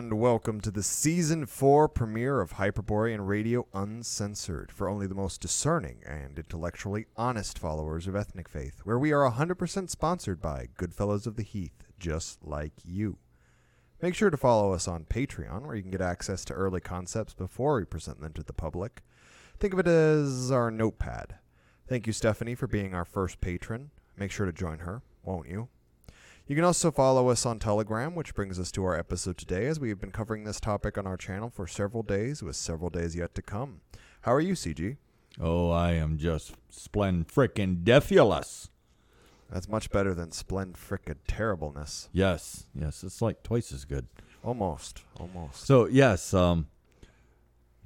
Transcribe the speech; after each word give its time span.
and 0.00 0.18
welcome 0.18 0.62
to 0.62 0.70
the 0.70 0.82
season 0.82 1.44
4 1.44 1.86
premiere 1.86 2.40
of 2.40 2.52
Hyperborean 2.52 3.20
Radio 3.20 3.66
Uncensored 3.74 4.72
for 4.72 4.88
only 4.88 5.06
the 5.06 5.14
most 5.14 5.42
discerning 5.42 5.98
and 6.06 6.38
intellectually 6.38 7.04
honest 7.18 7.58
followers 7.58 8.06
of 8.06 8.16
ethnic 8.16 8.48
faith, 8.48 8.80
where 8.84 8.98
we 8.98 9.12
are 9.12 9.30
100% 9.30 9.90
sponsored 9.90 10.40
by 10.40 10.68
Goodfellows 10.78 11.26
of 11.26 11.36
the 11.36 11.42
Heath, 11.42 11.84
just 11.98 12.42
like 12.42 12.72
you. 12.82 13.18
Make 14.00 14.14
sure 14.14 14.30
to 14.30 14.38
follow 14.38 14.72
us 14.72 14.88
on 14.88 15.04
Patreon, 15.04 15.66
where 15.66 15.76
you 15.76 15.82
can 15.82 15.90
get 15.90 16.00
access 16.00 16.46
to 16.46 16.54
early 16.54 16.80
concepts 16.80 17.34
before 17.34 17.76
we 17.76 17.84
present 17.84 18.22
them 18.22 18.32
to 18.32 18.42
the 18.42 18.54
public. 18.54 19.02
Think 19.58 19.74
of 19.74 19.80
it 19.80 19.86
as 19.86 20.50
our 20.50 20.70
notepad. 20.70 21.34
Thank 21.86 22.06
you, 22.06 22.14
Stephanie, 22.14 22.54
for 22.54 22.66
being 22.66 22.94
our 22.94 23.04
first 23.04 23.42
patron. 23.42 23.90
Make 24.16 24.30
sure 24.30 24.46
to 24.46 24.52
join 24.52 24.78
her, 24.78 25.02
won't 25.22 25.50
you? 25.50 25.68
You 26.50 26.56
can 26.56 26.64
also 26.64 26.90
follow 26.90 27.28
us 27.28 27.46
on 27.46 27.60
Telegram, 27.60 28.16
which 28.16 28.34
brings 28.34 28.58
us 28.58 28.72
to 28.72 28.82
our 28.84 28.98
episode 28.98 29.38
today, 29.38 29.66
as 29.66 29.78
we 29.78 29.88
have 29.88 30.00
been 30.00 30.10
covering 30.10 30.42
this 30.42 30.58
topic 30.58 30.98
on 30.98 31.06
our 31.06 31.16
channel 31.16 31.48
for 31.48 31.68
several 31.68 32.02
days, 32.02 32.42
with 32.42 32.56
several 32.56 32.90
days 32.90 33.14
yet 33.14 33.36
to 33.36 33.40
come. 33.40 33.82
How 34.22 34.34
are 34.34 34.40
you, 34.40 34.54
CG? 34.54 34.96
Oh, 35.40 35.70
I 35.70 35.92
am 35.92 36.18
just 36.18 36.54
splend 36.68 37.28
frickin' 37.28 37.84
defulous. 37.84 38.68
That's 39.48 39.68
much 39.68 39.90
better 39.92 40.12
than 40.12 40.32
splend 40.32 40.74
frickin' 40.74 41.18
terribleness. 41.28 42.08
Yes, 42.12 42.66
yes, 42.74 43.04
it's 43.04 43.22
like 43.22 43.44
twice 43.44 43.70
as 43.70 43.84
good. 43.84 44.08
Almost, 44.42 45.04
almost. 45.20 45.64
So 45.64 45.86
yes, 45.86 46.34
um, 46.34 46.66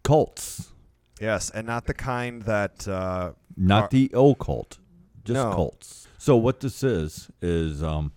cults, 0.02 0.72
Yes, 1.20 1.50
and 1.50 1.66
not 1.66 1.84
the 1.84 1.92
kind 1.92 2.40
that 2.44 2.88
uh, 2.88 3.32
not 3.58 3.82
Are- 3.82 3.88
the 3.90 4.10
occult, 4.14 4.78
just 5.22 5.34
No. 5.34 5.52
cults. 5.52 6.08
So 6.16 6.34
what 6.38 6.60
this 6.60 6.82
is 6.82 7.28
is 7.42 7.82
um, 7.82 8.12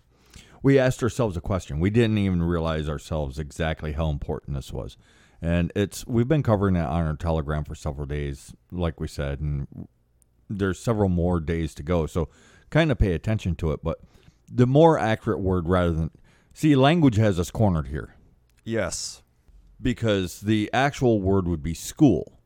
we 0.63 0.79
asked 0.79 1.03
ourselves 1.03 1.37
a 1.37 1.41
question. 1.41 1.79
We 1.79 1.89
didn't 1.89 2.17
even 2.17 2.43
realize 2.43 2.89
ourselves 2.89 3.39
exactly 3.39 3.93
how 3.93 4.09
important 4.09 4.55
this 4.55 4.71
was, 4.71 4.97
and 5.41 5.71
it's 5.75 6.05
we've 6.07 6.27
been 6.27 6.43
covering 6.43 6.75
it 6.75 6.85
on 6.85 7.05
our 7.05 7.15
Telegram 7.15 7.63
for 7.63 7.75
several 7.75 8.07
days, 8.07 8.53
like 8.71 8.99
we 8.99 9.07
said, 9.07 9.39
and 9.39 9.87
there's 10.49 10.79
several 10.79 11.09
more 11.09 11.39
days 11.39 11.73
to 11.75 11.83
go. 11.83 12.05
So 12.05 12.29
kind 12.69 12.91
of 12.91 12.97
pay 12.97 13.13
attention 13.13 13.55
to 13.55 13.71
it, 13.71 13.81
but 13.83 13.99
the 14.49 14.67
more 14.67 14.97
accurate 14.97 15.39
word 15.39 15.67
rather 15.67 15.91
than 15.91 16.11
see 16.53 16.75
language 16.75 17.17
has 17.17 17.39
us 17.39 17.51
cornered 17.51 17.87
here 17.87 18.15
yes, 18.67 19.23
because 19.81 20.41
the 20.41 20.69
actual 20.73 21.21
word 21.21 21.47
would 21.47 21.63
be 21.63 21.73
school, 21.73 22.39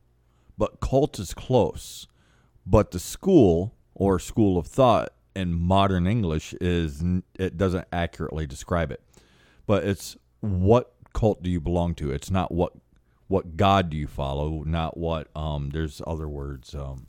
but 0.56 0.80
cult 0.80 1.18
is 1.18 1.34
close. 1.34 2.06
But 2.64 2.92
the 2.92 3.00
school 3.00 3.74
or 3.94 4.18
school 4.18 4.56
of 4.56 4.66
thought 4.66 5.12
in 5.34 5.54
modern 5.54 6.06
English 6.06 6.54
is 6.60 7.02
it 7.38 7.56
doesn't 7.56 7.86
accurately 7.92 8.46
describe 8.46 8.90
it. 8.90 9.02
But 9.66 9.84
it's 9.84 10.16
what 10.40 10.92
cult 11.12 11.42
do 11.42 11.50
you 11.50 11.60
belong 11.60 11.94
to? 11.96 12.10
It's 12.10 12.30
not 12.30 12.52
what 12.52 12.72
what 13.28 13.56
god 13.56 13.88
do 13.90 13.96
you 13.96 14.06
follow, 14.06 14.62
not 14.64 14.96
what 14.96 15.28
um 15.36 15.70
there's 15.70 16.02
other 16.06 16.28
words 16.28 16.74
um 16.74 17.06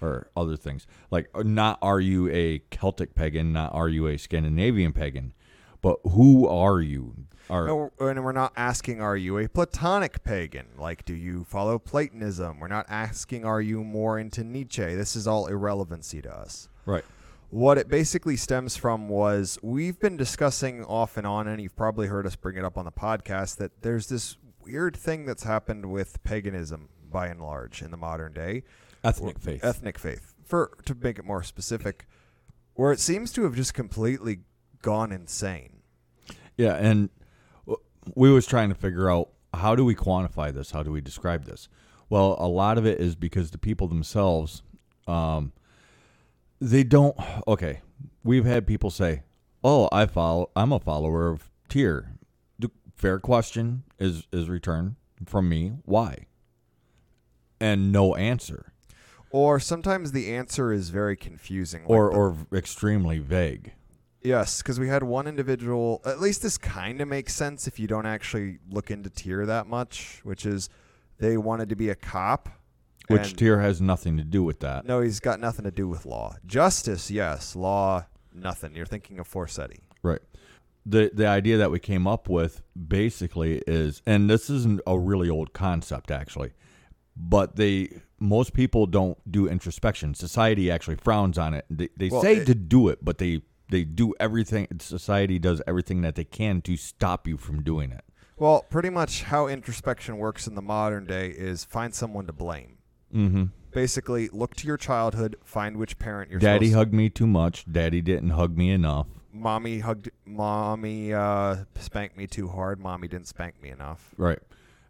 or 0.00 0.28
other 0.36 0.56
things. 0.56 0.86
Like 1.10 1.28
uh, 1.34 1.42
not 1.44 1.78
are 1.82 2.00
you 2.00 2.28
a 2.30 2.60
Celtic 2.70 3.14
pagan, 3.14 3.52
not 3.52 3.72
are 3.74 3.88
you 3.88 4.08
a 4.08 4.18
Scandinavian 4.18 4.92
pagan, 4.92 5.32
but 5.80 5.98
who 6.10 6.46
are 6.48 6.80
you? 6.80 7.14
Are 7.50 7.66
No, 7.66 7.92
and 7.98 8.24
we're 8.24 8.32
not 8.32 8.52
asking, 8.56 9.00
are 9.00 9.16
you 9.16 9.36
a 9.38 9.48
Platonic 9.48 10.22
pagan? 10.22 10.68
Like, 10.78 11.04
do 11.04 11.12
you 11.12 11.44
follow 11.44 11.78
Platonism? 11.78 12.60
We're 12.60 12.68
not 12.68 12.86
asking, 12.88 13.44
are 13.44 13.60
you 13.60 13.82
more 13.82 14.18
into 14.18 14.44
Nietzsche? 14.44 14.94
This 14.94 15.16
is 15.16 15.26
all 15.26 15.48
irrelevancy 15.48 16.22
to 16.22 16.34
us. 16.34 16.68
right. 16.86 17.04
What 17.52 17.76
it 17.76 17.86
basically 17.86 18.38
stems 18.38 18.78
from 18.78 19.10
was 19.10 19.58
we've 19.62 20.00
been 20.00 20.16
discussing 20.16 20.82
off 20.86 21.18
and 21.18 21.26
on, 21.26 21.46
and 21.46 21.60
you've 21.60 21.76
probably 21.76 22.06
heard 22.06 22.26
us 22.26 22.34
bring 22.34 22.56
it 22.56 22.64
up 22.64 22.78
on 22.78 22.86
the 22.86 22.90
podcast, 22.90 23.58
that 23.58 23.82
there's 23.82 24.06
this 24.06 24.38
weird 24.64 24.96
thing 24.96 25.26
that's 25.26 25.42
happened 25.42 25.92
with 25.92 26.24
paganism 26.24 26.88
by 27.10 27.26
and 27.26 27.42
large 27.42 27.82
in 27.82 27.90
the 27.90 27.98
modern 27.98 28.32
day. 28.32 28.62
Ethnic 29.04 29.38
faith. 29.38 29.62
Ethnic 29.62 29.98
faith. 29.98 30.32
For 30.46 30.78
to 30.86 30.94
make 30.94 31.18
it 31.18 31.26
more 31.26 31.42
specific, 31.42 32.06
where 32.72 32.90
it 32.90 33.00
seems 33.00 33.30
to 33.34 33.42
have 33.42 33.54
just 33.54 33.74
completely 33.74 34.38
gone 34.80 35.12
insane. 35.12 35.82
Yeah, 36.56 36.76
and 36.76 37.10
we 38.14 38.32
was 38.32 38.46
trying 38.46 38.70
to 38.70 38.74
figure 38.74 39.10
out 39.10 39.28
how 39.52 39.74
do 39.74 39.84
we 39.84 39.94
quantify 39.94 40.54
this? 40.54 40.70
How 40.70 40.82
do 40.82 40.90
we 40.90 41.02
describe 41.02 41.44
this? 41.44 41.68
Well, 42.08 42.34
a 42.38 42.48
lot 42.48 42.78
of 42.78 42.86
it 42.86 42.98
is 42.98 43.14
because 43.14 43.50
the 43.50 43.58
people 43.58 43.88
themselves, 43.88 44.62
um, 45.06 45.52
they 46.70 46.84
don't. 46.84 47.16
Okay, 47.48 47.80
we've 48.24 48.44
had 48.44 48.66
people 48.66 48.90
say, 48.90 49.22
"Oh, 49.64 49.88
I 49.92 50.06
follow. 50.06 50.50
I'm 50.56 50.72
a 50.72 50.78
follower 50.80 51.28
of 51.28 51.50
Tyr." 51.68 52.12
The 52.58 52.70
fair 52.96 53.18
question 53.18 53.82
is 53.98 54.26
is 54.32 54.48
returned 54.48 54.96
from 55.26 55.48
me. 55.48 55.72
Why? 55.84 56.26
And 57.60 57.92
no 57.92 58.16
answer, 58.16 58.72
Or 59.30 59.60
sometimes 59.60 60.10
the 60.12 60.34
answer 60.34 60.72
is 60.72 60.90
very 60.90 61.16
confusing. 61.16 61.82
like 61.82 61.90
or 61.90 62.10
the- 62.10 62.16
or 62.16 62.36
extremely 62.58 63.18
vague. 63.18 63.72
Yes, 64.20 64.58
because 64.62 64.78
we 64.80 64.88
had 64.88 65.02
one 65.04 65.26
individual. 65.26 66.00
At 66.04 66.20
least 66.20 66.42
this 66.42 66.58
kind 66.58 67.00
of 67.00 67.08
makes 67.08 67.34
sense 67.34 67.66
if 67.66 67.78
you 67.80 67.86
don't 67.88 68.06
actually 68.06 68.58
look 68.68 68.90
into 68.90 69.10
Tyr 69.10 69.46
that 69.46 69.66
much, 69.68 70.20
which 70.24 70.44
is 70.46 70.68
they 71.18 71.36
wanted 71.36 71.68
to 71.70 71.76
be 71.76 71.88
a 71.88 71.94
cop. 71.94 72.48
Which 73.08 73.28
and- 73.30 73.38
Tyr 73.38 73.60
has 73.60 73.80
nothing 73.80 74.16
to 74.16 74.24
do 74.24 74.42
with 74.42 74.60
that. 74.60 74.86
No, 74.86 75.00
he's 75.00 75.20
got 75.20 75.40
nothing 75.40 75.64
to 75.64 75.70
do 75.70 75.88
with 75.88 76.06
law. 76.06 76.36
Justice, 76.46 77.10
yes. 77.10 77.56
Law, 77.56 78.06
nothing. 78.32 78.74
You're 78.76 78.86
thinking 78.86 79.18
of 79.18 79.28
Forseti. 79.30 79.80
Right. 80.02 80.20
The 80.84 81.10
the 81.14 81.26
idea 81.26 81.58
that 81.58 81.70
we 81.70 81.78
came 81.78 82.06
up 82.06 82.28
with 82.28 82.62
basically 82.88 83.62
is 83.66 84.02
and 84.06 84.28
this 84.28 84.50
isn't 84.50 84.80
a 84.86 84.98
really 84.98 85.28
old 85.28 85.52
concept 85.52 86.10
actually, 86.10 86.52
but 87.16 87.56
they 87.56 88.00
most 88.18 88.52
people 88.52 88.86
don't 88.86 89.18
do 89.30 89.48
introspection. 89.48 90.14
Society 90.14 90.70
actually 90.70 90.96
frowns 90.96 91.38
on 91.38 91.54
it. 91.54 91.66
They, 91.70 91.88
they 91.96 92.08
Well, 92.08 92.22
say 92.22 92.36
it- 92.38 92.46
to 92.46 92.54
do 92.54 92.88
it, 92.88 93.04
but 93.04 93.18
they 93.18 93.42
they 93.70 93.84
do 93.84 94.12
everything 94.20 94.66
society 94.80 95.38
does 95.38 95.62
everything 95.66 96.02
that 96.02 96.14
they 96.14 96.24
can 96.24 96.60
to 96.62 96.76
stop 96.76 97.26
you 97.28 97.36
from 97.36 97.62
doing 97.62 97.90
it. 97.92 98.04
Well, 98.36 98.66
pretty 98.68 98.90
much 98.90 99.22
how 99.24 99.46
introspection 99.46 100.18
works 100.18 100.46
in 100.48 100.56
the 100.56 100.62
modern 100.62 101.06
day 101.06 101.28
is 101.28 101.64
find 101.64 101.94
someone 101.94 102.26
to 102.26 102.32
blame. 102.32 102.78
Mhm. 103.14 103.50
Basically, 103.72 104.28
look 104.28 104.54
to 104.56 104.66
your 104.66 104.76
childhood, 104.76 105.36
find 105.44 105.76
which 105.76 105.98
parent 105.98 106.30
you're 106.30 106.40
Daddy 106.40 106.66
supposed 106.66 106.76
hugged 106.76 106.94
me 106.94 107.08
too 107.08 107.26
much. 107.26 107.64
Daddy 107.70 108.02
didn't 108.02 108.30
hug 108.30 108.56
me 108.56 108.70
enough. 108.70 109.06
Mommy 109.32 109.78
hugged 109.78 110.10
mommy 110.26 111.12
uh, 111.14 111.64
spanked 111.78 112.16
me 112.16 112.26
too 112.26 112.48
hard. 112.48 112.78
Mommy 112.78 113.08
didn't 113.08 113.28
spank 113.28 113.60
me 113.62 113.70
enough. 113.70 114.14
Right. 114.18 114.38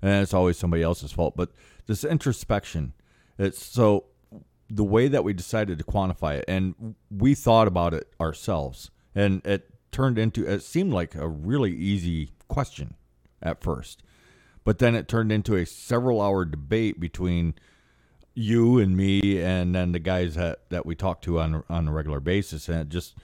And 0.00 0.22
it's 0.22 0.34
always 0.34 0.58
somebody 0.58 0.82
else's 0.82 1.12
fault. 1.12 1.36
But 1.36 1.52
this 1.86 2.02
introspection, 2.02 2.92
it's 3.38 3.64
so 3.64 4.06
the 4.68 4.82
way 4.84 5.06
that 5.06 5.22
we 5.22 5.32
decided 5.32 5.78
to 5.78 5.84
quantify 5.84 6.38
it, 6.38 6.44
and 6.48 6.96
we 7.10 7.34
thought 7.34 7.68
about 7.68 7.94
it 7.94 8.12
ourselves, 8.20 8.90
and 9.14 9.44
it 9.46 9.68
turned 9.92 10.18
into, 10.18 10.44
it 10.44 10.62
seemed 10.62 10.92
like 10.92 11.14
a 11.14 11.28
really 11.28 11.72
easy 11.72 12.30
question 12.48 12.94
at 13.42 13.62
first. 13.62 14.02
But 14.64 14.78
then 14.78 14.94
it 14.94 15.08
turned 15.08 15.30
into 15.30 15.54
a 15.54 15.66
several 15.66 16.20
hour 16.20 16.44
debate 16.44 16.98
between 16.98 17.54
you 18.34 18.78
and 18.78 18.96
me 18.96 19.40
and 19.40 19.74
then 19.74 19.92
the 19.92 19.98
guys 19.98 20.34
that, 20.34 20.60
that 20.70 20.86
we 20.86 20.94
talk 20.94 21.20
to 21.22 21.40
on, 21.40 21.64
on 21.68 21.88
a 21.88 21.92
regular 21.92 22.20
basis. 22.20 22.68
And 22.68 22.80
it 22.80 22.88
just, 22.88 23.14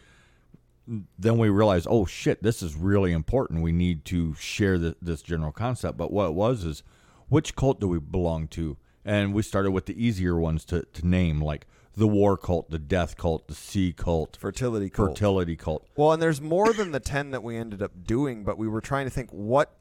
then 1.18 1.38
we 1.38 1.48
realized, 1.48 1.86
oh 1.88 2.04
shit, 2.06 2.42
this 2.42 2.62
is 2.62 2.74
really 2.74 3.12
important. 3.12 3.62
We 3.62 3.72
need 3.72 4.04
to 4.06 4.34
share 4.34 4.78
the, 4.78 4.96
this 5.00 5.22
general 5.22 5.52
concept. 5.52 5.96
But 5.96 6.12
what 6.12 6.28
it 6.28 6.34
was 6.34 6.64
is, 6.64 6.82
which 7.28 7.56
cult 7.56 7.80
do 7.80 7.88
we 7.88 7.98
belong 7.98 8.48
to? 8.48 8.76
And 9.04 9.32
we 9.32 9.42
started 9.42 9.70
with 9.70 9.86
the 9.86 10.02
easier 10.02 10.38
ones 10.38 10.64
to, 10.66 10.82
to 10.82 11.06
name, 11.06 11.42
like 11.42 11.66
the 11.96 12.06
war 12.06 12.36
cult, 12.36 12.70
the 12.70 12.78
death 12.78 13.16
cult, 13.16 13.48
the 13.48 13.54
sea 13.54 13.92
cult, 13.92 14.36
Fertility 14.38 14.88
cult. 14.88 15.10
fertility 15.10 15.56
cult. 15.56 15.86
Well, 15.96 16.12
and 16.12 16.22
there's 16.22 16.40
more 16.40 16.72
than 16.72 16.92
the 16.92 17.00
10 17.00 17.30
that 17.30 17.42
we 17.42 17.56
ended 17.56 17.82
up 17.82 18.04
doing, 18.04 18.44
but 18.44 18.56
we 18.58 18.68
were 18.68 18.80
trying 18.80 19.06
to 19.06 19.10
think 19.10 19.30
what 19.30 19.74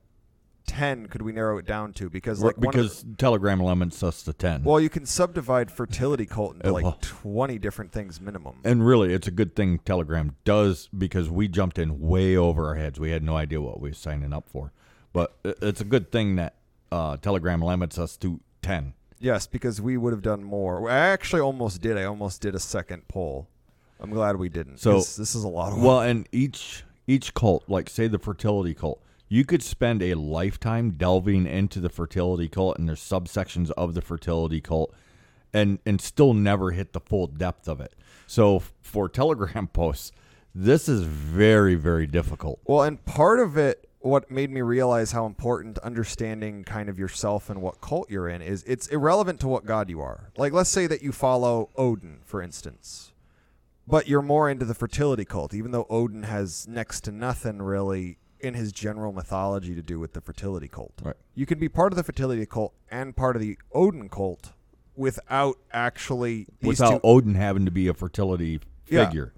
10 0.67 1.07
could 1.07 1.21
we 1.21 1.31
narrow 1.31 1.57
it 1.57 1.65
down 1.65 1.93
to 1.93 2.09
because 2.09 2.41
like 2.43 2.57
one 2.57 2.67
of 2.67 2.71
because 2.73 3.05
Telegram 3.17 3.59
limits 3.59 4.03
us 4.03 4.21
to 4.23 4.33
10. 4.33 4.63
well, 4.63 4.79
you 4.79 4.89
can 4.89 5.05
subdivide 5.05 5.71
fertility 5.71 6.25
cult 6.25 6.55
into 6.55 6.67
Uh, 6.69 6.71
like 6.77 6.83
well- 6.83 6.97
20 7.01 7.57
different 7.57 7.91
things 7.91 8.21
minimum. 8.21 8.55
and 8.63 8.85
really, 8.85 9.13
it's 9.13 9.27
a 9.27 9.31
good 9.31 9.55
thing 9.55 9.79
Telegram 9.79 10.35
does 10.45 10.89
because 10.95 11.29
we 11.29 11.47
jumped 11.47 11.79
in 11.79 11.99
way 11.99 12.35
over 12.37 12.67
our 12.67 12.75
heads. 12.75 12.99
We 12.99 13.11
had 13.11 13.23
no 13.23 13.35
idea 13.37 13.59
what 13.61 13.79
we 13.81 13.89
were 13.89 13.93
signing 13.95 14.33
up 14.33 14.47
for. 14.49 14.71
But 15.13 15.33
it- 15.43 15.57
it's 15.61 15.81
a 15.81 15.85
good 15.85 16.11
thing 16.11 16.35
that 16.35 16.55
uh, 16.91 17.17
Telegram 17.17 17.61
limits 17.61 17.97
us 17.97 18.15
to 18.17 18.39
10. 18.61 18.93
Yes, 19.19 19.47
because 19.47 19.81
we 19.81 19.97
would 19.97 20.13
have 20.13 20.21
done 20.21 20.43
more. 20.43 20.89
I 20.89 20.97
actually 20.97 21.41
almost 21.41 21.81
did. 21.81 21.97
I 21.97 22.03
almost 22.03 22.39
did 22.41 22.53
a 22.53 22.59
second 22.59 23.07
poll. 23.07 23.47
I'm 23.99 24.11
glad 24.11 24.35
we 24.35 24.47
didn't. 24.49 24.77
So- 24.79 24.93
'cause 24.95 25.15
this 25.15 25.33
is 25.33 25.43
a 25.43 25.47
lot 25.47 25.71
of 25.73 25.81
Well, 25.81 26.01
and 26.01 26.27
each 26.31 26.83
each 27.07 27.33
cult, 27.33 27.63
like 27.69 27.89
say 27.89 28.07
the 28.09 28.19
fertility 28.19 28.73
cult, 28.73 29.01
you 29.29 29.45
could 29.45 29.62
spend 29.62 30.01
a 30.01 30.15
lifetime 30.15 30.91
delving 30.91 31.45
into 31.45 31.79
the 31.79 31.89
fertility 31.89 32.47
cult 32.47 32.77
and 32.77 32.88
there's 32.88 33.01
subsections 33.01 33.71
of 33.71 33.94
the 33.94 34.01
fertility 34.01 34.62
cult 34.62 34.94
and 35.53 35.79
and 35.85 36.01
still 36.01 36.33
never 36.33 36.71
hit 36.71 36.94
the 36.94 37.00
full 37.00 37.27
depth 37.27 37.68
of 37.68 37.81
it. 37.81 37.94
So 38.25 38.62
for 38.81 39.09
Telegram 39.09 39.68
posts, 39.74 40.12
this 40.53 40.88
is 40.88 41.03
very 41.03 41.75
very 41.75 42.07
difficult. 42.07 42.59
Well, 42.65 42.83
and 42.83 43.03
part 43.06 43.39
of 43.39 43.57
it 43.57 43.89
what 44.00 44.29
made 44.31 44.50
me 44.50 44.62
realize 44.62 45.12
how 45.12 45.25
important 45.25 45.77
understanding 45.80 46.63
kind 46.63 46.88
of 46.88 47.00
yourself 47.00 47.50
and 47.50 47.62
what 47.62 47.81
cult 47.81 48.09
you're 48.09 48.30
in 48.30 48.41
is 48.41 48.63
it's 48.63 48.88
irrelevant 48.88 49.39
to 49.41 49.47
what 49.47 49.65
god 49.65 49.89
you 49.89 50.00
are. 50.01 50.31
Like 50.38 50.53
let's 50.53 50.69
say 50.69 50.88
that 50.88 51.01
you 51.01 51.12
follow 51.12 51.69
Odin, 51.75 52.19
for 52.23 52.41
instance. 52.41 53.12
But 53.89 54.07
you're 54.09 54.21
more 54.21 54.50
into 54.50 54.65
the 54.65 54.73
fertility 54.73 55.23
cult, 55.23 55.53
even 55.53 55.71
though 55.71 55.88
Odin 55.89 56.23
has 56.23 56.68
next 56.68 57.06
to 57.06 57.12
nothing 57.12 57.62
really 57.62 58.18
in 58.39 58.53
his 58.53 58.71
general 58.71 59.11
mythology 59.11 59.73
to 59.75 59.81
do 59.81 59.99
with 59.99 60.13
the 60.13 60.21
fertility 60.21 60.67
cult. 60.67 60.93
Right. 61.03 61.15
You 61.35 61.45
can 61.45 61.59
be 61.59 61.69
part 61.69 61.91
of 61.93 61.97
the 61.97 62.03
fertility 62.03 62.45
cult 62.45 62.73
and 62.89 63.15
part 63.15 63.35
of 63.35 63.41
the 63.41 63.57
Odin 63.71 64.09
cult 64.09 64.53
without 64.95 65.57
actually 65.71 66.47
without 66.61 67.01
two 67.01 67.07
Odin 67.07 67.35
having 67.35 67.65
to 67.65 67.71
be 67.71 67.87
a 67.87 67.93
fertility 67.93 68.59
Yeah. 68.87 69.05
figure. 69.05 69.33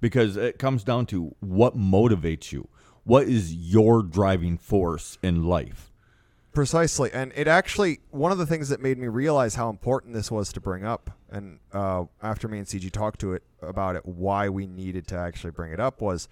Because 0.00 0.36
it 0.36 0.58
comes 0.58 0.84
down 0.84 1.06
to 1.06 1.34
what 1.40 1.76
motivates 1.76 2.52
you. 2.52 2.68
What 3.04 3.24
is 3.28 3.54
your 3.54 4.02
driving 4.02 4.58
force 4.58 5.18
in 5.22 5.44
life? 5.44 5.90
Precisely, 6.52 7.10
and 7.12 7.32
it 7.34 7.48
actually 7.48 8.00
one 8.10 8.30
of 8.30 8.38
the 8.38 8.46
things 8.46 8.68
that 8.68 8.80
made 8.80 8.96
me 8.98 9.08
realize 9.08 9.56
how 9.56 9.70
important 9.70 10.14
this 10.14 10.30
was 10.30 10.52
to 10.52 10.60
bring 10.60 10.84
up, 10.84 11.10
and 11.28 11.58
uh, 11.72 12.04
after 12.22 12.46
me 12.46 12.58
and 12.58 12.66
CG 12.66 12.90
talked 12.92 13.18
to 13.20 13.32
it 13.32 13.42
about 13.60 13.96
it, 13.96 14.06
why 14.06 14.48
we 14.48 14.66
needed 14.68 15.08
to 15.08 15.16
actually 15.16 15.50
bring 15.50 15.72
it 15.72 15.80
up 15.80 16.00
was 16.00 16.28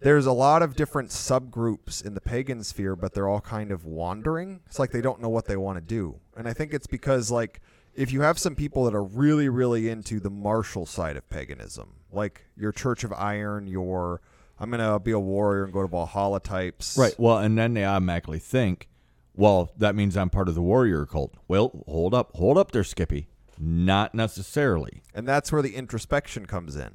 there's 0.00 0.26
a 0.26 0.32
lot 0.32 0.62
of 0.62 0.76
different 0.76 1.10
subgroups 1.10 2.04
in 2.04 2.14
the 2.14 2.20
pagan 2.20 2.62
sphere, 2.62 2.94
but 2.94 3.14
they're 3.14 3.28
all 3.28 3.40
kind 3.40 3.70
of 3.70 3.84
wandering. 3.84 4.60
It's 4.66 4.78
like 4.78 4.90
they 4.90 5.00
don't 5.00 5.20
know 5.20 5.28
what 5.28 5.46
they 5.46 5.56
want 5.56 5.76
to 5.78 5.84
do, 5.84 6.20
and 6.36 6.48
I 6.48 6.52
think 6.52 6.72
it's 6.72 6.86
because 6.86 7.30
like 7.30 7.60
if 7.94 8.12
you 8.12 8.20
have 8.20 8.38
some 8.38 8.54
people 8.54 8.84
that 8.84 8.94
are 8.94 9.02
really, 9.02 9.48
really 9.48 9.88
into 9.88 10.20
the 10.20 10.30
martial 10.30 10.86
side 10.86 11.16
of 11.16 11.28
paganism, 11.28 11.94
like 12.12 12.44
your 12.56 12.70
Church 12.70 13.02
of 13.02 13.12
Iron, 13.12 13.66
your 13.66 14.20
I'm 14.60 14.70
gonna 14.70 14.98
be 15.00 15.12
a 15.12 15.18
warrior 15.18 15.64
and 15.64 15.72
go 15.72 15.82
to 15.82 15.88
Valhalla 15.88 16.40
types, 16.40 16.96
Right. 16.96 17.14
Well, 17.18 17.38
and 17.38 17.58
then 17.58 17.74
they 17.74 17.84
automatically 17.84 18.38
think, 18.38 18.88
well, 19.34 19.72
that 19.76 19.94
means 19.94 20.16
I'm 20.16 20.30
part 20.30 20.48
of 20.48 20.54
the 20.54 20.62
warrior 20.62 21.06
cult. 21.06 21.34
Well, 21.46 21.84
hold 21.86 22.14
up, 22.14 22.34
hold 22.36 22.58
up 22.58 22.72
there, 22.72 22.84
Skippy. 22.84 23.28
Not 23.58 24.14
necessarily. 24.14 25.02
And 25.14 25.26
that's 25.26 25.50
where 25.50 25.62
the 25.62 25.74
introspection 25.74 26.46
comes 26.46 26.76
in. 26.76 26.90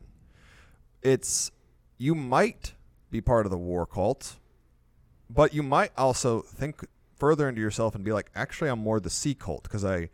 It's 1.01 1.51
you 1.97 2.15
might 2.15 2.73
be 3.13 3.21
part 3.21 3.45
of 3.45 3.51
the 3.51 3.57
war 3.57 3.85
cult, 3.85 4.35
but 5.29 5.53
you 5.53 5.63
might 5.63 5.91
also 5.97 6.41
think 6.41 6.81
further 7.15 7.47
into 7.47 7.61
yourself 7.61 7.95
and 7.95 8.03
be 8.03 8.11
like, 8.11 8.29
actually, 8.35 8.69
I'm 8.69 8.79
more 8.79 8.99
the 8.99 9.09
sea 9.11 9.35
cult 9.35 9.63
because 9.63 9.85
I 9.85 10.09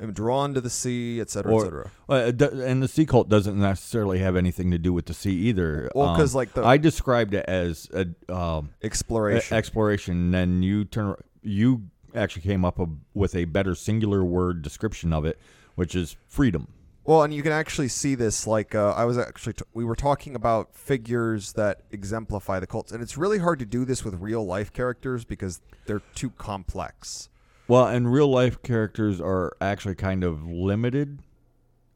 am 0.00 0.12
drawn 0.12 0.52
to 0.54 0.60
the 0.60 0.68
sea, 0.68 1.20
et 1.20 1.30
cetera, 1.30 1.54
et 1.56 1.60
cetera. 1.60 1.90
Uh, 2.08 2.32
and 2.64 2.82
the 2.82 2.88
sea 2.88 3.06
cult 3.06 3.28
doesn't 3.28 3.56
necessarily 3.58 4.18
have 4.18 4.34
anything 4.36 4.72
to 4.72 4.78
do 4.78 4.92
with 4.92 5.06
the 5.06 5.14
sea 5.14 5.32
either. 5.48 5.90
Well, 5.94 6.08
Um, 6.08 6.16
'cause, 6.16 6.34
like, 6.34 6.52
the- 6.54 6.64
I 6.64 6.76
described 6.76 7.34
it 7.34 7.44
as 7.46 7.88
a 7.94 8.34
um, 8.34 8.70
Exploration. 8.82 9.54
e- 9.54 9.58
exploration. 9.58 10.14
And 10.16 10.34
then 10.34 10.62
you 10.64 10.84
turn, 10.84 11.14
you 11.40 11.84
actually 12.16 12.42
came 12.42 12.64
up 12.64 12.80
a, 12.80 12.86
with 13.14 13.36
a 13.36 13.44
better 13.44 13.74
singular 13.76 14.24
word 14.24 14.60
description 14.60 15.12
of 15.12 15.24
it, 15.24 15.38
which 15.76 15.94
is 15.94 16.16
freedom. 16.26 16.66
Well, 17.04 17.22
and 17.22 17.34
you 17.34 17.42
can 17.42 17.52
actually 17.52 17.88
see 17.88 18.14
this. 18.14 18.46
Like 18.46 18.74
uh, 18.74 18.92
I 18.92 19.04
was 19.04 19.18
actually, 19.18 19.54
t- 19.54 19.64
we 19.74 19.84
were 19.84 19.96
talking 19.96 20.36
about 20.36 20.74
figures 20.76 21.52
that 21.54 21.82
exemplify 21.90 22.60
the 22.60 22.66
cults, 22.66 22.92
and 22.92 23.02
it's 23.02 23.18
really 23.18 23.38
hard 23.38 23.58
to 23.58 23.66
do 23.66 23.84
this 23.84 24.04
with 24.04 24.14
real 24.20 24.44
life 24.46 24.72
characters 24.72 25.24
because 25.24 25.60
they're 25.86 26.02
too 26.14 26.30
complex. 26.30 27.28
Well, 27.68 27.86
and 27.86 28.12
real 28.12 28.28
life 28.28 28.62
characters 28.62 29.20
are 29.20 29.56
actually 29.60 29.94
kind 29.96 30.22
of 30.24 30.44
limited 30.46 31.20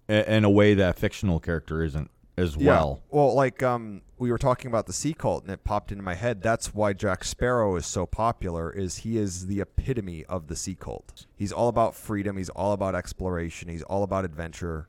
i- 0.08 0.12
in 0.22 0.44
a 0.44 0.50
way 0.50 0.74
that 0.74 0.90
a 0.90 0.92
fictional 0.98 1.38
character 1.38 1.82
isn't 1.84 2.10
as 2.36 2.56
well. 2.56 3.02
Well, 3.10 3.32
like 3.34 3.62
um, 3.62 4.02
we 4.18 4.30
were 4.30 4.38
talking 4.38 4.68
about 4.68 4.86
the 4.86 4.92
sea 4.92 5.14
cult, 5.14 5.44
and 5.44 5.52
it 5.52 5.62
popped 5.64 5.92
into 5.92 6.02
my 6.02 6.14
head. 6.14 6.42
That's 6.42 6.74
why 6.74 6.92
Jack 6.92 7.22
Sparrow 7.24 7.76
is 7.76 7.86
so 7.86 8.06
popular. 8.06 8.70
Is 8.72 8.98
he 8.98 9.16
is 9.18 9.46
the 9.46 9.60
epitome 9.60 10.24
of 10.26 10.48
the 10.48 10.56
sea 10.56 10.74
cult. 10.74 11.26
He's 11.36 11.52
all 11.52 11.68
about 11.68 11.94
freedom. 11.94 12.36
He's 12.36 12.50
all 12.50 12.72
about 12.72 12.94
exploration. 12.96 13.68
He's 13.68 13.82
all 13.84 14.02
about 14.02 14.24
adventure. 14.24 14.88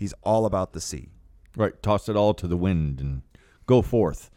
He's 0.00 0.14
all 0.22 0.46
about 0.46 0.72
the 0.72 0.80
sea. 0.80 1.10
Right, 1.54 1.80
toss 1.82 2.08
it 2.08 2.16
all 2.16 2.32
to 2.32 2.48
the 2.48 2.56
wind 2.56 3.02
and 3.02 3.20
go 3.66 3.82
forth. 3.82 4.30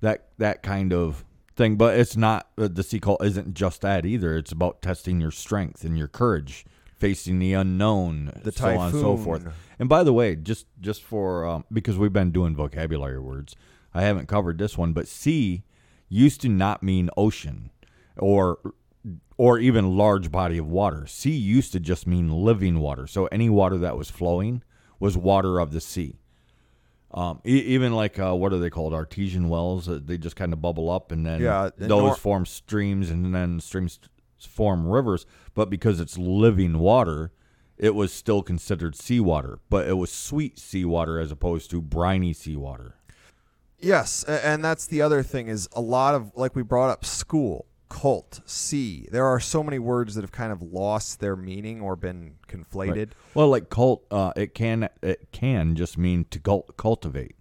That 0.00 0.28
that 0.38 0.62
kind 0.62 0.92
of 0.92 1.24
thing, 1.56 1.74
but 1.74 1.98
it's 1.98 2.16
not 2.16 2.50
uh, 2.56 2.68
the 2.68 2.84
sea 2.84 3.00
call 3.00 3.18
isn't 3.20 3.54
just 3.54 3.80
that 3.80 4.06
either. 4.06 4.36
It's 4.36 4.52
about 4.52 4.80
testing 4.80 5.20
your 5.20 5.32
strength 5.32 5.82
and 5.82 5.98
your 5.98 6.06
courage, 6.06 6.64
facing 6.94 7.40
the 7.40 7.52
unknown, 7.54 8.30
The 8.44 8.52
so 8.52 8.78
on 8.78 8.92
and 8.92 9.00
so 9.00 9.16
forth. 9.16 9.48
And 9.80 9.88
by 9.88 10.04
the 10.04 10.12
way, 10.12 10.36
just 10.36 10.66
just 10.80 11.02
for 11.02 11.44
um, 11.44 11.64
because 11.72 11.98
we've 11.98 12.12
been 12.12 12.30
doing 12.30 12.54
vocabulary 12.54 13.18
words, 13.18 13.56
I 13.92 14.02
haven't 14.02 14.28
covered 14.28 14.58
this 14.58 14.78
one, 14.78 14.92
but 14.92 15.08
sea 15.08 15.64
used 16.08 16.40
to 16.42 16.48
not 16.48 16.80
mean 16.80 17.10
ocean 17.16 17.70
or 18.16 18.60
or 19.36 19.58
even 19.58 19.96
large 19.96 20.30
body 20.30 20.58
of 20.58 20.68
water. 20.68 21.08
Sea 21.08 21.34
used 21.34 21.72
to 21.72 21.80
just 21.80 22.06
mean 22.06 22.30
living 22.30 22.78
water. 22.78 23.08
So 23.08 23.26
any 23.32 23.50
water 23.50 23.78
that 23.78 23.96
was 23.96 24.10
flowing 24.10 24.62
was 25.00 25.16
water 25.16 25.60
of 25.60 25.72
the 25.72 25.80
sea. 25.80 26.16
Um, 27.10 27.40
e- 27.46 27.60
even 27.60 27.94
like 27.94 28.18
uh, 28.18 28.34
what 28.34 28.52
are 28.52 28.58
they 28.58 28.70
called? 28.70 28.92
Artesian 28.92 29.48
wells. 29.48 29.88
Uh, 29.88 29.98
they 30.04 30.18
just 30.18 30.36
kind 30.36 30.52
of 30.52 30.60
bubble 30.60 30.90
up, 30.90 31.10
and 31.10 31.24
then 31.24 31.40
Yeah, 31.40 31.70
those 31.76 31.88
nor- 31.88 32.14
form 32.16 32.44
streams, 32.46 33.10
and 33.10 33.34
then 33.34 33.60
streams 33.60 33.98
form 34.38 34.86
rivers. 34.86 35.24
But 35.54 35.70
because 35.70 36.00
it's 36.00 36.18
living 36.18 36.78
water, 36.78 37.32
it 37.78 37.94
was 37.94 38.12
still 38.12 38.42
considered 38.42 38.94
seawater. 38.94 39.58
But 39.70 39.88
it 39.88 39.94
was 39.94 40.12
sweet 40.12 40.58
seawater 40.58 41.18
as 41.18 41.32
opposed 41.32 41.70
to 41.70 41.80
briny 41.80 42.32
seawater. 42.34 42.96
Yes, 43.80 44.24
and 44.24 44.62
that's 44.64 44.86
the 44.86 45.00
other 45.00 45.22
thing 45.22 45.46
is 45.48 45.68
a 45.72 45.80
lot 45.80 46.14
of 46.14 46.32
like 46.36 46.54
we 46.56 46.62
brought 46.62 46.90
up 46.90 47.04
school, 47.04 47.64
cult, 47.88 48.40
see 48.44 49.08
There 49.10 49.26
are 49.26 49.40
so 49.40 49.62
many 49.62 49.78
words 49.78 50.14
that 50.14 50.22
have 50.22 50.32
kind 50.32 50.52
of 50.52 50.62
lost 50.62 51.20
their 51.20 51.36
meaning 51.36 51.80
or 51.80 51.96
been 51.96 52.34
conflated. 52.48 53.10
Well, 53.34 53.48
like 53.48 53.70
cult, 53.70 54.04
uh, 54.10 54.32
it 54.36 54.54
can 54.54 54.88
it 55.02 55.28
can 55.32 55.74
just 55.74 55.98
mean 55.98 56.26
to 56.30 56.38
cult- 56.38 56.76
cultivate. 56.76 57.36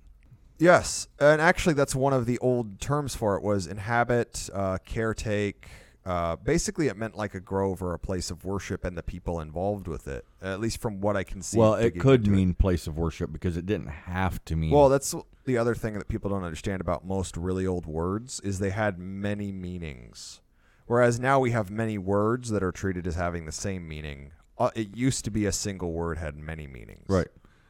Yes, 0.59 1.07
and 1.19 1.39
actually, 1.39 1.75
that's 1.75 1.95
one 1.95 2.13
of 2.13 2.25
the 2.25 2.39
old 2.39 2.79
terms 2.81 3.15
for 3.15 3.35
it 3.35 3.43
was 3.43 3.67
inhabit, 3.67 4.49
uh, 4.53 4.79
caretake. 4.87 5.65
Uh, 6.07 6.37
basically, 6.37 6.87
it 6.87 6.95
meant 6.95 7.17
like 7.17 7.35
a 7.35 7.39
grove 7.41 7.83
or 7.83 7.93
a 7.93 7.99
place 7.99 8.31
of 8.31 8.45
worship 8.45 8.85
and 8.85 8.97
the 8.97 9.03
people 9.03 9.41
involved 9.41 9.89
with 9.89 10.07
it. 10.07 10.25
At 10.41 10.61
least 10.61 10.79
from 10.79 11.01
what 11.01 11.17
I 11.17 11.23
can 11.25 11.41
see. 11.41 11.57
well, 11.57 11.73
it 11.73 11.99
could 11.99 12.27
mean 12.27 12.53
place 12.53 12.87
of 12.87 12.97
worship 12.97 13.33
because 13.33 13.57
it 13.57 13.65
didn't 13.65 13.89
have 13.89 14.43
to 14.45 14.55
mean. 14.55 14.71
Well, 14.71 14.87
that's 14.87 15.13
the 15.43 15.57
other 15.57 15.75
thing 15.75 15.95
that 15.95 16.07
people 16.07 16.29
don't 16.29 16.45
understand 16.45 16.79
about 16.79 17.05
most 17.05 17.35
really 17.35 17.67
old 17.67 17.85
words 17.85 18.39
is 18.39 18.59
they 18.59 18.69
had 18.69 18.97
many 18.97 19.51
meanings, 19.51 20.39
whereas 20.85 21.19
now 21.19 21.39
we 21.41 21.51
have 21.51 21.69
many 21.69 21.97
words 21.97 22.51
that 22.51 22.63
are 22.63 22.71
treated 22.71 23.05
as 23.05 23.15
having 23.15 23.45
the 23.45 23.51
same 23.51 23.85
meaning. 23.85 24.31
Uh, 24.57 24.69
it 24.75 24.95
used 24.95 25.25
to 25.25 25.29
be 25.31 25.45
a 25.45 25.51
single 25.51 25.91
word 25.91 26.17
had 26.17 26.37
many 26.37 26.67
meanings. 26.67 27.05
right. 27.09 27.27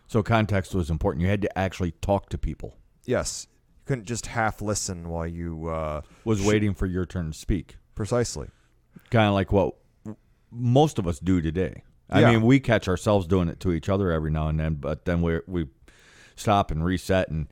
So 0.10 0.24
context 0.24 0.74
was 0.74 0.90
important. 0.90 1.22
You 1.22 1.28
had 1.28 1.42
to 1.42 1.58
actually 1.58 1.92
talk 2.00 2.30
to 2.30 2.38
people. 2.38 2.78
Yes. 3.06 3.48
You 3.80 3.84
couldn't 3.88 4.06
just 4.06 4.28
half 4.28 4.62
listen 4.62 5.10
while 5.10 5.28
you. 5.28 5.68
Uh, 5.68 6.02
Was 6.24 6.40
sh- 6.40 6.46
waiting 6.46 6.74
for 6.74 6.86
your 6.86 7.06
turn 7.06 7.32
to 7.32 7.38
speak. 7.38 7.76
Precisely. 7.98 8.48
kind 9.10 9.28
of 9.28 9.34
like 9.34 9.52
what 9.52 9.76
most 10.52 10.98
of 11.00 11.08
us 11.08 11.20
do 11.20 11.42
today. 11.42 11.84
I 12.10 12.22
Yeah. 12.22 12.32
mean, 12.32 12.42
we 12.44 12.60
catch 12.60 12.88
ourselves 12.88 13.28
doing 13.28 13.50
it 13.50 13.60
to 13.62 13.72
each 13.74 13.90
other 13.90 14.12
every 14.12 14.32
now 14.32 14.48
and 14.48 14.60
then, 14.60 14.76
but 14.76 15.04
then 15.06 15.22
we 15.22 15.40
we 15.48 15.68
stop 16.36 16.72
and 16.72 16.84
reset. 16.86 17.30
And 17.30 17.48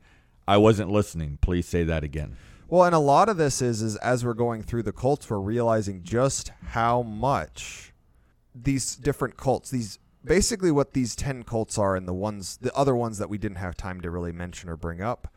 I 0.48 0.58
wasn't 0.58 0.92
listening. 0.92 1.40
Please 1.42 1.68
say 1.68 1.84
that 1.84 2.04
again. 2.04 2.38
Well, 2.68 2.84
and 2.86 2.96
a 2.96 3.00
lot 3.00 3.28
of 3.30 3.38
this 3.38 3.62
is 3.62 3.82
is 3.82 3.96
as 3.98 4.24
we're 4.26 4.34
going 4.34 4.64
through 4.64 4.84
the 4.84 4.92
cults, 4.94 5.30
we're 5.30 5.40
realizing 5.40 6.04
just 6.04 6.52
how 6.70 7.02
much 7.02 7.94
these 8.54 8.96
different 8.96 9.36
cults, 9.38 9.70
these 9.72 10.00
basically 10.24 10.72
what 10.72 10.94
these 10.94 11.16
ten 11.16 11.44
cults 11.44 11.78
are, 11.78 11.96
and 11.96 12.08
the 12.08 12.14
ones, 12.14 12.58
the 12.58 12.74
other 12.74 12.96
ones 12.96 13.18
that 13.18 13.30
we 13.30 13.38
didn't 13.38 13.58
have 13.58 13.76
time 13.76 14.00
to 14.02 14.10
really 14.10 14.32
mention 14.32 14.70
or 14.70 14.78
bring 14.78 15.02
up, 15.02 15.28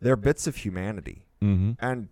they're 0.00 0.16
bits 0.16 0.46
of 0.46 0.56
humanity, 0.56 1.26
Mm-hmm. 1.42 1.72
and 1.78 2.08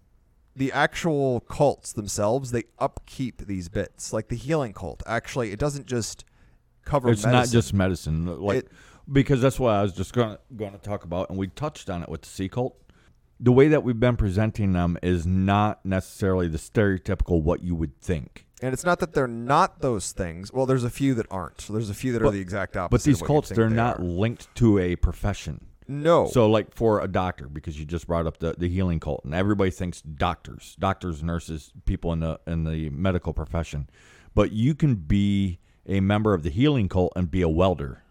the 0.55 0.71
actual 0.73 1.41
cults 1.41 1.93
themselves, 1.93 2.51
they 2.51 2.65
upkeep 2.79 3.47
these 3.47 3.69
bits. 3.69 4.13
Like 4.13 4.29
the 4.29 4.37
healing 4.37 4.73
cult, 4.73 5.03
actually, 5.07 5.51
it 5.53 5.59
doesn't 5.59 5.87
just 5.87 6.25
cover. 6.85 7.11
It's 7.11 7.25
not 7.25 7.49
just 7.49 7.73
medicine, 7.73 8.27
like 8.41 8.59
It- 8.59 8.69
because 9.11 9.41
that's 9.41 9.59
what 9.59 9.71
I 9.75 9.83
was 9.83 9.93
just 9.93 10.13
going 10.15 10.37
to 10.57 10.79
talk 10.79 11.05
about, 11.05 11.29
and 11.29 11.39
we 11.39 11.49
touched 11.49 11.91
on 11.91 12.03
it 12.03 12.09
with 12.09 12.23
the 12.23 12.29
sea 12.29 12.49
cult. 12.49 12.77
The 13.41 13.51
way 13.51 13.67
that 13.69 13.83
we've 13.83 13.99
been 13.99 14.17
presenting 14.17 14.73
them 14.73 14.97
is 15.03 15.27
not 15.27 15.85
necessarily 15.85 16.47
the 16.47 16.59
stereotypical 16.59 17.43
what 17.43 17.63
you 17.65 17.75
would 17.75 18.01
think. 18.01 18.47
And 18.63 18.73
it's 18.73 18.85
not 18.85 19.01
that 19.01 19.13
they're 19.15 19.27
not 19.27 19.81
those 19.81 20.13
things. 20.13 20.53
Well, 20.53 20.67
there's 20.67 20.85
a 20.85 20.91
few 20.91 21.15
that 21.15 21.27
aren't. 21.33 21.61
So 21.61 21.73
there's 21.73 21.91
a 21.91 21.95
few 21.95 22.13
that 22.13 22.23
are 22.23 22.31
the 22.31 22.39
exact 22.39 22.77
opposite. 22.77 22.91
But 22.91 23.03
these 23.03 23.17
of 23.17 23.23
what 23.23 23.27
you'd 23.27 23.35
cults, 23.35 23.49
they're 23.49 23.69
they 23.69 23.75
not 23.75 23.99
are. 23.99 24.05
linked 24.05 24.55
to 24.57 24.79
a 24.79 24.95
profession. 24.95 25.67
No. 25.89 26.27
So, 26.29 26.49
like 26.49 26.75
for 26.75 27.01
a 27.01 27.09
doctor, 27.09 27.49
because 27.49 27.79
you 27.79 27.85
just 27.85 28.07
brought 28.07 28.27
up 28.27 28.39
the, 28.39 28.55
the 28.57 28.69
healing 28.69 29.01
cult, 29.01 29.25
and 29.25 29.35
everybody 29.35 29.71
thinks 29.71 30.01
doctors, 30.01 30.77
doctors, 30.79 31.23
nurses, 31.23 31.73
people 31.85 32.13
in 32.13 32.21
the 32.21 32.41
in 32.47 32.65
the 32.65 32.91
medical 32.91 33.33
profession, 33.33 33.89
but 34.35 34.53
you 34.53 34.75
can 34.75 34.95
be 34.95 35.59
a 35.87 36.01
member 36.01 36.35
of 36.35 36.43
the 36.43 36.51
healing 36.51 36.89
cult 36.89 37.13
and 37.17 37.31
be 37.31 37.43
a 37.43 37.49
welder. 37.49 38.03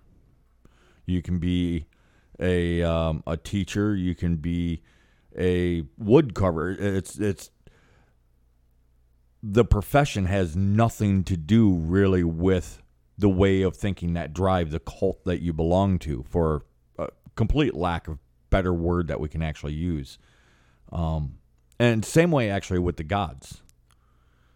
You 1.06 1.22
can 1.22 1.40
be 1.40 1.88
a 2.40 2.84
um, 2.84 3.24
a 3.26 3.38
teacher. 3.38 3.96
You 3.96 4.16
can 4.16 4.38
be 4.38 4.82
a 5.38 5.84
wood 5.98 6.34
carver. 6.34 6.72
It's 6.72 7.18
it's 7.18 7.52
the 9.42 9.66
profession 9.66 10.26
has 10.26 10.56
nothing 10.56 11.24
to 11.24 11.38
do 11.38 11.74
really 11.74 12.24
with 12.24 12.82
the 13.18 13.30
way 13.30 13.62
of 13.62 13.76
thinking 13.76 14.14
that 14.14 14.34
drive 14.34 14.72
the 14.72 14.80
cult 14.80 15.24
that 15.26 15.42
you 15.42 15.54
belong 15.54 16.00
to 16.00 16.24
for 16.30 16.66
complete 17.36 17.74
lack 17.74 18.08
of 18.08 18.20
better 18.50 18.74
word 18.74 19.08
that 19.08 19.20
we 19.20 19.30
can 19.30 19.42
actually 19.42 19.74
use. 19.74 20.18
Um, 20.92 21.38
and 21.80 22.04
same 22.06 22.32
way 22.32 22.50
actually 22.50 22.80
with 22.80 22.98
the 22.98 23.04
gods. 23.04 23.62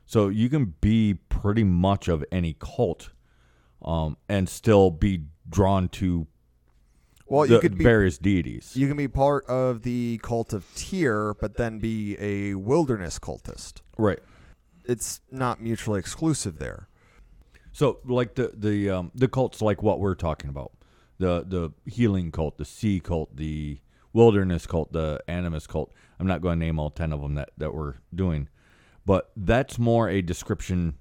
So 0.05 0.27
you 0.27 0.49
can 0.49 0.75
be 0.81 1.15
pretty 1.29 1.63
much 1.63 2.07
of 2.07 2.23
any 2.31 2.55
cult 2.59 3.09
um, 3.81 4.17
and 4.29 4.47
still 4.47 4.91
be 4.91 5.23
drawn 5.49 5.89
to 5.89 6.27
Well, 7.25 7.45
you 7.45 7.59
could 7.59 7.77
be 7.77 7.83
various 7.83 8.17
deities. 8.17 8.75
you 8.75 8.87
can 8.87 8.97
be 8.97 9.07
part 9.07 9.45
of 9.47 9.81
the 9.81 10.19
cult 10.21 10.53
of 10.53 10.65
Tyr, 10.75 11.33
but 11.33 11.57
then 11.57 11.79
be 11.79 12.15
a 12.19 12.53
wilderness 12.55 13.17
cultist. 13.19 13.81
right. 13.97 14.19
It's 14.87 15.21
not 15.31 15.59
mutually 15.59 15.99
exclusive 15.99 16.59
there. 16.59 16.87
So 17.71 17.97
like 18.05 18.35
the 18.35 18.51
the 18.55 18.91
um, 18.91 19.11
the 19.15 19.27
cults 19.27 19.59
like 19.59 19.81
what 19.81 19.99
we're 19.99 20.13
talking 20.13 20.49
about, 20.51 20.71
the 21.17 21.45
the 21.47 21.91
healing 21.91 22.31
cult, 22.31 22.57
the 22.57 22.65
sea 22.65 22.99
cult, 22.99 23.35
the 23.35 23.79
wilderness 24.13 24.65
cult, 24.67 24.91
the 24.93 25.21
animus 25.27 25.67
cult. 25.67 25.93
I'm 26.19 26.27
not 26.27 26.41
going 26.41 26.59
to 26.59 26.65
name 26.65 26.79
all 26.79 26.89
ten 26.89 27.11
of 27.11 27.21
them 27.21 27.35
that 27.35 27.49
that 27.57 27.73
we're 27.73 27.95
doing, 28.13 28.49
but 29.05 29.31
that's 29.35 29.77
more 29.77 30.09
a 30.09 30.21
description. 30.21 30.95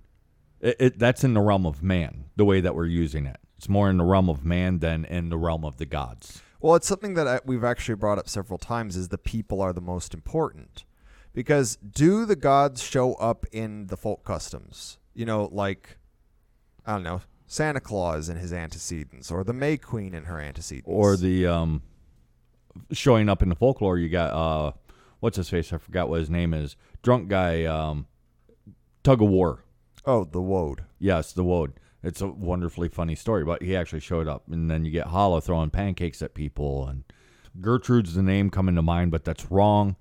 It, 0.61 0.77
it 0.79 0.99
that's 0.99 1.25
in 1.25 1.35
the 1.35 1.41
realm 1.41 1.67
of 1.67 1.83
man, 1.83 2.27
the 2.37 2.45
way 2.45 2.61
that 2.61 2.75
we're 2.75 2.87
using 2.87 3.27
it. 3.27 3.39
It's 3.57 3.69
more 3.69 3.89
in 3.89 3.97
the 3.97 4.05
realm 4.05 4.29
of 4.29 4.45
man 4.45 4.81
than 4.81 5.05
in 5.05 5.29
the 5.29 5.39
realm 5.39 5.65
of 5.65 5.77
the 5.79 5.87
gods. 5.87 6.43
Well, 6.61 6.75
it's 6.75 6.87
something 6.87 7.15
that 7.15 7.29
I, 7.29 7.41
we've 7.45 7.65
actually 7.65 7.97
brought 7.97 8.19
up 8.19 8.29
several 8.29 8.59
times 8.59 8.97
is 8.97 9.09
the 9.09 9.19
people 9.19 9.61
are 9.61 9.73
the 9.73 9.81
most 9.81 10.15
important. 10.15 10.85
Because 11.35 11.77
do 11.77 12.25
the 12.25 12.37
gods 12.37 12.83
show 12.83 13.15
up 13.15 13.45
in 13.53 13.89
the 13.89 13.97
folk 13.97 14.25
customs? 14.25 14.99
You 15.15 15.27
know, 15.27 15.49
like 15.53 15.99
I 16.87 16.93
don't 16.93 17.03
know, 17.03 17.23
Santa 17.55 17.79
Claus 17.81 18.29
and 18.29 18.37
his 18.41 18.53
antecedents 18.53 19.31
or 19.31 19.45
the 19.45 19.53
May 19.53 19.77
Queen 19.77 20.13
and 20.13 20.27
her 20.27 20.41
antecedents. 20.41 20.89
Or 20.89 21.17
the 21.17 21.47
um, 21.47 21.83
showing 22.91 23.29
up 23.29 23.43
in 23.43 23.49
the 23.49 23.55
folklore, 23.55 23.97
you 23.97 24.09
got 24.09 24.33
uh, 24.33 24.73
what's 25.21 25.37
his 25.37 25.49
face? 25.49 25.73
I 25.73 25.79
forgot 25.79 26.09
what 26.09 26.19
his 26.19 26.29
name 26.29 26.53
is. 26.53 26.75
Drunk 27.03 27.29
guy, 27.29 27.65
um, 27.65 28.07
tug 29.05 29.23
of 29.23 29.29
war. 29.29 29.63
Oh, 30.05 30.25
the 30.25 30.41
Woad. 30.41 30.81
Yes, 30.99 31.33
the 31.33 31.45
Woad. 31.45 31.75
It's 32.03 32.21
a 32.21 32.27
wonderfully 32.27 32.89
funny 32.89 33.15
story, 33.15 33.45
but 33.45 33.63
he 33.63 33.77
actually 33.77 34.01
showed 34.01 34.27
up. 34.27 34.43
And 34.51 34.69
then 34.69 34.85
you 34.85 34.91
get 34.91 35.07
Hala 35.07 35.41
throwing 35.41 35.71
pancakes 35.71 36.21
at 36.23 36.35
people. 36.35 36.89
And 36.89 37.05
Gertrude's 37.61 38.15
the 38.15 38.23
name 38.23 38.51
coming 38.51 38.75
to 38.75 38.83
mind, 38.83 39.13
but 39.13 39.25
that's 39.25 39.51
wrong. 39.51 39.95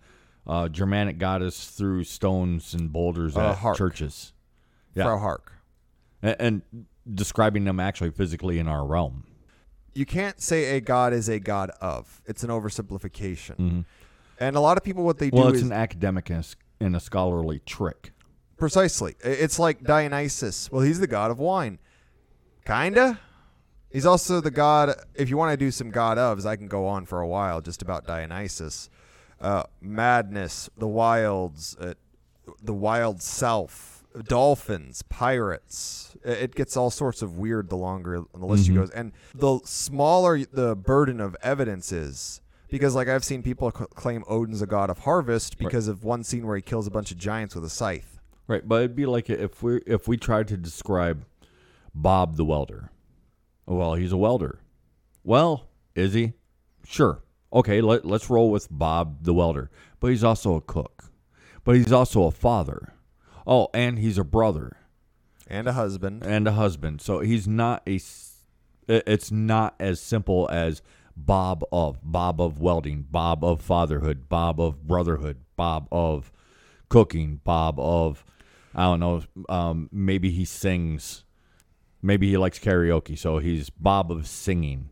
Uh, 0.48 0.70
Germanic 0.70 1.20
goddess 1.20 1.68
threw 1.70 2.04
stones 2.04 2.74
and 2.74 2.92
boulders 2.92 3.38
Uh, 3.38 3.52
at 3.52 3.58
Hark. 3.60 3.78
churches. 3.78 4.34
Yeah. 4.96 5.04
Frau 5.04 5.20
Hark. 5.20 5.54
And, 6.22 6.36
and 6.74 6.86
describing 7.12 7.66
them 7.66 7.80
actually 7.80 8.12
physically 8.12 8.60
in 8.60 8.68
our 8.68 8.86
realm. 8.86 9.26
You 9.94 10.06
can't 10.06 10.42
say 10.42 10.76
a 10.78 10.82
god 10.82 11.14
is 11.14 11.30
a 11.30 11.40
god 11.40 11.70
of. 11.82 12.22
It's 12.26 12.44
an 12.44 12.50
oversimplification. 12.50 13.56
Mhm. 13.58 13.86
And 14.40 14.56
a 14.56 14.60
lot 14.60 14.78
of 14.78 14.84
people, 14.84 15.04
what 15.04 15.20
they 15.20 15.30
do 15.30 15.38
Well, 15.38 15.50
it's 15.50 15.58
is 15.58 15.64
an 15.64 15.72
academic 15.72 16.30
and 16.30 16.38
a 16.38 16.40
s- 16.40 16.56
and 16.80 16.96
a 16.96 17.00
scholarly 17.00 17.60
trick. 17.66 18.12
Precisely. 18.58 19.16
It's 19.24 19.60
like 19.60 19.84
Dionysus. 19.84 20.72
Well, 20.72 20.82
he's 20.82 21.00
the 21.00 21.08
god 21.08 21.30
of 21.32 21.40
wine. 21.40 21.80
Kinda. 22.66 23.20
He's 23.92 24.06
also 24.06 24.42
the 24.42 24.50
god. 24.52 24.96
If 25.14 25.30
you 25.30 25.38
want 25.38 25.52
to 25.52 25.58
do 25.58 25.70
some 25.70 25.92
god 25.92 26.18
ofs, 26.18 26.46
I 26.46 26.56
can 26.56 26.68
go 26.68 26.88
on 26.88 27.06
for 27.06 27.20
a 27.20 27.28
while 27.28 27.62
just 27.62 27.82
about 27.82 28.08
Dionysus. 28.08 28.90
Uh, 29.40 29.64
madness, 29.82 30.70
the 30.78 30.88
wilds, 30.88 31.76
uh, 31.80 31.94
the 32.62 32.74
wild 32.74 33.22
self, 33.22 33.93
dolphins, 34.28 35.02
pirates. 35.04 36.16
It 36.24 36.56
gets 36.56 36.78
all 36.78 36.90
sorts 36.90 37.22
of 37.22 37.38
weird 37.38 37.70
the 37.70 37.78
longer 37.78 38.22
the 38.34 38.46
list 38.46 38.68
you 38.68 38.74
Mhm. 38.74 38.78
goes, 38.78 38.90
and 38.92 39.12
the 39.34 39.60
smaller 39.66 40.40
the 40.46 40.76
burden 40.76 41.20
of 41.20 41.36
evidence 41.42 41.92
is. 41.92 42.42
Because, 42.70 42.96
like, 42.96 43.08
I've 43.08 43.24
seen 43.24 43.44
people 43.44 43.72
c- 43.72 43.86
claim 43.94 44.24
Odin's 44.28 44.62
a 44.64 44.66
god 44.66 44.90
of 44.90 45.00
harvest 45.00 45.58
because 45.60 45.88
of 45.88 46.04
one 46.04 46.24
scene 46.24 46.48
where 46.48 46.56
he 46.56 46.62
kills 46.62 46.88
a 46.88 46.92
bunch 46.92 47.12
of 47.12 47.18
giants 47.20 47.54
with 47.54 47.64
a 47.64 47.70
scythe. 47.70 48.20
Right, 48.48 48.68
but 48.68 48.78
it'd 48.78 48.96
be 48.96 49.06
like 49.06 49.30
if 49.30 49.62
we 49.62 49.78
if 49.86 50.08
we 50.08 50.18
tried 50.18 50.48
to 50.50 50.58
describe 50.58 51.24
Bob 51.94 52.36
the 52.36 52.44
welder. 52.46 52.90
Well, 53.66 53.94
he's 53.94 54.12
a 54.12 54.18
welder. 54.18 54.60
Well, 55.24 55.68
is 55.96 56.14
he? 56.14 56.34
Sure. 56.84 57.22
Okay, 57.54 57.80
let, 57.82 58.06
let's 58.06 58.30
roll 58.30 58.50
with 58.50 58.68
Bob 58.72 59.24
the 59.24 59.34
welder. 59.34 59.70
But 60.00 60.08
he's 60.10 60.24
also 60.24 60.56
a 60.56 60.62
cook. 60.62 61.06
But 61.64 61.76
he's 61.76 61.92
also 61.92 62.24
a 62.24 62.32
father. 62.32 62.94
Oh, 63.46 63.68
and 63.74 64.00
he's 64.00 64.18
a 64.18 64.24
brother 64.24 64.78
and 65.48 65.68
a 65.68 65.74
husband. 65.74 66.24
and 66.26 66.48
a 66.48 66.54
husband. 66.54 67.02
So 67.02 67.20
he's 67.20 67.48
not 67.48 67.84
a 67.88 67.96
s- 67.96 68.30
it's 68.88 69.32
not 69.32 69.76
as 69.80 70.00
simple 70.00 70.50
as 70.52 70.82
Bob 71.16 71.64
of 71.72 72.00
Bob 72.04 72.42
of 72.42 72.60
welding, 72.60 73.06
Bob 73.10 73.44
of 73.44 73.62
fatherhood, 73.62 74.28
Bob 74.30 74.60
of 74.60 74.88
brotherhood, 74.88 75.38
Bob 75.56 75.88
of 75.92 76.32
cooking, 76.90 77.40
Bob 77.44 77.80
of 77.80 78.26
I 78.76 78.84
don't 78.86 79.00
know, 79.00 79.22
um, 79.50 79.88
maybe 79.92 80.32
he 80.32 80.46
sings. 80.46 81.24
Maybe 82.02 82.30
he 82.30 82.38
likes 82.38 82.58
karaoke, 82.60 83.18
so 83.18 83.38
he's 83.38 83.70
Bob 83.70 84.12
of 84.12 84.28
singing. 84.28 84.90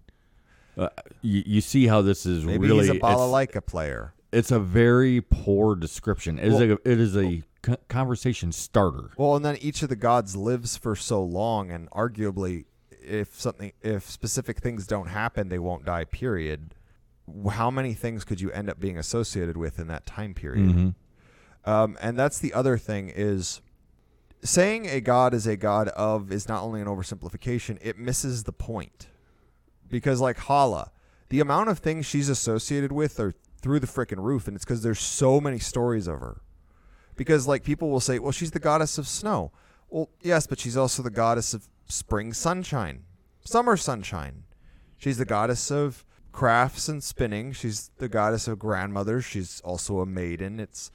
Uh, 0.78 0.90
you, 1.22 1.44
you 1.46 1.62
see 1.62 1.88
how 1.88 2.02
this 2.02 2.26
is 2.26 2.46
Maybe 2.46 2.68
really 2.68 2.82
he's 2.82 2.90
a 2.92 2.96
it's- 2.96 3.14
balalaika 3.16 3.66
player. 3.66 4.14
it's 4.32 4.52
a 4.52 4.60
very 4.60 5.20
poor 5.22 5.76
description. 5.76 6.38
It 6.40 6.48
is 6.54 6.62
a, 6.62 6.72
it 6.90 7.00
is 7.00 7.18
a 7.18 7.42
conversation 7.88 8.52
starter. 8.52 9.12
Well, 9.18 9.36
and 9.36 9.46
then 9.46 9.58
each 9.58 9.84
of 9.84 9.90
the 9.90 9.96
gods 9.96 10.36
lives 10.36 10.78
for 10.78 10.96
so 10.96 11.24
long, 11.24 11.72
and 11.72 11.90
arguably, 11.92 12.66
if 12.90 13.40
something, 13.40 13.74
if 13.82 14.10
specific 14.10 14.60
things 14.60 14.88
don't 14.88 15.08
happen, 15.08 15.50
they 15.50 15.60
won't 15.60 15.86
die. 15.86 16.06
Period. 16.06 16.76
How 17.52 17.72
many 17.72 17.94
things 17.94 18.24
could 18.24 18.42
you 18.42 18.52
end 18.52 18.70
up 18.70 18.80
being 18.80 18.98
associated 18.98 19.58
with 19.58 19.80
in 19.80 19.88
that 19.88 20.06
time 20.06 20.34
period? 20.34 20.70
Mhm. 20.76 20.96
Um, 21.66 21.98
and 22.02 22.18
that's 22.18 22.40
the 22.40 22.54
other 22.54 22.78
thing 22.78 23.12
is 23.14 23.62
saying 24.44 24.88
a 24.88 25.00
god 25.00 25.34
is 25.34 25.46
a 25.46 25.56
god 25.56 25.90
of 25.90 26.32
is 26.32 26.48
not 26.48 26.64
only 26.64 26.82
an 26.82 26.88
oversimplification, 26.88 27.78
it 27.82 27.98
misses 27.98 28.44
the 28.44 28.52
point. 28.52 29.08
Because 29.88 30.20
like 30.20 30.38
Hala, 30.38 30.92
the 31.30 31.40
amount 31.40 31.70
of 31.70 31.80
things 31.80 32.06
she's 32.06 32.30
associated 32.30 32.92
with 32.92 33.20
are 33.20 33.34
through 33.62 33.80
the 33.80 33.88
frickin' 33.88 34.24
roof, 34.24 34.48
and 34.48 34.56
it's 34.56 34.66
because 34.66 34.82
there's 34.82 35.00
so 35.00 35.40
many 35.40 35.60
stories 35.60 36.08
of 36.08 36.20
her. 36.20 36.42
Because 37.22 37.48
like 37.48 37.64
people 37.64 37.92
will 37.92 38.00
say, 38.00 38.18
well, 38.18 38.32
she's 38.32 38.50
the 38.50 38.60
goddess 38.60 38.98
of 38.98 39.08
snow. 39.08 39.52
Well, 39.92 40.10
yes, 40.22 40.48
but 40.48 40.60
she's 40.60 40.76
also 40.76 41.04
the 41.04 41.12
goddess 41.12 41.54
of 41.54 41.70
spring 41.86 42.34
sunshine, 42.34 43.04
summer 43.46 43.78
sunshine. 43.78 44.46
She's 44.98 45.20
the 45.20 45.26
goddess 45.26 45.70
of 45.70 46.04
crafts 46.32 46.90
and 46.90 47.04
spinning. 47.04 47.52
She's 47.52 47.92
the 48.00 48.10
goddess 48.10 48.48
of 48.48 48.58
grandmothers. 48.58 49.24
She's 49.24 49.62
also 49.62 50.00
a 50.00 50.06
maiden. 50.08 50.60
It's 50.60 50.90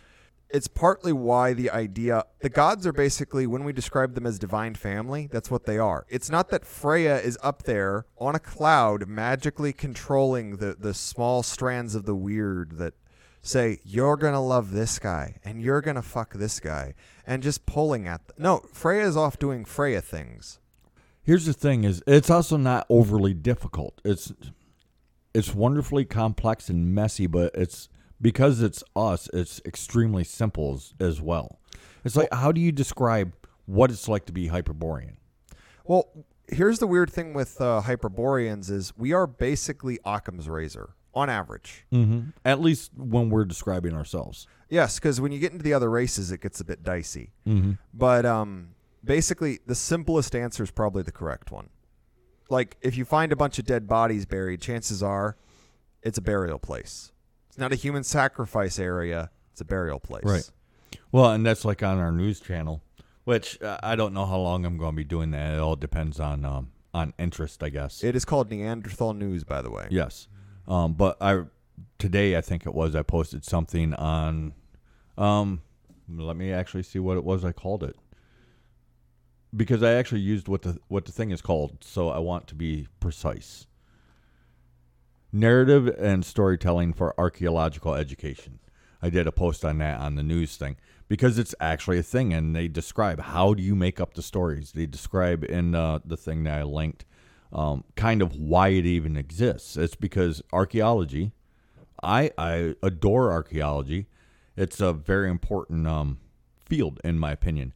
it's 0.50 0.66
partly 0.66 1.12
why 1.12 1.52
the 1.52 1.70
idea 1.70 2.24
the 2.40 2.48
gods 2.48 2.88
are 2.88 2.92
basically 2.92 3.46
when 3.46 3.62
we 3.62 3.72
describe 3.72 4.14
them 4.14 4.26
as 4.26 4.38
divine 4.38 4.74
family 4.76 5.28
that's 5.32 5.50
what 5.50 5.64
they 5.64 5.76
are 5.76 6.06
it's 6.08 6.30
not 6.30 6.50
that 6.50 6.64
freya 6.64 7.18
is 7.18 7.36
up 7.42 7.64
there 7.64 8.06
on 8.18 8.36
a 8.36 8.38
cloud 8.38 9.08
magically 9.08 9.72
controlling 9.72 10.58
the 10.58 10.76
the 10.78 10.94
small 10.94 11.42
strands 11.42 11.96
of 11.96 12.06
the 12.06 12.14
weird 12.14 12.78
that 12.78 12.94
say 13.46 13.78
you're 13.84 14.16
gonna 14.16 14.42
love 14.42 14.72
this 14.72 14.98
guy 14.98 15.36
and 15.44 15.60
you're 15.62 15.80
gonna 15.80 16.02
fuck 16.02 16.34
this 16.34 16.60
guy 16.60 16.94
and 17.26 17.42
just 17.42 17.66
pulling 17.66 18.06
at 18.06 18.26
them. 18.28 18.36
no 18.38 18.62
freya 18.72 19.06
is 19.06 19.16
off 19.16 19.38
doing 19.38 19.64
freya 19.64 20.00
things 20.00 20.58
Here's 21.26 21.44
the 21.44 21.52
thing: 21.52 21.82
is 21.82 22.04
it's 22.06 22.30
also 22.30 22.56
not 22.56 22.86
overly 22.88 23.34
difficult. 23.34 24.00
It's 24.04 24.32
it's 25.34 25.52
wonderfully 25.52 26.04
complex 26.04 26.68
and 26.68 26.94
messy, 26.94 27.26
but 27.26 27.50
it's 27.52 27.88
because 28.22 28.62
it's 28.62 28.84
us. 28.94 29.28
It's 29.34 29.60
extremely 29.66 30.22
simple 30.22 30.74
as, 30.74 30.94
as 31.00 31.20
well. 31.20 31.58
It's 32.04 32.14
like 32.14 32.32
how 32.32 32.52
do 32.52 32.60
you 32.60 32.70
describe 32.70 33.34
what 33.64 33.90
it's 33.90 34.08
like 34.08 34.26
to 34.26 34.32
be 34.32 34.46
Hyperborean? 34.46 35.16
well 35.84 36.08
here's 36.48 36.78
the 36.78 36.86
weird 36.86 37.10
thing 37.10 37.34
with 37.34 37.60
uh, 37.60 37.80
hyperboreans 37.80 38.70
is 38.70 38.92
we 38.96 39.12
are 39.12 39.26
basically 39.26 39.98
occam's 40.04 40.48
razor 40.48 40.94
on 41.16 41.30
average 41.30 41.84
Mm-hmm. 41.92 42.30
At 42.44 42.60
least 42.60 42.92
when 42.94 43.30
we're 43.30 43.46
describing 43.46 43.94
ourselves. 43.94 44.46
Yes, 44.68 44.98
because 44.98 45.20
when 45.20 45.32
you 45.32 45.38
get 45.38 45.52
into 45.52 45.64
the 45.64 45.72
other 45.72 45.90
races, 45.90 46.30
it 46.30 46.40
gets 46.40 46.60
a 46.60 46.64
bit 46.64 46.82
dicey. 46.82 47.32
Mm-hmm. 47.46 47.72
But 47.94 48.26
um, 48.26 48.74
basically, 49.02 49.60
the 49.66 49.74
simplest 49.74 50.34
answer 50.34 50.62
is 50.62 50.70
probably 50.70 51.02
the 51.02 51.12
correct 51.12 51.50
one. 51.50 51.70
Like, 52.50 52.76
if 52.80 52.96
you 52.96 53.04
find 53.04 53.32
a 53.32 53.36
bunch 53.36 53.58
of 53.58 53.64
dead 53.64 53.88
bodies 53.88 54.26
buried, 54.26 54.60
chances 54.60 55.02
are 55.02 55.36
it's 56.02 56.18
a 56.18 56.22
burial 56.22 56.58
place. 56.58 57.12
It's 57.48 57.58
not 57.58 57.72
a 57.72 57.76
human 57.76 58.04
sacrifice 58.04 58.78
area, 58.78 59.30
it's 59.52 59.60
a 59.60 59.64
burial 59.64 59.98
place. 59.98 60.24
Right. 60.24 60.50
Well, 61.12 61.30
and 61.30 61.46
that's 61.46 61.64
like 61.64 61.82
on 61.82 61.98
our 61.98 62.12
news 62.12 62.40
channel, 62.40 62.82
which 63.24 63.60
uh, 63.62 63.78
I 63.82 63.96
don't 63.96 64.12
know 64.12 64.26
how 64.26 64.38
long 64.38 64.64
I'm 64.64 64.76
going 64.76 64.92
to 64.92 64.96
be 64.96 65.04
doing 65.04 65.30
that. 65.30 65.54
It 65.54 65.60
all 65.60 65.76
depends 65.76 66.20
on 66.20 66.44
um, 66.44 66.72
on 66.92 67.14
interest, 67.18 67.62
I 67.62 67.70
guess. 67.70 68.04
It 68.04 68.16
is 68.16 68.24
called 68.24 68.50
Neanderthal 68.50 69.14
News, 69.14 69.44
by 69.44 69.62
the 69.62 69.70
way. 69.70 69.86
Yes. 69.90 70.28
Um, 70.68 70.94
but 70.94 71.16
I 71.20 71.42
today 71.98 72.36
I 72.36 72.40
think 72.40 72.66
it 72.66 72.74
was 72.74 72.94
I 72.94 73.02
posted 73.02 73.44
something 73.44 73.94
on 73.94 74.54
um 75.16 75.62
Let 76.08 76.36
me 76.36 76.52
actually 76.52 76.82
see 76.82 76.98
what 76.98 77.16
it 77.16 77.24
was 77.24 77.44
I 77.44 77.52
called 77.52 77.82
it. 77.82 77.96
Because 79.54 79.82
I 79.82 79.92
actually 79.92 80.20
used 80.20 80.48
what 80.48 80.62
the 80.62 80.78
what 80.88 81.04
the 81.04 81.12
thing 81.12 81.30
is 81.30 81.40
called, 81.40 81.78
so 81.80 82.10
I 82.10 82.18
want 82.18 82.46
to 82.48 82.54
be 82.54 82.88
precise. 83.00 83.66
Narrative 85.32 85.88
and 85.98 86.24
storytelling 86.24 86.92
for 86.92 87.18
archaeological 87.18 87.94
education. 87.94 88.58
I 89.02 89.10
did 89.10 89.26
a 89.26 89.32
post 89.32 89.64
on 89.64 89.78
that 89.78 90.00
on 90.00 90.14
the 90.16 90.22
news 90.22 90.56
thing 90.56 90.76
because 91.08 91.38
it's 91.38 91.54
actually 91.60 91.98
a 91.98 92.02
thing, 92.02 92.32
and 92.32 92.56
they 92.56 92.68
describe 92.68 93.20
how 93.20 93.54
do 93.54 93.62
you 93.62 93.74
make 93.74 94.00
up 94.00 94.14
the 94.14 94.22
stories. 94.22 94.72
They 94.72 94.86
describe 94.86 95.44
in 95.44 95.74
uh, 95.74 96.00
the 96.04 96.16
thing 96.16 96.44
that 96.44 96.58
I 96.58 96.62
linked 96.62 97.04
um, 97.56 97.84
kind 97.96 98.20
of 98.20 98.36
why 98.36 98.68
it 98.68 98.84
even 98.84 99.16
exists. 99.16 99.76
It's 99.76 99.96
because 99.96 100.42
archaeology. 100.52 101.32
I 102.02 102.30
I 102.36 102.74
adore 102.82 103.32
archaeology. 103.32 104.06
It's 104.56 104.80
a 104.80 104.92
very 104.92 105.30
important 105.30 105.86
um, 105.86 106.18
field, 106.64 107.00
in 107.02 107.18
my 107.18 107.32
opinion. 107.32 107.72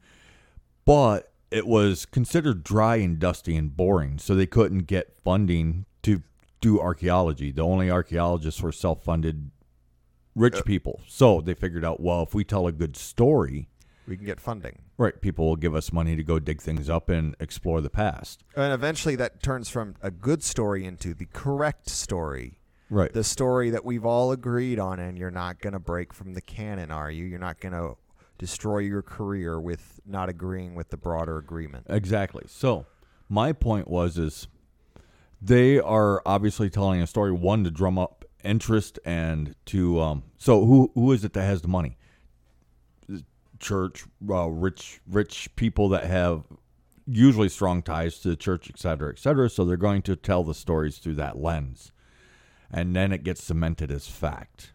But 0.85 1.33
it 1.51 1.67
was 1.67 2.05
considered 2.05 2.63
dry 2.63 2.97
and 2.97 3.19
dusty 3.19 3.57
and 3.57 3.75
boring, 3.75 4.19
so 4.19 4.35
they 4.35 4.47
couldn't 4.47 4.81
get 4.81 5.17
funding 5.17 5.87
to 6.03 6.23
do 6.61 6.79
archaeology. 6.79 7.51
The 7.51 7.63
only 7.63 7.91
archaeologists 7.91 8.61
were 8.61 8.73
self 8.73 9.03
funded 9.03 9.51
rich 10.35 10.63
people. 10.67 11.01
So 11.07 11.41
they 11.41 11.55
figured 11.55 11.85
out, 11.87 12.01
well, 12.01 12.23
if 12.23 12.35
we 12.35 12.45
tell 12.45 12.67
a 12.67 12.73
good 12.73 12.97
story, 12.97 13.69
We 14.07 14.17
can 14.17 14.27
get 14.27 14.41
funding. 14.41 14.81
right, 14.99 15.21
people 15.21 15.47
will 15.47 15.57
give 15.57 15.75
us 15.75 15.93
money 15.93 16.17
to 16.17 16.25
go 16.25 16.39
dig 16.39 16.61
things 16.61 16.89
up 16.89 17.09
and 17.09 17.37
explore 17.39 17.81
the 17.81 17.91
past. 17.91 18.43
And 18.57 18.73
eventually 18.73 19.15
that 19.17 19.43
turns 19.43 19.69
from 19.69 19.95
a 20.03 20.11
good 20.11 20.43
story 20.43 20.85
into 20.85 21.15
the 21.15 21.27
correct 21.27 21.89
story. 21.89 22.59
Right. 22.89 23.13
The 23.13 23.23
story 23.23 23.71
that 23.71 23.85
we've 23.85 24.05
all 24.05 24.33
agreed 24.33 24.81
on, 24.81 24.99
and 24.99 25.17
you're 25.17 25.31
not 25.31 25.61
going 25.61 25.75
to 25.75 25.79
break 25.79 26.13
from 26.13 26.35
the 26.35 26.41
canon, 26.41 26.91
are 26.91 27.11
you? 27.11 27.25
You're 27.25 27.39
not 27.39 27.61
going 27.61 27.75
to 27.75 27.97
destroy 28.37 28.79
your 28.79 29.03
career 29.03 29.61
with 29.61 30.01
not 30.05 30.29
agreeing 30.29 30.75
with 30.75 30.89
the 30.89 30.97
broader 30.97 31.39
agreement. 31.39 31.87
Exactly. 31.89 32.45
So 32.49 32.87
my 33.29 33.53
point 33.53 33.87
was 33.87 34.19
is 34.19 34.49
they 35.41 35.79
are 35.79 36.21
obviously 36.27 36.69
telling 36.69 37.01
a 37.01 37.07
story 37.07 37.33
one 37.33 37.65
to 37.65 37.71
drum 37.71 37.99
up 37.99 38.25
interest 38.43 38.99
and 39.05 39.55
to 39.67 40.01
um 40.01 40.23
so 40.39 40.65
who 40.65 40.91
who 40.95 41.13
is 41.13 41.25
it 41.25 41.35
that 41.35 41.43
has 41.43 41.61
the 41.61 41.69
money 41.69 41.99
church 43.61 44.05
uh, 44.29 44.49
rich 44.49 45.01
rich 45.07 45.49
people 45.57 45.89
that 45.91 46.05
have 46.05 46.45
usually 47.07 47.49
strong 47.49 47.83
ties 47.83 48.19
to 48.21 48.29
the 48.29 48.37
church 48.37 48.71
et 48.71 48.79
cetera 48.79 49.11
et 49.11 49.19
cetera. 49.19 49.49
So 49.51 49.65
they're 49.65 49.77
going 49.77 50.03
to 50.03 50.17
tell 50.17 50.45
the 50.45 50.55
stories 50.55 50.99
through 50.99 51.17
that 51.17 51.39
lens. 51.39 51.93
And 52.71 52.95
then 52.95 53.13
it 53.13 53.25
gets 53.25 53.43
cemented 53.43 53.91
as 53.91 54.07
fact. 54.07 54.73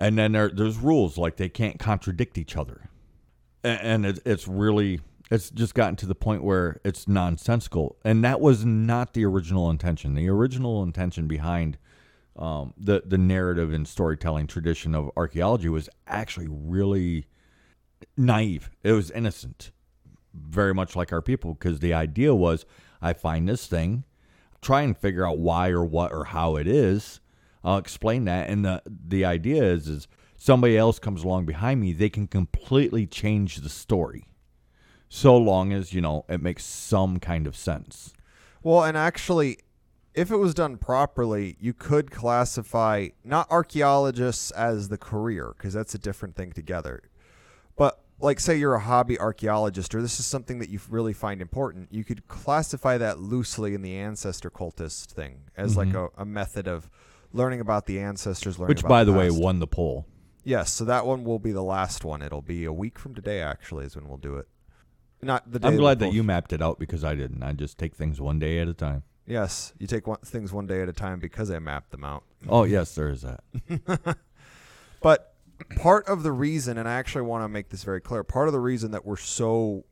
And 0.00 0.18
then 0.18 0.32
there, 0.32 0.48
there's 0.48 0.78
rules 0.78 1.16
like 1.16 1.36
they 1.36 1.48
can't 1.48 1.78
contradict 1.78 2.36
each 2.36 2.56
other. 2.56 2.88
A- 3.62 3.84
and 3.84 4.04
it, 4.04 4.18
it's 4.24 4.48
really 4.48 5.00
it's 5.30 5.48
just 5.48 5.74
gotten 5.74 5.96
to 5.96 6.06
the 6.06 6.14
point 6.14 6.42
where 6.42 6.80
it's 6.84 7.06
nonsensical. 7.06 7.96
And 8.04 8.24
that 8.24 8.40
was 8.40 8.64
not 8.64 9.14
the 9.14 9.24
original 9.24 9.70
intention. 9.70 10.14
The 10.14 10.28
original 10.28 10.82
intention 10.82 11.28
behind 11.28 11.78
um, 12.36 12.74
the 12.76 13.02
the 13.06 13.18
narrative 13.18 13.72
and 13.72 13.86
storytelling 13.86 14.46
tradition 14.46 14.94
of 14.94 15.10
archaeology 15.16 15.68
was 15.68 15.88
actually 16.06 16.48
really 16.50 17.26
naive. 18.16 18.70
It 18.82 18.92
was 18.92 19.10
innocent 19.10 19.70
very 20.34 20.72
much 20.72 20.96
like 20.96 21.12
our 21.12 21.22
people 21.22 21.52
because 21.54 21.80
the 21.80 21.92
idea 21.92 22.34
was 22.34 22.64
i 23.02 23.12
find 23.12 23.46
this 23.46 23.66
thing 23.66 24.02
try 24.62 24.82
and 24.82 24.96
figure 24.96 25.26
out 25.26 25.38
why 25.38 25.68
or 25.68 25.84
what 25.84 26.12
or 26.12 26.24
how 26.24 26.56
it 26.56 26.66
is. 26.66 27.20
I'll 27.64 27.78
explain 27.78 28.24
that 28.24 28.48
and 28.48 28.64
the 28.64 28.82
the 28.86 29.24
idea 29.24 29.62
is 29.62 29.88
is 29.88 30.08
somebody 30.36 30.76
else 30.78 30.98
comes 30.98 31.22
along 31.22 31.44
behind 31.46 31.80
me 31.80 31.92
they 31.92 32.08
can 32.08 32.26
completely 32.26 33.06
change 33.06 33.56
the 33.56 33.68
story. 33.68 34.24
So 35.08 35.36
long 35.36 35.72
as 35.72 35.92
you 35.92 36.00
know 36.00 36.24
it 36.28 36.40
makes 36.40 36.64
some 36.64 37.18
kind 37.18 37.46
of 37.46 37.56
sense. 37.56 38.12
Well, 38.62 38.84
and 38.84 38.96
actually, 38.96 39.58
if 40.14 40.30
it 40.30 40.36
was 40.36 40.54
done 40.54 40.76
properly, 40.76 41.56
you 41.58 41.74
could 41.74 42.12
classify 42.12 43.08
not 43.24 43.50
archaeologists 43.50 44.52
as 44.52 44.88
the 44.88 44.98
career, 44.98 45.52
because 45.56 45.74
that's 45.74 45.96
a 45.96 45.98
different 45.98 46.36
thing 46.36 46.52
together. 46.52 47.02
But, 47.76 48.00
like, 48.20 48.40
say 48.40 48.56
you're 48.56 48.74
a 48.74 48.80
hobby 48.80 49.18
archaeologist, 49.18 49.94
or 49.94 50.02
this 50.02 50.20
is 50.20 50.26
something 50.26 50.58
that 50.58 50.68
you 50.68 50.80
really 50.88 51.12
find 51.12 51.40
important, 51.40 51.88
you 51.92 52.04
could 52.04 52.28
classify 52.28 52.98
that 52.98 53.18
loosely 53.18 53.74
in 53.74 53.82
the 53.82 53.96
ancestor 53.96 54.50
cultist 54.50 55.06
thing 55.12 55.42
as 55.56 55.76
like 55.76 55.88
mm-hmm. 55.88 56.20
a, 56.20 56.22
a 56.22 56.24
method 56.24 56.68
of 56.68 56.90
learning 57.32 57.60
about 57.60 57.86
the 57.86 57.98
ancestors. 57.98 58.58
Learning 58.58 58.68
which 58.68 58.82
by 58.84 59.04
the 59.04 59.12
way 59.12 59.28
past. 59.28 59.40
won 59.40 59.58
the 59.58 59.66
poll 59.66 60.06
Yes, 60.44 60.72
so 60.72 60.84
that 60.86 61.06
one 61.06 61.24
will 61.24 61.38
be 61.38 61.52
the 61.52 61.62
last 61.62 62.04
one. 62.04 62.20
It'll 62.20 62.42
be 62.42 62.64
a 62.64 62.72
week 62.72 62.98
from 62.98 63.14
today, 63.14 63.40
actually, 63.40 63.84
is 63.86 63.94
when 63.94 64.08
we'll 64.08 64.16
do 64.16 64.36
it. 64.36 64.48
Not 65.24 65.52
the 65.52 65.60
day. 65.60 65.68
i'm 65.68 65.76
glad 65.76 66.00
that 66.00 66.12
you 66.12 66.24
mapped 66.24 66.52
it 66.52 66.60
out 66.60 66.80
because 66.80 67.04
i 67.04 67.14
didn't 67.14 67.44
i 67.44 67.52
just 67.52 67.78
take 67.78 67.94
things 67.94 68.20
one 68.20 68.40
day 68.40 68.58
at 68.58 68.66
a 68.66 68.74
time 68.74 69.04
Yes, 69.24 69.72
you 69.78 69.86
take 69.86 70.08
one, 70.08 70.18
things 70.18 70.52
one 70.52 70.66
day 70.66 70.82
at 70.82 70.88
a 70.88 70.92
time 70.92 71.20
because 71.20 71.48
I 71.48 71.60
mapped 71.60 71.92
them 71.92 72.02
out. 72.02 72.24
oh 72.48 72.64
yes 72.64 72.96
there 72.96 73.08
is 73.08 73.22
that 73.22 73.44
But 75.00 75.31
part 75.62 76.06
of 76.08 76.22
the 76.22 76.32
reason, 76.32 76.78
and 76.78 76.88
I 76.88 76.94
actually 76.94 77.22
want 77.22 77.44
to 77.44 77.48
make 77.48 77.68
this 77.70 77.84
very 77.84 78.00
clear, 78.00 78.22
part 78.22 78.48
of 78.48 78.52
the 78.52 78.60
reason 78.60 78.90
that 78.92 79.04
we're 79.04 79.16
so, 79.16 79.84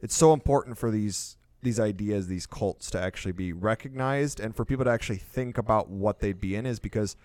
it's 0.00 0.14
so 0.14 0.32
important 0.32 0.78
for 0.78 0.90
these 0.90 1.36
these 1.62 1.80
ideas, 1.80 2.28
these 2.28 2.46
cults 2.46 2.90
to 2.90 3.00
actually 3.00 3.32
be 3.32 3.52
recognized, 3.52 4.38
and 4.38 4.54
for 4.54 4.64
people 4.64 4.84
to 4.84 4.90
actually 4.90 5.16
think 5.16 5.56
about 5.56 5.88
what 5.88 6.20
they'd 6.20 6.38
be 6.40 6.54
in, 6.54 6.66
is 6.66 6.78
because 6.78 7.16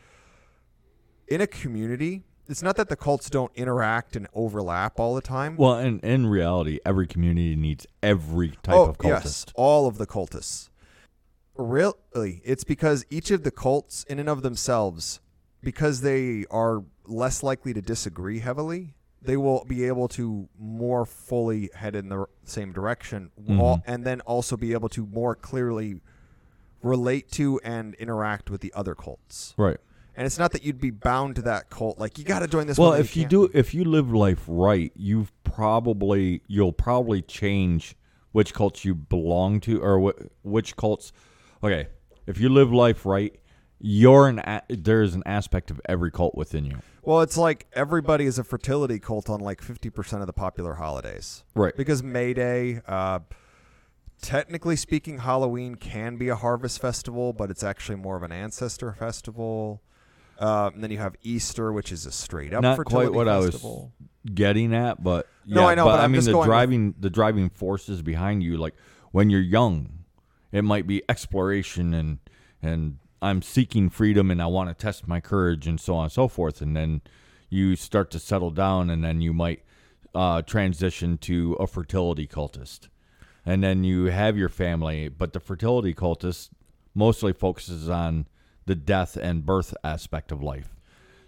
in 1.27 1.41
a 1.41 1.47
community, 1.47 2.23
it's 2.47 2.63
not 2.63 2.75
that 2.77 2.89
the 2.89 2.95
cults 2.95 3.29
don't 3.29 3.51
interact 3.55 4.15
and 4.15 4.27
overlap 4.34 4.99
all 4.99 5.13
the 5.13 5.21
time. 5.21 5.55
Well, 5.55 5.75
and 5.75 6.03
in 6.03 6.25
reality, 6.25 6.79
every 6.86 7.05
community 7.05 7.55
needs 7.55 7.86
every 8.01 8.51
type 8.63 8.75
oh 8.75 8.86
of 8.86 8.97
cultist. 8.97 9.05
yes, 9.05 9.45
all 9.55 9.88
of 9.88 9.97
the 9.97 10.08
cultists. 10.08 10.69
Really, 11.55 12.41
it's 12.43 12.63
because 12.63 13.05
each 13.10 13.32
of 13.32 13.43
the 13.43 13.51
cults, 13.51 14.03
in 14.05 14.17
and 14.17 14.29
of 14.29 14.41
themselves, 14.41 15.19
because 15.62 16.01
they 16.01 16.45
are 16.49 16.84
less 17.10 17.43
likely 17.43 17.74
to 17.74 17.82
disagree 17.82 18.39
heavily, 18.39 18.93
they 19.22 19.36
will 19.36 19.65
be 19.65 19.86
able 19.86 20.08
to 20.10 20.48
more 20.58 21.06
fully 21.06 21.69
head 21.74 21.95
in 21.95 22.10
the 22.10 22.26
same 22.43 22.72
direction, 22.72 23.32
all- 23.50 23.78
mm-hmm. 23.78 23.91
and 23.91 24.06
then 24.06 24.22
also 24.22 24.56
be 24.56 24.74
able 24.74 24.89
to 24.89 25.06
more 25.08 25.36
clearly 25.36 26.02
relate 26.82 27.30
to 27.32 27.60
and 27.63 27.95
interact 27.95 28.50
with 28.50 28.62
the 28.62 28.72
other 28.74 28.95
cults. 28.95 29.54
Right. 29.58 29.78
And 30.15 30.26
it's 30.26 30.39
not 30.39 30.52
that 30.52 30.63
you'd 30.63 30.82
be 30.82 30.91
bound 30.91 31.36
to 31.38 31.41
that 31.43 31.69
cult, 31.69 31.98
like 31.98 32.17
you 32.17 32.26
got 32.26 32.39
to 32.39 32.48
join 32.48 32.67
this. 32.67 32.78
Well, 32.78 32.93
if 32.93 33.15
you 33.15 33.24
can't. 33.24 33.30
do, 33.30 33.50
if 33.54 33.74
you 33.74 33.86
live 33.86 34.12
life 34.12 34.43
right, 34.48 34.91
you've 34.95 35.32
probably 35.43 36.41
you'll 36.48 36.74
probably 36.74 37.22
change 37.22 37.95
which 38.34 38.54
cults 38.54 38.84
you 38.84 38.95
belong 38.95 39.60
to 39.62 39.82
or 39.82 40.12
wh- 40.12 40.45
which 40.45 40.76
cults. 40.76 41.13
Okay, 41.63 41.88
if 42.28 42.39
you 42.39 42.50
live 42.50 42.72
life 42.74 43.06
right, 43.06 43.39
you're 43.79 44.27
an 44.27 44.39
a- 44.39 44.61
there's 44.69 45.15
an 45.15 45.23
aspect 45.25 45.71
of 45.71 45.79
every 45.87 46.11
cult 46.11 46.35
within 46.35 46.65
you. 46.65 46.77
Well, 47.01 47.21
it's 47.21 47.37
like 47.37 47.65
everybody 47.73 48.25
is 48.25 48.37
a 48.37 48.43
fertility 48.43 48.99
cult 48.99 49.29
on 49.29 49.39
like 49.39 49.61
50% 49.61 50.21
of 50.21 50.27
the 50.27 50.33
popular 50.33 50.75
holidays. 50.75 51.43
Right. 51.55 51.75
Because 51.75 52.03
May 52.03 52.33
Day, 52.33 52.81
uh, 52.87 53.19
technically 54.21 54.75
speaking, 54.75 55.19
Halloween 55.19 55.75
can 55.75 56.17
be 56.17 56.29
a 56.29 56.35
harvest 56.35 56.79
festival, 56.81 57.33
but 57.33 57.49
it's 57.49 57.63
actually 57.63 57.95
more 57.97 58.15
of 58.17 58.23
an 58.23 58.31
ancestor 58.31 58.91
festival. 58.93 59.81
Uh, 60.39 60.71
and 60.73 60.83
then 60.83 60.91
you 60.91 60.97
have 60.97 61.15
Easter, 61.21 61.71
which 61.73 61.91
is 61.91 62.05
a 62.05 62.11
straight 62.11 62.53
up 62.53 62.61
Not 62.61 62.77
fertility 62.77 63.07
quite 63.07 63.15
what 63.15 63.27
I 63.27 63.37
was 63.37 63.51
festival. 63.51 63.91
getting 64.33 64.73
at, 64.73 65.03
but 65.03 65.27
No, 65.45 65.65
I 65.67 65.75
know, 65.75 65.85
but 65.85 65.99
I 65.99 66.03
I'm 66.03 66.11
mean 66.11 66.21
the 66.23 66.31
going 66.31 66.39
with- 66.41 66.47
driving 66.47 66.95
the 66.99 67.09
driving 67.09 67.49
forces 67.49 68.01
behind 68.01 68.41
you. 68.43 68.57
Like 68.57 68.75
when 69.11 69.29
you're 69.29 69.41
young, 69.41 70.05
it 70.51 70.63
might 70.63 70.87
be 70.87 71.01
exploration 71.09 71.93
and 71.93 72.19
and 72.61 72.99
I'm 73.21 73.41
seeking 73.41 73.89
freedom 73.89 74.32
and 74.32 74.41
I 74.41 74.47
want 74.47 74.69
to 74.69 74.73
test 74.73 75.08
my 75.08 75.19
courage 75.19 75.67
and 75.67 75.79
so 75.79 75.95
on 75.95 76.03
and 76.05 76.12
so 76.12 76.27
forth. 76.27 76.62
And 76.62 76.75
then 76.75 77.01
you 77.49 77.75
start 77.75 78.12
to 78.12 78.19
settle 78.19 78.51
down, 78.51 78.89
and 78.89 79.03
then 79.03 79.21
you 79.21 79.34
might 79.34 79.63
uh, 80.13 80.41
transition 80.43 81.17
to 81.17 81.53
a 81.60 81.67
fertility 81.67 82.27
cultist, 82.27 82.89
and 83.45 83.63
then 83.63 83.84
you 83.84 84.05
have 84.05 84.38
your 84.38 84.49
family. 84.49 85.10
But 85.10 85.34
the 85.34 85.39
fertility 85.39 85.93
cultist 85.93 86.49
mostly 86.93 87.34
focuses 87.34 87.89
on 87.89 88.27
the 88.65 88.75
death 88.75 89.17
and 89.17 89.45
birth 89.45 89.73
aspect 89.84 90.32
of 90.32 90.43
life. 90.43 90.75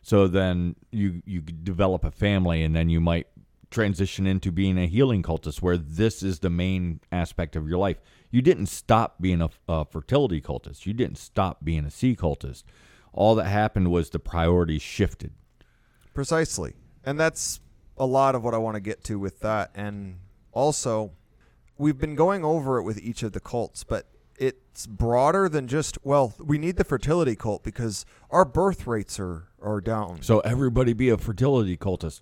So 0.04 0.28
then 0.28 0.76
you 0.92 1.22
you 1.26 1.42
develop 1.42 2.04
a 2.04 2.12
family, 2.12 2.64
and 2.64 2.76
then 2.76 2.90
you 2.90 3.02
might 3.02 3.28
transition 3.72 4.28
into 4.28 4.52
being 4.52 4.78
a 4.78 4.86
healing 4.86 5.24
cultist, 5.24 5.62
where 5.62 5.78
this 5.78 6.22
is 6.22 6.40
the 6.40 6.50
main 6.50 7.00
aspect 7.12 7.56
of 7.56 7.68
your 7.68 7.80
life. 7.80 7.98
You 8.32 8.42
didn't 8.42 8.68
stop 8.68 9.22
being 9.22 9.42
a, 9.42 9.50
a 9.68 9.86
fertility 9.86 10.42
cultist. 10.42 10.86
You 10.86 10.94
didn't 10.94 11.18
stop 11.18 11.64
being 11.64 11.86
a 11.86 11.92
sea 11.92 12.16
cultist. 12.16 12.64
All 13.14 13.36
that 13.36 13.46
happened 13.46 13.92
was 13.92 14.10
the 14.10 14.20
priorities 14.20 14.82
shifted. 14.82 15.32
Precisely. 16.14 16.74
And 17.06 17.20
that's 17.20 17.60
a 17.98 18.06
lot 18.06 18.36
of 18.36 18.44
what 18.44 18.54
I 18.54 18.58
want 18.58 18.76
to 18.76 18.82
get 18.82 19.04
to 19.06 19.20
with 19.20 19.42
that. 19.42 19.72
And 19.76 20.20
also, 20.54 21.12
we've 21.78 21.98
been 21.98 22.16
going 22.16 22.46
over 22.46 22.78
it 22.78 22.84
with 22.84 23.00
each 23.00 23.22
of 23.24 23.34
the 23.34 23.40
cults, 23.42 23.84
but 23.84 24.08
it's 24.38 24.88
broader 24.88 25.50
than 25.50 25.68
just, 25.68 25.98
well, 26.04 26.34
we 26.40 26.58
need 26.58 26.78
the 26.78 26.84
fertility 26.84 27.36
cult 27.36 27.64
because 27.64 28.06
our 28.30 28.46
birth 28.46 28.88
rates 28.88 29.20
are, 29.20 29.50
are 29.62 29.82
down. 29.82 30.22
So 30.22 30.40
everybody 30.40 30.94
be 30.94 31.10
a 31.10 31.18
fertility 31.18 31.76
cultist. 31.78 32.22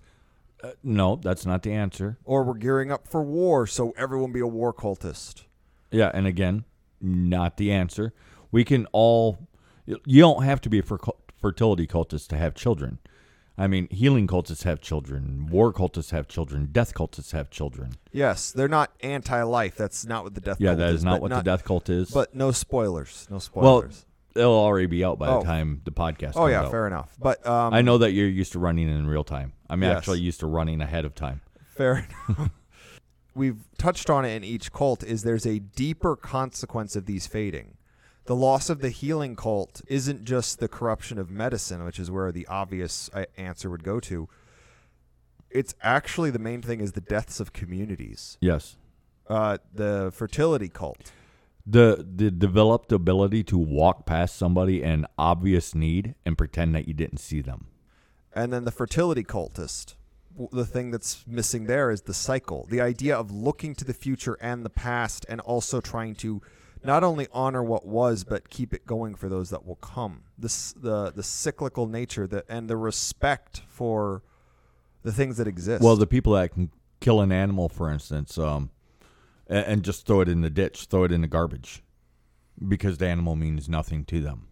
Uh, 0.62 0.72
no, 0.82 1.16
that's 1.16 1.46
not 1.46 1.62
the 1.62 1.72
answer. 1.72 2.18
Or 2.24 2.42
we're 2.42 2.54
gearing 2.54 2.92
up 2.92 3.08
for 3.08 3.22
war, 3.22 3.66
so 3.66 3.94
everyone 3.96 4.32
be 4.32 4.40
a 4.40 4.46
war 4.46 4.74
cultist. 4.74 5.44
Yeah, 5.90 6.10
and 6.14 6.26
again, 6.26 6.64
not 7.00 7.56
the 7.56 7.72
answer. 7.72 8.12
We 8.52 8.64
can 8.64 8.86
all. 8.92 9.48
You 9.86 10.20
don't 10.20 10.44
have 10.44 10.60
to 10.62 10.68
be 10.68 10.78
a 10.78 10.82
fertility 11.40 11.86
cultist 11.86 12.28
to 12.28 12.36
have 12.36 12.54
children. 12.54 12.98
I 13.58 13.66
mean, 13.66 13.88
healing 13.90 14.26
cultists 14.26 14.62
have 14.64 14.80
children, 14.80 15.46
war 15.50 15.72
cultists 15.72 16.12
have 16.12 16.28
children, 16.28 16.68
death 16.72 16.94
cultists 16.94 17.32
have 17.32 17.50
children. 17.50 17.92
Yes, 18.10 18.52
they're 18.52 18.68
not 18.68 18.92
anti-life. 19.02 19.76
That's 19.76 20.06
not 20.06 20.24
what 20.24 20.34
the 20.34 20.40
death. 20.40 20.56
Yeah, 20.60 20.70
cult 20.70 20.78
that 20.78 20.94
is 20.94 21.04
not 21.04 21.12
but 21.20 21.22
what 21.22 21.30
the 21.32 21.42
death 21.42 21.64
cult 21.64 21.90
is. 21.90 22.10
But 22.10 22.34
no 22.34 22.52
spoilers. 22.52 23.26
No 23.30 23.38
spoilers. 23.38 24.06
well, 24.34 24.44
it'll 24.44 24.54
already 24.58 24.86
be 24.86 25.04
out 25.04 25.18
by 25.18 25.28
Oh. 25.28 25.40
the 25.40 25.44
time 25.44 25.82
the 25.84 25.90
podcast. 25.90 26.32
oh 26.36 26.46
yeah, 26.46 26.62
out. 26.62 26.70
fair 26.70 26.86
enough. 26.86 27.14
But 27.18 27.46
um, 27.46 27.74
I 27.74 27.82
know 27.82 27.98
that 27.98 28.12
you're 28.12 28.28
used 28.28 28.52
to 28.52 28.58
running 28.58 28.88
in 28.88 29.06
real 29.06 29.24
time. 29.24 29.52
I'm 29.68 29.82
Yes. 29.82 29.96
actually 29.98 30.20
used 30.20 30.40
to 30.40 30.46
running 30.46 30.80
ahead 30.80 31.04
of 31.04 31.14
time. 31.14 31.42
Fair 31.76 32.06
enough. 32.28 32.50
We've 33.40 33.64
touched 33.78 34.10
on 34.10 34.26
it 34.26 34.36
in 34.36 34.44
each 34.44 34.70
cult 34.70 35.02
is 35.02 35.22
there's 35.22 35.46
a 35.46 35.60
deeper 35.60 36.14
consequence 36.14 36.94
of 36.94 37.06
these 37.06 37.26
fading. 37.26 37.78
The 38.26 38.36
loss 38.36 38.68
of 38.68 38.82
the 38.82 38.90
healing 38.90 39.34
cult 39.34 39.80
isn't 39.86 40.24
just 40.24 40.58
the 40.58 40.68
corruption 40.68 41.18
of 41.18 41.30
medicine, 41.30 41.82
which 41.86 41.98
is 41.98 42.10
where 42.10 42.30
the 42.32 42.46
obvious 42.48 43.08
uh, 43.14 43.24
answer 43.38 43.70
would 43.70 43.82
go 43.82 43.98
to. 44.00 44.28
It's 45.48 45.74
actually 45.80 46.30
the 46.30 46.38
main 46.38 46.60
thing 46.60 46.82
is 46.82 46.92
the 46.92 47.00
deaths 47.00 47.40
of 47.40 47.54
communities. 47.54 48.36
Yes. 48.42 48.76
Uh, 49.26 49.56
the 49.72 50.12
fertility 50.14 50.68
cult. 50.68 51.10
The 51.64 52.06
the 52.14 52.30
developed 52.30 52.92
ability 52.92 53.42
to 53.44 53.56
walk 53.56 54.04
past 54.04 54.36
somebody 54.36 54.82
in 54.82 55.06
obvious 55.16 55.74
need 55.74 56.14
and 56.26 56.36
pretend 56.36 56.74
that 56.74 56.86
you 56.86 56.92
didn't 56.92 57.20
see 57.20 57.40
them. 57.40 57.68
And 58.34 58.52
then 58.52 58.64
the 58.64 58.70
fertility 58.70 59.24
cultist. 59.24 59.94
The 60.52 60.64
thing 60.64 60.90
that's 60.90 61.24
missing 61.26 61.66
there 61.66 61.90
is 61.90 62.02
the 62.02 62.14
cycle. 62.14 62.66
The 62.70 62.80
idea 62.80 63.16
of 63.16 63.30
looking 63.30 63.74
to 63.76 63.84
the 63.84 63.92
future 63.92 64.38
and 64.40 64.64
the 64.64 64.70
past 64.70 65.26
and 65.28 65.40
also 65.40 65.80
trying 65.80 66.14
to 66.16 66.40
not 66.82 67.04
only 67.04 67.28
honor 67.32 67.62
what 67.62 67.84
was 67.86 68.24
but 68.24 68.48
keep 68.48 68.72
it 68.72 68.86
going 68.86 69.14
for 69.14 69.28
those 69.28 69.50
that 69.50 69.66
will 69.66 69.76
come. 69.76 70.22
This 70.38 70.72
the 70.72 71.10
the 71.10 71.22
cyclical 71.22 71.86
nature 71.86 72.26
that 72.28 72.44
and 72.48 72.70
the 72.70 72.76
respect 72.76 73.62
for 73.68 74.22
the 75.02 75.12
things 75.12 75.36
that 75.38 75.48
exist. 75.48 75.82
Well, 75.82 75.96
the 75.96 76.06
people 76.06 76.34
that 76.34 76.52
can 76.52 76.70
kill 77.00 77.20
an 77.20 77.32
animal, 77.32 77.68
for 77.68 77.90
instance, 77.90 78.38
um, 78.38 78.70
and, 79.46 79.66
and 79.66 79.82
just 79.82 80.06
throw 80.06 80.20
it 80.20 80.28
in 80.28 80.42
the 80.42 80.50
ditch, 80.50 80.86
throw 80.86 81.04
it 81.04 81.12
in 81.12 81.22
the 81.22 81.26
garbage, 81.26 81.82
because 82.68 82.98
the 82.98 83.08
animal 83.08 83.36
means 83.36 83.68
nothing 83.68 84.04
to 84.06 84.20
them. 84.20 84.48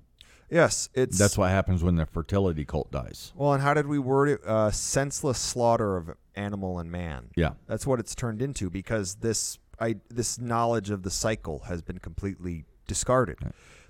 Yes, 0.50 0.88
it's 0.94 1.18
That's 1.18 1.38
what 1.38 1.50
happens 1.50 1.82
when 1.82 1.96
the 1.96 2.06
fertility 2.06 2.64
cult 2.64 2.90
dies. 2.90 3.32
Well, 3.37 3.52
and 3.52 3.62
how 3.62 3.74
did 3.74 3.87
we 3.87 3.98
word 3.98 4.28
it? 4.28 4.44
Uh, 4.44 4.70
senseless 4.70 5.38
slaughter 5.38 5.96
of 5.96 6.11
animal 6.34 6.78
and 6.78 6.90
man. 6.90 7.30
Yeah. 7.37 7.52
That's 7.66 7.87
what 7.87 8.00
it's 8.00 8.14
turned 8.14 8.40
into 8.42 8.70
because 8.70 9.16
this 9.16 9.58
I 9.80 9.96
this 10.08 10.38
knowledge 10.38 10.90
of 10.90 11.02
the 11.02 11.11
cycle 11.11 11.61
has 11.68 11.82
been 11.82 11.98
completely 11.98 12.64
discarded. 12.87 13.38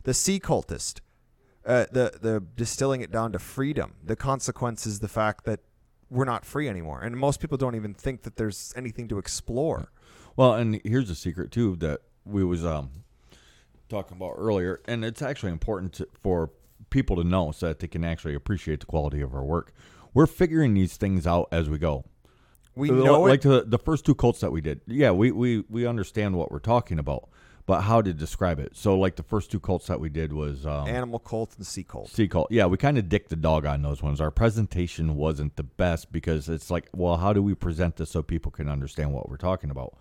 The 0.03 0.15
sea 0.15 0.41
cultist, 0.41 1.01
uh, 1.65 1.87
the 1.93 2.19
the 2.21 2.45
distilling 2.57 3.01
it 3.01 3.11
down 3.11 3.33
to 3.33 3.39
freedom. 3.39 3.95
The 4.05 4.17
consequence 4.17 4.87
is 4.87 5.01
the 5.01 5.09
fact 5.09 5.45
that 5.45 5.61
we're 6.11 6.25
not 6.25 6.45
free 6.45 6.69
anymore, 6.69 7.01
and 7.03 7.17
most 7.17 7.41
people 7.41 7.59
don't 7.59 7.75
even 7.75 7.95
think 7.95 8.23
that 8.23 8.37
there's 8.37 8.73
anything 8.77 9.09
to 9.09 9.19
explore. 9.19 9.93
Well, 10.37 10.55
and 10.55 10.81
here's 10.85 11.11
a 11.11 11.15
secret 11.15 11.51
too 11.51 11.77
that 11.77 12.01
we 12.25 12.45
was 12.45 12.65
um 12.65 12.91
talking 13.89 14.17
about 14.17 14.35
earlier, 14.37 14.81
and 14.87 15.05
it's 15.05 15.23
actually 15.23 15.53
important 15.53 15.93
to, 15.95 16.09
for 16.23 16.51
people 16.91 17.17
to 17.17 17.25
know 17.25 17.53
so 17.53 17.69
that 17.69 17.81
they 17.81 17.89
can 17.89 18.05
actually 18.05 18.35
appreciate 18.35 18.81
the 18.81 18.87
quality 18.87 19.21
of 19.21 19.35
our 19.35 19.45
work. 19.45 19.73
We're 20.15 20.27
figuring 20.27 20.75
these 20.75 20.97
things 20.97 21.27
out 21.27 21.49
as 21.53 21.69
we 21.69 21.79
go. 21.79 22.05
We 22.75 22.91
know 22.91 23.23
like 23.23 23.45
it. 23.45 23.49
the 23.49 23.65
the 23.67 23.79
first 23.79 24.07
two 24.07 24.15
cults 24.15 24.41
that 24.41 24.53
we 24.53 24.61
did. 24.61 24.81
Yeah, 24.87 25.11
we 25.11 25.33
we 25.33 25.65
we 25.69 25.87
understand 25.87 26.37
what 26.37 26.53
we're 26.53 26.61
talking 26.61 26.99
about, 27.01 27.29
but 27.67 27.83
how 27.83 28.01
to 28.01 28.15
describe 28.15 28.61
it. 28.61 28.77
So, 28.77 28.97
like 28.97 29.17
the 29.17 29.25
first 29.25 29.51
two 29.51 29.59
cults 29.59 29.89
that 29.89 30.01
we 30.01 30.09
did 30.09 30.33
was 30.33 30.65
um, 30.65 30.87
Animal 30.87 31.19
cult 31.19 31.57
and 31.57 31.67
sea 31.67 31.83
cult. 31.83 32.09
Sea 32.09 32.29
cult. 32.29 32.47
Yeah, 32.51 32.67
we 32.67 32.77
kind 32.77 32.97
of 32.97 33.09
dicked 33.09 33.31
the 33.31 33.37
dog 33.37 33.67
on 33.67 33.83
those 33.83 34.01
ones. 34.01 34.21
Our 34.21 34.31
presentation 34.31 35.17
wasn't 35.17 35.57
the 35.57 35.65
best 35.65 36.13
because 36.13 36.49
it's 36.49 36.71
like, 36.71 36.89
well, 36.95 37.17
how 37.17 37.33
do 37.33 37.43
we 37.43 37.55
present 37.55 37.97
this 37.97 38.11
so 38.11 38.23
people 38.23 38.53
can 38.53 38.69
understand 38.69 39.13
what 39.13 39.29
we're 39.29 39.37
talking 39.37 39.71
about? 39.71 39.99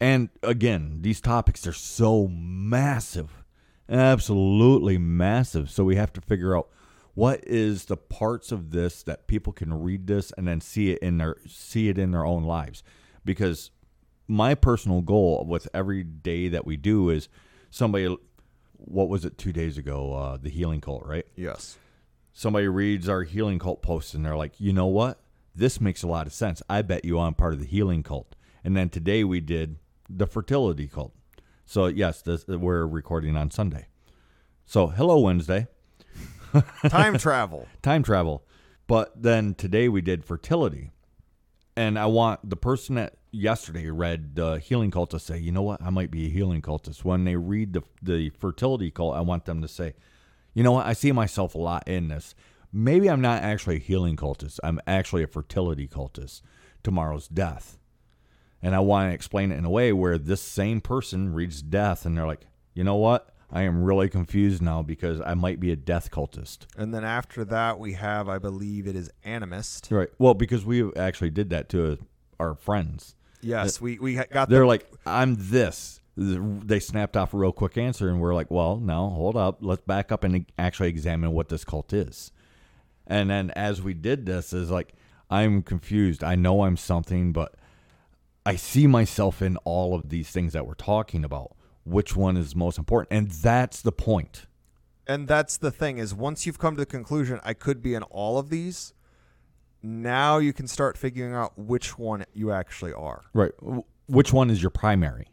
And 0.00 0.30
again, 0.42 0.98
these 1.02 1.20
topics 1.20 1.66
are 1.66 1.72
so 1.74 2.26
massive, 2.28 3.44
absolutely 3.88 4.98
massive. 4.98 5.70
So 5.70 5.84
we 5.84 5.96
have 5.96 6.12
to 6.14 6.20
figure 6.20 6.56
out 6.56 6.68
what 7.14 7.40
is 7.46 7.84
the 7.86 7.96
parts 7.96 8.50
of 8.52 8.70
this 8.70 9.02
that 9.02 9.26
people 9.26 9.52
can 9.52 9.74
read 9.74 10.06
this 10.06 10.32
and 10.38 10.48
then 10.48 10.60
see 10.60 10.90
it 10.92 10.98
in 11.00 11.18
their 11.18 11.36
see 11.46 11.88
it 11.88 11.98
in 11.98 12.12
their 12.12 12.24
own 12.24 12.44
lives. 12.44 12.82
Because 13.24 13.70
my 14.26 14.54
personal 14.54 15.02
goal 15.02 15.44
with 15.46 15.68
every 15.74 16.02
day 16.02 16.48
that 16.48 16.64
we 16.64 16.76
do 16.76 17.10
is 17.10 17.28
somebody 17.68 18.16
what 18.74 19.08
was 19.08 19.24
it 19.26 19.36
two 19.36 19.52
days 19.52 19.76
ago 19.76 20.14
uh, 20.14 20.36
the 20.40 20.48
healing 20.48 20.80
cult 20.80 21.04
right 21.04 21.26
Yes. 21.36 21.76
somebody 22.32 22.66
reads 22.68 23.08
our 23.08 23.24
healing 23.24 23.58
cult 23.58 23.82
post 23.82 24.14
and 24.14 24.24
they're 24.24 24.36
like 24.36 24.58
you 24.58 24.72
know 24.72 24.86
what 24.86 25.20
this 25.54 25.80
makes 25.80 26.02
a 26.02 26.06
lot 26.06 26.26
of 26.26 26.32
sense 26.32 26.62
i 26.70 26.80
bet 26.80 27.04
you 27.04 27.18
i'm 27.18 27.34
part 27.34 27.52
of 27.52 27.58
the 27.60 27.66
healing 27.66 28.02
cult 28.04 28.36
and 28.64 28.74
then 28.76 28.88
today 28.88 29.22
we 29.24 29.40
did 29.40 29.76
the 30.16 30.26
fertility 30.26 30.86
cult 30.86 31.14
so 31.64 31.86
yes 31.86 32.22
this, 32.22 32.46
we're 32.46 32.86
recording 32.86 33.36
on 33.36 33.50
sunday 33.50 33.86
so 34.66 34.88
hello 34.88 35.18
wednesday 35.20 35.66
Time 36.88 37.16
travel. 37.18 37.66
time 37.82 38.02
travel. 38.02 38.44
But 38.86 39.22
then 39.22 39.54
today 39.54 39.88
we 39.88 40.00
did 40.00 40.24
fertility. 40.24 40.90
And 41.76 41.98
I 41.98 42.06
want 42.06 42.48
the 42.48 42.56
person 42.56 42.96
that 42.96 43.14
yesterday 43.30 43.88
read 43.88 44.34
the 44.34 44.58
healing 44.58 44.90
cult 44.90 45.10
to 45.10 45.20
say, 45.20 45.38
you 45.38 45.52
know 45.52 45.62
what, 45.62 45.80
I 45.80 45.90
might 45.90 46.10
be 46.10 46.26
a 46.26 46.30
healing 46.30 46.60
cultist. 46.60 47.04
When 47.04 47.24
they 47.24 47.36
read 47.36 47.72
the 47.72 47.82
the 48.02 48.30
fertility 48.30 48.90
cult, 48.90 49.16
I 49.16 49.20
want 49.20 49.44
them 49.44 49.62
to 49.62 49.68
say, 49.68 49.94
you 50.52 50.62
know 50.64 50.72
what, 50.72 50.86
I 50.86 50.92
see 50.92 51.12
myself 51.12 51.54
a 51.54 51.58
lot 51.58 51.86
in 51.86 52.08
this. 52.08 52.34
Maybe 52.72 53.08
I'm 53.08 53.20
not 53.20 53.42
actually 53.42 53.76
a 53.76 53.80
healing 53.80 54.16
cultist. 54.16 54.58
I'm 54.62 54.80
actually 54.86 55.22
a 55.22 55.28
fertility 55.28 55.88
cultist. 55.88 56.42
Tomorrow's 56.82 57.28
death. 57.28 57.78
And 58.62 58.74
I 58.74 58.80
want 58.80 59.10
to 59.10 59.14
explain 59.14 59.52
it 59.52 59.58
in 59.58 59.64
a 59.64 59.70
way 59.70 59.92
where 59.92 60.18
this 60.18 60.42
same 60.42 60.80
person 60.80 61.32
reads 61.32 61.62
death 61.62 62.04
and 62.04 62.16
they're 62.16 62.26
like, 62.26 62.46
you 62.74 62.84
know 62.84 62.96
what? 62.96 63.34
I 63.52 63.62
am 63.62 63.82
really 63.82 64.08
confused 64.08 64.62
now 64.62 64.82
because 64.82 65.20
I 65.24 65.34
might 65.34 65.58
be 65.58 65.72
a 65.72 65.76
death 65.76 66.10
cultist. 66.10 66.66
And 66.76 66.94
then 66.94 67.04
after 67.04 67.44
that, 67.46 67.80
we 67.80 67.94
have, 67.94 68.28
I 68.28 68.38
believe, 68.38 68.86
it 68.86 68.94
is 68.94 69.10
animist. 69.26 69.90
Right. 69.90 70.08
Well, 70.18 70.34
because 70.34 70.64
we 70.64 70.92
actually 70.94 71.30
did 71.30 71.50
that 71.50 71.68
to 71.70 71.98
our 72.38 72.54
friends. 72.54 73.16
Yes, 73.42 73.80
we 73.80 73.98
we 73.98 74.14
got 74.14 74.50
They're 74.50 74.60
the, 74.60 74.66
like, 74.66 74.86
I'm 75.06 75.36
this. 75.38 76.00
They 76.16 76.78
snapped 76.78 77.16
off 77.16 77.32
a 77.32 77.38
real 77.38 77.52
quick 77.52 77.78
answer, 77.78 78.08
and 78.08 78.20
we're 78.20 78.34
like, 78.34 78.50
well, 78.50 78.76
no, 78.76 79.08
hold 79.08 79.36
up. 79.36 79.58
Let's 79.62 79.82
back 79.82 80.12
up 80.12 80.22
and 80.22 80.44
actually 80.58 80.90
examine 80.90 81.32
what 81.32 81.48
this 81.48 81.64
cult 81.64 81.92
is. 81.92 82.30
And 83.06 83.30
then 83.30 83.50
as 83.52 83.80
we 83.80 83.94
did 83.94 84.26
this, 84.26 84.52
is 84.52 84.70
like, 84.70 84.92
I'm 85.30 85.62
confused. 85.62 86.22
I 86.22 86.34
know 86.34 86.64
I'm 86.64 86.76
something, 86.76 87.32
but 87.32 87.54
I 88.50 88.56
see 88.56 88.86
myself 88.86 89.40
in 89.42 89.56
all 89.58 89.94
of 89.94 90.08
these 90.08 90.30
things 90.30 90.52
that 90.52 90.66
we're 90.66 90.74
talking 90.74 91.24
about. 91.24 91.56
Which 91.84 92.14
one 92.16 92.36
is 92.36 92.54
most 92.54 92.78
important? 92.78 93.08
And 93.10 93.30
that's 93.30 93.80
the 93.80 93.92
point. 93.92 94.46
and 95.06 95.26
that's 95.26 95.56
the 95.56 95.70
thing 95.70 95.98
is 95.98 96.14
once 96.14 96.46
you've 96.46 96.58
come 96.58 96.76
to 96.76 96.82
the 96.82 96.86
conclusion 96.86 97.40
I 97.42 97.52
could 97.54 97.82
be 97.82 97.94
in 97.94 98.02
all 98.04 98.38
of 98.38 98.48
these, 98.48 98.92
now 99.82 100.38
you 100.38 100.52
can 100.52 100.68
start 100.68 100.96
figuring 100.96 101.34
out 101.34 101.58
which 101.58 101.98
one 101.98 102.24
you 102.32 102.52
actually 102.52 102.92
are. 102.92 103.22
Right. 103.32 103.52
Which 104.06 104.32
one 104.32 104.50
is 104.50 104.62
your 104.62 104.70
primary? 104.70 105.26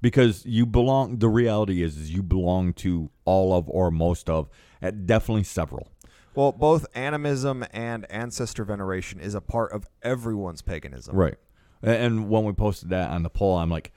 Because 0.00 0.44
you 0.46 0.64
belong. 0.66 1.18
The 1.18 1.28
reality 1.28 1.82
is, 1.82 1.96
is 1.96 2.10
you 2.10 2.22
belong 2.22 2.72
to 2.74 3.10
all 3.24 3.54
of 3.54 3.68
or 3.68 3.90
most 3.90 4.30
of, 4.30 4.48
at 4.80 5.06
definitely 5.06 5.44
several. 5.44 5.88
Well, 6.34 6.52
both 6.52 6.86
animism 6.94 7.64
and 7.72 8.10
ancestor 8.10 8.64
veneration 8.64 9.20
is 9.20 9.34
a 9.34 9.40
part 9.40 9.72
of 9.72 9.86
everyone's 10.02 10.62
paganism. 10.62 11.14
Right. 11.14 11.36
And 11.82 12.28
when 12.28 12.44
we 12.44 12.52
posted 12.52 12.90
that 12.90 13.10
on 13.10 13.22
the 13.22 13.30
poll, 13.30 13.56
I'm 13.56 13.70
like, 13.70 13.92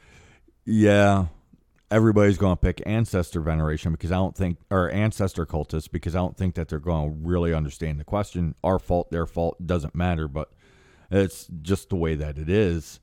yeah, 0.66 1.28
everybody's 1.92 2.38
going 2.38 2.56
to 2.56 2.62
pick 2.62 2.82
ancestor 2.86 3.42
veneration 3.42 3.92
because 3.92 4.12
I 4.12 4.16
don't 4.16 4.36
think, 4.36 4.58
or 4.72 4.90
ancestor 4.90 5.46
cultists 5.46 5.90
because 5.90 6.16
I 6.16 6.20
don't 6.20 6.36
think 6.36 6.56
that 6.56 6.68
they're 6.68 6.80
going 6.80 7.10
to 7.10 7.28
really 7.28 7.54
understand 7.54 8.00
the 8.00 8.04
question. 8.04 8.56
Our 8.64 8.80
fault, 8.80 9.12
their 9.12 9.28
fault, 9.28 9.66
doesn't 9.66 9.96
matter, 9.96 10.28
but 10.28 10.52
it's 11.12 11.48
just 11.62 11.90
the 11.90 11.96
way 11.96 12.16
that 12.16 12.38
it 12.38 12.50
is. 12.50 13.00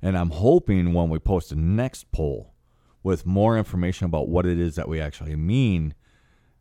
And 0.00 0.16
I'm 0.16 0.30
hoping 0.30 0.94
when 0.94 1.10
we 1.10 1.18
post 1.18 1.50
the 1.50 1.56
next 1.56 2.12
poll 2.12 2.54
with 3.02 3.26
more 3.26 3.58
information 3.58 4.06
about 4.06 4.28
what 4.28 4.46
it 4.46 4.58
is 4.58 4.76
that 4.76 4.88
we 4.88 5.00
actually 5.00 5.34
mean, 5.34 5.94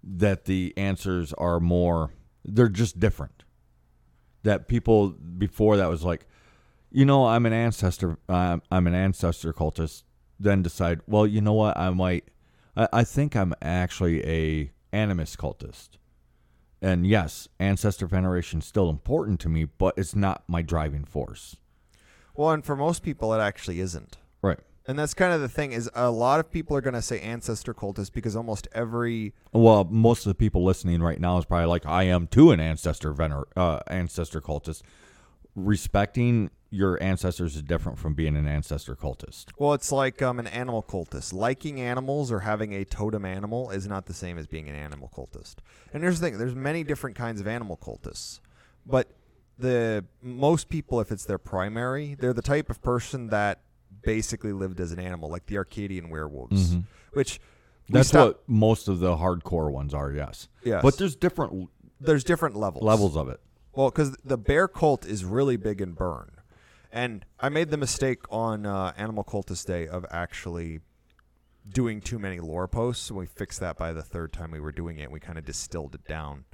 that 0.04 0.46
the 0.46 0.74
answers 0.76 1.34
are 1.34 1.60
more, 1.60 2.12
they're 2.44 2.70
just 2.70 3.00
different. 3.00 3.44
That 4.44 4.68
people 4.68 5.10
before 5.10 5.78
that 5.78 5.90
was 5.90 6.04
like, 6.04 6.26
you 6.92 7.06
know, 7.06 7.28
I'm 7.28 7.46
an 7.46 7.54
ancestor, 7.54 8.18
um, 8.28 8.62
I'm 8.72 8.88
an 8.88 8.96
ancestor 8.96 9.54
cultist, 9.54 10.04
then 10.40 10.62
decide, 10.62 11.02
well, 11.08 11.28
you 11.28 11.42
know 11.42 11.54
what, 11.54 11.78
I 11.78 11.90
might, 11.92 12.26
I, 12.76 12.88
I 12.94 13.04
think 13.04 13.36
I'm 13.36 13.54
actually 13.62 14.26
a 14.26 14.72
animist 14.94 15.38
cultist. 15.38 15.90
And 16.82 17.06
yes, 17.06 17.48
ancestor 17.60 18.08
veneration 18.08 18.60
is 18.60 18.66
still 18.66 18.90
important 18.90 19.40
to 19.42 19.50
me, 19.50 19.66
but 19.66 19.94
it's 19.98 20.16
not 20.16 20.44
my 20.48 20.62
driving 20.62 21.04
force. 21.04 21.58
Well, 22.36 22.52
and 22.52 22.64
for 22.64 22.76
most 22.76 23.04
people, 23.04 23.34
it 23.34 23.40
actually 23.40 23.82
isn't. 23.82 24.18
Right. 24.42 24.60
And 24.88 24.98
that's 24.98 25.14
kind 25.14 25.34
of 25.34 25.42
the 25.42 25.50
thing 25.50 25.72
is 25.74 25.90
a 25.94 26.10
lot 26.10 26.40
of 26.40 26.50
people 26.50 26.76
are 26.76 26.82
going 26.82 26.94
to 26.94 27.02
say 27.02 27.20
ancestor 27.20 27.74
cultist 27.74 28.14
because 28.14 28.36
almost 28.36 28.68
every 28.72 29.34
Well, 29.52 29.84
most 29.84 30.26
of 30.26 30.32
the 30.32 30.36
people 30.36 30.64
listening 30.64 31.04
right 31.04 31.20
now 31.20 31.38
is 31.38 31.46
probably 31.46 31.68
like, 31.68 31.86
I 31.86 32.04
am 32.04 32.28
too 32.28 32.52
an 32.52 32.60
ancestor 32.60 33.14
vener- 33.14 33.44
uh, 33.56 33.82
ancestor 33.88 34.42
cultist. 34.42 34.82
Respecting 35.56 36.52
your 36.72 37.02
ancestors 37.02 37.56
is 37.56 37.64
different 37.64 37.98
from 37.98 38.14
being 38.14 38.36
an 38.38 38.48
ancestor 38.48 38.96
cultist. 38.96 39.46
well, 39.58 39.74
it's 39.74 39.92
like 39.92 40.22
um, 40.22 40.40
an 40.40 40.48
animal 40.48 40.84
cultist. 40.84 41.34
Liking 41.34 41.82
animals 41.82 42.32
or 42.32 42.42
having 42.42 42.74
a 42.74 42.86
totem 42.86 43.26
animal 43.26 43.72
is 43.72 43.88
not 43.88 44.06
the 44.06 44.14
same 44.14 44.38
as 44.38 44.46
being 44.48 44.70
an 44.70 44.76
animal 44.76 45.12
cultist. 45.16 45.56
And 45.94 46.04
here's 46.04 46.20
the 46.20 46.28
thing: 46.30 46.38
there's 46.38 46.56
many 46.56 46.84
different 46.84 47.16
kinds 47.16 47.42
of 47.42 47.48
animal 47.48 47.78
cultists, 47.78 48.40
but 48.86 49.10
the 49.58 50.06
most 50.22 50.70
people, 50.70 51.02
if 51.02 51.12
it's 51.12 51.26
their 51.26 51.40
primary, 51.40 52.16
they're 52.18 52.34
the 52.34 52.42
type 52.42 52.70
of 52.70 52.82
person 52.82 53.28
that 53.28 53.62
basically 54.04 54.54
lived 54.54 54.80
as 54.80 54.92
an 54.92 55.00
animal, 55.00 55.30
like 55.30 55.48
the 55.48 55.58
Arcadian 55.58 56.10
werewolves, 56.10 56.78
which 57.14 57.42
That's 57.90 58.10
stop- 58.10 58.28
what 58.28 58.44
most 58.48 58.88
of 58.88 59.00
the 59.00 59.18
hardcore 59.18 59.72
ones 59.72 59.94
are, 59.94 60.12
yes. 60.12 60.48
Yes. 60.64 60.82
But 60.84 60.98
there's 60.98 61.16
different 61.16 61.70
there's 62.00 62.24
different 62.24 62.56
levels. 62.56 62.84
levels 62.84 63.18
of 63.18 63.28
it. 63.28 63.42
Well, 63.74 63.90
because 63.90 64.16
the 64.24 64.38
bear 64.38 64.68
cult 64.68 65.06
is 65.06 65.24
really 65.24 65.58
big 65.58 65.80
in 65.82 65.94
Bern, 65.94 66.32
and 66.92 67.26
I 67.40 67.50
made 67.50 67.70
the 67.70 67.78
mistake 67.78 68.22
on 68.30 68.66
uh, 68.66 68.94
Animal 68.98 69.24
Cultist 69.24 69.66
Day 69.68 69.88
of 69.88 70.06
actually 70.10 70.82
doing 71.72 72.02
too 72.02 72.20
many 72.20 72.40
lore 72.40 72.68
posts, 72.68 73.12
we 73.12 73.26
fixed 73.26 73.60
that 73.60 73.78
by 73.78 73.94
the 73.94 74.02
third 74.02 74.34
time 74.34 74.52
we 74.52 74.60
were 74.60 74.72
doing 74.72 74.98
it. 74.98 75.12
We 75.12 75.20
kind 75.20 75.38
of 75.38 75.46
distilled 75.46 75.96
it 75.96 76.06
down. 76.08 76.46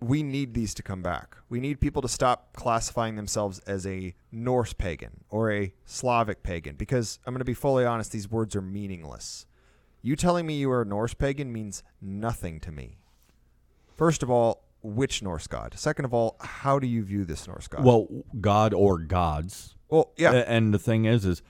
We 0.00 0.22
need 0.22 0.54
these 0.54 0.74
to 0.74 0.82
come 0.82 1.00
back. 1.00 1.36
We 1.48 1.60
need 1.60 1.80
people 1.80 2.02
to 2.02 2.08
stop 2.08 2.56
classifying 2.56 3.14
themselves 3.14 3.60
as 3.60 3.86
a 3.86 4.14
Norse 4.32 4.72
pagan 4.72 5.24
or 5.30 5.52
a 5.52 5.72
Slavic 5.84 6.42
pagan, 6.42 6.74
because 6.74 7.20
I'm 7.24 7.32
going 7.32 7.38
to 7.38 7.44
be 7.44 7.54
fully 7.54 7.84
honest; 7.84 8.10
these 8.10 8.28
words 8.28 8.56
are 8.56 8.62
meaningless. 8.62 9.46
You 10.00 10.16
telling 10.16 10.44
me 10.44 10.54
you 10.54 10.70
are 10.72 10.82
a 10.82 10.86
Norse 10.86 11.14
pagan 11.14 11.52
means 11.52 11.84
nothing 12.00 12.58
to 12.60 12.72
me. 12.72 12.98
First 13.96 14.24
of 14.24 14.30
all, 14.30 14.64
which 14.82 15.22
Norse 15.22 15.46
god? 15.46 15.74
Second 15.76 16.04
of 16.04 16.14
all, 16.14 16.36
how 16.40 16.78
do 16.78 16.86
you 16.86 17.02
view 17.02 17.24
this 17.24 17.46
Norse 17.46 17.68
god? 17.68 17.84
Well, 17.84 18.08
God 18.40 18.74
or 18.74 18.98
gods. 18.98 19.76
well, 19.88 20.12
yeah, 20.16 20.32
And 20.32 20.72
the 20.72 20.78
thing 20.78 21.04
is, 21.04 21.24
is 21.24 21.42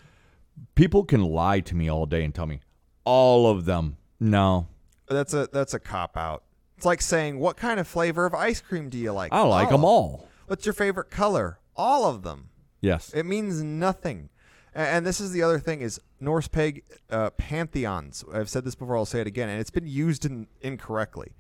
people 0.75 1.05
can 1.05 1.23
lie 1.23 1.61
to 1.61 1.75
me 1.75 1.89
all 1.89 2.07
day 2.07 2.25
and 2.25 2.35
tell 2.35 2.47
me 2.47 2.61
all 3.05 3.49
of 3.51 3.65
them. 3.65 3.97
No, 4.21 4.69
that's 5.09 5.35
a 5.35 5.49
that's 5.53 5.75
a 5.75 5.81
cop 5.81 6.17
out. 6.17 6.45
It's 6.77 6.87
like 6.87 7.01
saying, 7.03 7.39
"What 7.39 7.57
kind 7.57 7.81
of 7.81 7.89
flavor 7.89 8.27
of 8.27 8.35
ice 8.35 8.61
cream 8.61 8.89
do 8.89 8.99
you 8.99 9.13
like?" 9.13 9.33
I 9.33 9.43
like 9.43 9.71
them 9.71 9.85
all. 9.85 10.29
What's 10.47 10.67
your 10.67 10.73
favorite 10.73 11.11
color? 11.11 11.59
All 11.77 12.05
of 12.05 12.23
them. 12.23 12.51
Yes. 12.81 13.13
It 13.15 13.25
means 13.25 13.63
nothing. 13.63 14.29
And 14.75 15.05
this 15.05 15.21
is 15.21 15.33
the 15.33 15.43
other 15.43 15.59
thing: 15.59 15.81
is 15.81 16.01
Norse 16.21 16.49
peg 16.49 16.85
uh, 17.11 17.31
pantheons. 17.31 18.25
I've 18.33 18.49
said 18.49 18.65
this 18.65 18.75
before. 18.75 18.97
I'll 18.97 19.05
say 19.05 19.21
it 19.21 19.27
again, 19.27 19.49
and 19.49 19.61
it's 19.61 19.71
been 19.71 19.87
used 19.87 20.25
in, 20.25 20.47
incorrectly. 20.61 21.33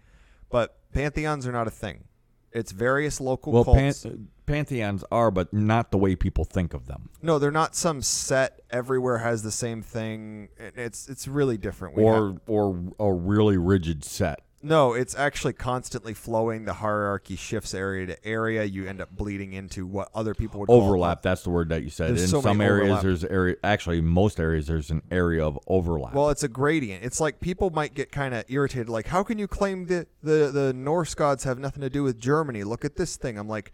But 0.52 0.76
pantheons 0.92 1.46
are 1.46 1.52
not 1.52 1.66
a 1.66 1.70
thing. 1.70 2.04
It's 2.52 2.70
various 2.70 3.20
local 3.20 3.52
well, 3.52 3.64
pan- 3.64 4.28
pantheons 4.44 5.02
are, 5.10 5.30
but 5.30 5.52
not 5.54 5.90
the 5.90 5.96
way 5.98 6.14
people 6.14 6.44
think 6.44 6.74
of 6.74 6.86
them. 6.86 7.08
no, 7.22 7.38
they're 7.38 7.50
not 7.50 7.74
some 7.74 8.02
set. 8.02 8.60
Everywhere 8.70 9.18
has 9.18 9.42
the 9.42 9.50
same 9.50 9.80
thing. 9.82 10.48
It's 10.58 11.08
it's 11.08 11.26
really 11.26 11.56
different. 11.56 11.96
We 11.96 12.02
Or 12.04 12.28
have- 12.28 12.40
or 12.46 12.92
a 13.00 13.12
really 13.12 13.56
rigid 13.56 14.04
set. 14.04 14.40
No, 14.64 14.92
it's 14.92 15.16
actually 15.16 15.54
constantly 15.54 16.14
flowing. 16.14 16.64
The 16.66 16.74
hierarchy 16.74 17.34
shifts 17.34 17.74
area 17.74 18.06
to 18.06 18.24
area. 18.26 18.62
You 18.62 18.86
end 18.86 19.00
up 19.00 19.10
bleeding 19.10 19.52
into 19.52 19.86
what 19.86 20.08
other 20.14 20.34
people 20.34 20.60
would 20.60 20.68
call 20.68 20.76
Overlap. 20.82 21.20
That's 21.22 21.42
the 21.42 21.50
word 21.50 21.70
that 21.70 21.82
you 21.82 21.90
said. 21.90 22.10
There's 22.10 22.22
In 22.22 22.28
so 22.28 22.40
some 22.40 22.60
areas, 22.60 22.84
overlap. 22.84 23.02
there's 23.02 23.24
area. 23.24 23.56
Actually, 23.64 24.00
most 24.00 24.38
areas, 24.38 24.68
there's 24.68 24.90
an 24.90 25.02
area 25.10 25.44
of 25.44 25.58
overlap. 25.66 26.14
Well, 26.14 26.30
it's 26.30 26.44
a 26.44 26.48
gradient. 26.48 27.04
It's 27.04 27.20
like 27.20 27.40
people 27.40 27.70
might 27.70 27.94
get 27.94 28.12
kind 28.12 28.34
of 28.34 28.44
irritated. 28.48 28.88
Like, 28.88 29.08
how 29.08 29.24
can 29.24 29.36
you 29.38 29.48
claim 29.48 29.86
the, 29.86 30.06
the 30.22 30.50
the 30.52 30.72
Norse 30.72 31.14
gods 31.14 31.42
have 31.42 31.58
nothing 31.58 31.80
to 31.82 31.90
do 31.90 32.04
with 32.04 32.18
Germany? 32.20 32.62
Look 32.62 32.84
at 32.84 32.94
this 32.96 33.16
thing. 33.16 33.38
I'm 33.38 33.48
like, 33.48 33.72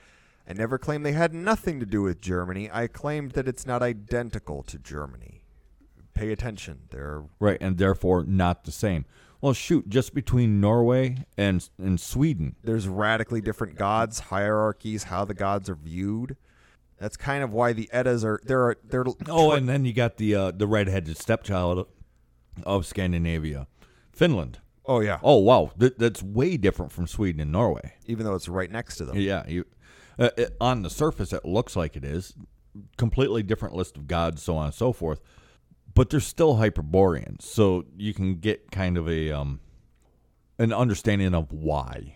I 0.48 0.54
never 0.54 0.78
claimed 0.78 1.04
they 1.04 1.12
had 1.12 1.34
nothing 1.34 1.80
to 1.80 1.86
do 1.86 2.00
with 2.00 2.22
Germany. 2.22 2.70
I 2.72 2.86
claimed 2.86 3.32
that 3.32 3.46
it's 3.46 3.66
not 3.66 3.82
identical 3.82 4.62
to 4.62 4.78
Germany. 4.78 5.42
Pay 6.14 6.32
attention. 6.32 6.80
They're 6.90 7.24
right, 7.38 7.58
and 7.60 7.76
therefore 7.76 8.24
not 8.24 8.64
the 8.64 8.72
same. 8.72 9.04
Well, 9.40 9.52
shoot, 9.52 9.88
just 9.88 10.14
between 10.14 10.60
Norway 10.60 11.24
and 11.36 11.68
and 11.78 12.00
Sweden, 12.00 12.56
there's 12.64 12.88
radically 12.88 13.40
different 13.40 13.76
gods, 13.76 14.18
hierarchies, 14.18 15.04
how 15.04 15.24
the 15.24 15.34
gods 15.34 15.70
are 15.70 15.76
viewed. 15.76 16.36
That's 16.98 17.16
kind 17.16 17.44
of 17.44 17.52
why 17.52 17.72
the 17.72 17.88
Eddas 17.92 18.24
are 18.24 18.40
there. 18.44 18.62
Are 18.62 18.76
they're 18.82 19.04
Oh, 19.28 19.52
and 19.52 19.68
then 19.68 19.84
you 19.84 19.92
got 19.92 20.16
the 20.16 20.34
uh, 20.34 20.50
the 20.50 20.66
redheaded 20.66 21.16
stepchild 21.16 21.86
of 22.64 22.84
Scandinavia, 22.86 23.68
Finland. 24.12 24.58
oh 24.84 24.98
yeah. 25.00 25.20
Oh 25.22 25.36
wow, 25.36 25.70
Th- 25.78 25.94
that's 25.96 26.22
way 26.22 26.56
different 26.56 26.90
from 26.90 27.06
Sweden 27.06 27.40
and 27.40 27.52
Norway. 27.52 27.94
Even 28.06 28.26
though 28.26 28.34
it's 28.34 28.48
right 28.48 28.70
next 28.70 28.96
to 28.96 29.04
them. 29.04 29.16
Yeah, 29.16 29.44
you 29.46 29.64
uh, 30.18 30.30
it, 30.36 30.56
on 30.60 30.82
the 30.82 30.90
surface 30.90 31.32
it 31.32 31.44
looks 31.44 31.76
like 31.76 31.94
it 31.94 32.04
is 32.04 32.34
completely 32.96 33.44
different 33.44 33.76
list 33.76 33.96
of 33.96 34.08
gods, 34.08 34.42
so 34.42 34.56
on 34.56 34.66
and 34.66 34.74
so 34.74 34.92
forth. 34.92 35.20
But 35.98 36.10
they're 36.10 36.20
still 36.20 36.58
Hyperboreans, 36.58 37.44
so 37.44 37.84
you 37.96 38.14
can 38.14 38.36
get 38.36 38.70
kind 38.70 38.96
of 38.96 39.08
a 39.08 39.32
um 39.32 39.58
an 40.56 40.72
understanding 40.72 41.34
of 41.34 41.52
why. 41.52 42.14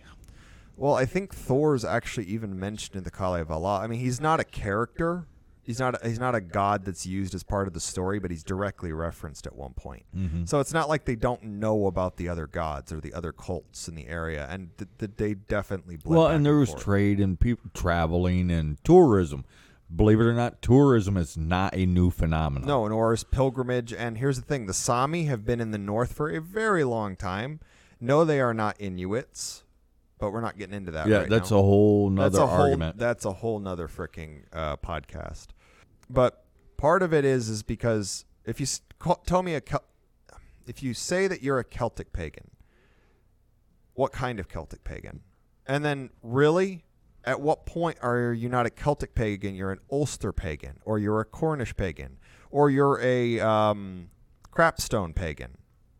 Well, 0.77 0.93
I 0.93 1.03
think 1.05 1.35
Thor's 1.35 1.83
actually 1.83 2.27
even 2.27 2.57
mentioned 2.57 2.95
in 2.95 3.03
the 3.03 3.11
Kalevala. 3.11 3.81
I 3.81 3.87
mean, 3.87 3.99
he's 3.99 4.21
not 4.21 4.39
a 4.39 4.45
character. 4.45 5.27
He's 5.63 5.79
not. 5.79 6.01
He's 6.05 6.17
not 6.17 6.33
a 6.33 6.39
god 6.39 6.85
that's 6.85 7.05
used 7.05 7.35
as 7.35 7.43
part 7.43 7.67
of 7.67 7.73
the 7.73 7.81
story, 7.81 8.19
but 8.19 8.31
he's 8.31 8.43
directly 8.43 8.93
referenced 8.93 9.45
at 9.47 9.53
one 9.53 9.73
point. 9.73 10.05
Mm-hmm. 10.15 10.45
So 10.45 10.61
it's 10.61 10.71
not 10.71 10.87
like 10.87 11.03
they 11.03 11.17
don't 11.17 11.43
know 11.43 11.87
about 11.87 12.15
the 12.15 12.29
other 12.29 12.47
gods 12.47 12.93
or 12.93 13.01
the 13.01 13.13
other 13.13 13.33
cults 13.33 13.89
in 13.89 13.95
the 13.95 14.07
area, 14.07 14.47
and 14.49 14.69
th- 14.77 14.89
th- 14.97 15.11
they 15.17 15.33
definitely. 15.33 15.97
Well, 16.05 16.27
and 16.27 16.45
there 16.45 16.55
was 16.55 16.69
forth. 16.69 16.83
trade 16.83 17.19
and 17.19 17.37
people 17.37 17.69
traveling 17.73 18.49
and 18.49 18.81
tourism. 18.85 19.43
Believe 19.95 20.19
it 20.19 20.23
or 20.23 20.33
not, 20.33 20.61
tourism 20.61 21.17
is 21.17 21.37
not 21.37 21.75
a 21.75 21.85
new 21.85 22.09
phenomenon. 22.09 22.67
No, 22.67 22.87
nor 22.87 23.13
is 23.13 23.23
pilgrimage. 23.23 23.93
And 23.93 24.17
here's 24.17 24.37
the 24.37 24.45
thing: 24.45 24.65
the 24.65 24.73
Sami 24.73 25.25
have 25.25 25.45
been 25.45 25.59
in 25.59 25.71
the 25.71 25.77
north 25.77 26.13
for 26.13 26.29
a 26.29 26.41
very 26.41 26.83
long 26.83 27.15
time. 27.15 27.59
No, 27.99 28.25
they 28.25 28.41
are 28.41 28.53
not 28.53 28.75
Inuits, 28.79 29.63
but 30.19 30.31
we're 30.31 30.41
not 30.41 30.57
getting 30.57 30.75
into 30.75 30.91
that. 30.91 31.07
yeah, 31.07 31.19
right 31.19 31.29
that's 31.29 31.51
a 31.51 31.55
whole 31.55 32.09
nother 32.09 32.37
that's 32.37 32.51
a 32.51 32.53
argument. 32.53 32.95
Whole, 32.95 33.07
that's 33.07 33.25
a 33.25 33.33
whole 33.33 33.59
nother 33.59 33.87
freaking 33.87 34.43
uh, 34.51 34.77
podcast. 34.77 35.47
But 36.09 36.43
part 36.77 37.01
of 37.03 37.13
it 37.13 37.23
is 37.23 37.49
is 37.49 37.63
because 37.63 38.25
if 38.45 38.59
you 38.59 38.65
call, 38.99 39.15
tell 39.25 39.43
me 39.43 39.53
a 39.55 39.61
Kel- 39.61 39.83
if 40.65 40.81
you 40.81 40.93
say 40.93 41.27
that 41.27 41.43
you're 41.43 41.59
a 41.59 41.63
Celtic 41.63 42.13
pagan, 42.13 42.51
what 43.93 44.11
kind 44.11 44.39
of 44.39 44.47
Celtic 44.49 44.83
pagan? 44.83 45.21
And 45.65 45.85
then 45.85 46.09
really, 46.21 46.83
at 47.25 47.39
what 47.41 47.65
point 47.65 47.97
are 48.01 48.33
you 48.33 48.49
not 48.49 48.65
a 48.65 48.69
Celtic 48.69 49.15
pagan? 49.15 49.55
You're 49.55 49.71
an 49.71 49.79
Ulster 49.91 50.31
pagan, 50.31 50.79
or 50.85 50.99
you're 50.99 51.19
a 51.19 51.25
Cornish 51.25 51.75
pagan, 51.75 52.17
or 52.51 52.69
you're 52.69 52.99
a 53.01 53.39
um, 53.39 54.09
Crapstone 54.51 55.13
pagan, 55.15 55.57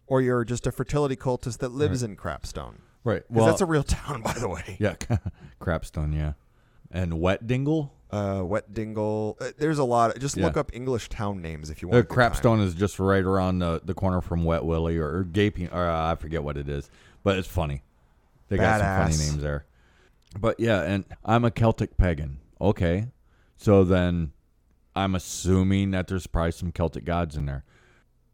or 0.08 0.22
you're 0.22 0.44
just 0.44 0.68
a 0.68 0.72
fertility 0.72 1.16
cultist 1.16 1.60
that 1.60 1.70
lives 1.70 2.04
in 2.04 2.16
Crapstone. 2.16 2.80
Right. 3.04 3.24
Well, 3.30 3.46
that's 3.46 3.62
a 3.62 3.66
real 3.66 3.84
town, 3.84 4.22
by 4.22 4.34
the 4.34 4.48
way. 4.48 4.78
yeah, 4.80 4.96
Crapstone, 5.62 6.14
yeah, 6.14 6.34
and 6.92 7.20
Wet 7.20 7.48
Dingle. 7.48 7.94
uh, 8.12 8.42
Wet 8.46 8.74
Dingle. 8.74 9.38
Uh, 9.42 9.50
there's 9.58 9.80
a 9.80 9.84
lot. 9.84 10.16
Of, 10.16 10.22
just 10.22 10.38
look 10.38 10.56
up 10.58 10.72
English 10.74 11.10
town 11.10 11.42
names 11.42 11.70
if 11.70 11.82
you 11.82 11.88
want. 11.88 12.00
a 12.00 12.04
good 12.04 12.16
time. 12.16 12.32
Crapstone 12.32 12.62
is 12.62 12.74
just 12.74 13.00
right 13.00 13.24
around 13.24 13.60
the, 13.60 13.82
the 13.84 13.94
corner 13.94 14.22
from 14.22 14.44
Wet 14.44 14.64
Willie 14.64 14.98
or, 14.98 15.18
or 15.18 15.24
Gaping, 15.24 15.70
or 15.72 15.86
uh, 15.86 16.12
I 16.12 16.16
forget 16.16 16.44
what 16.44 16.58
it 16.58 16.70
is, 16.70 16.90
but 17.24 17.38
it's 17.38 17.48
funny. 17.48 17.82
They 18.50 18.58
got 18.58 18.80
some 18.80 18.88
funny 18.88 19.32
names 19.32 19.42
there. 19.42 19.66
But 20.40 20.60
yeah, 20.60 20.82
and 20.82 21.06
I'm 21.24 21.46
a 21.46 21.52
Celtic 21.52 21.98
pagan. 21.98 22.40
Okay, 22.60 23.08
so 23.56 23.84
then 23.84 24.32
I'm 24.96 25.16
assuming 25.16 25.92
that 25.92 26.08
there's 26.08 26.28
probably 26.28 26.52
some 26.52 26.72
Celtic 26.72 27.06
gods 27.06 27.36
in 27.36 27.46
there, 27.46 27.64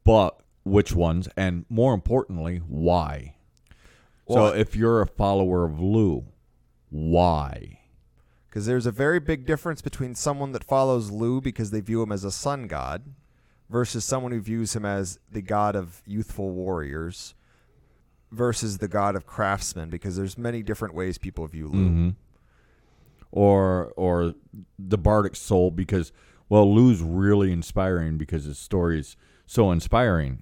but 0.04 0.42
which 0.64 0.94
ones, 0.94 1.28
and 1.36 1.66
more 1.70 1.94
importantly, 1.94 2.62
why? 2.68 3.36
Well, 4.26 4.50
so 4.50 4.56
if 4.56 4.76
you're 4.76 5.02
a 5.02 5.08
follower 5.08 5.66
of 5.66 5.80
Lugh, 5.80 6.26
why? 6.90 7.80
Because 8.48 8.66
there's 8.66 8.86
a 8.86 8.92
very 8.92 9.20
big 9.20 9.46
difference 9.46 9.82
between 9.82 10.16
someone 10.16 10.52
that 10.52 10.64
follows 10.64 11.12
Lugh 11.12 11.44
because 11.44 11.72
they 11.72 11.82
view 11.82 12.02
him 12.02 12.12
as 12.12 12.24
a 12.24 12.32
sun 12.32 12.68
god 12.68 13.14
versus 13.70 14.04
someone 14.04 14.32
who 14.32 14.42
views 14.42 14.76
him 14.76 14.86
as 14.86 15.20
the 15.32 15.42
god 15.42 15.76
of 15.76 16.02
youthful 16.06 16.50
warriors 16.52 17.36
versus 18.32 18.78
the 18.78 18.88
god 18.88 19.16
of 19.16 19.26
craftsmen 19.26 19.90
because 19.90 20.16
there's 20.16 20.38
many 20.38 20.62
different 20.64 20.94
ways 20.94 21.18
people 21.18 21.46
view 21.48 21.66
Lugh. 21.68 21.74
hmm 21.74 22.10
Or 23.32 23.92
or 23.96 24.34
the 24.78 24.98
bardic 24.98 25.36
soul 25.36 25.72
because 25.72 26.12
well, 26.48 26.74
Lugh's 26.74 27.02
really 27.02 27.52
inspiring 27.52 28.18
because 28.18 28.46
his 28.46 28.58
story 28.58 29.00
is 29.00 29.16
so 29.46 29.70
inspiring. 29.72 30.42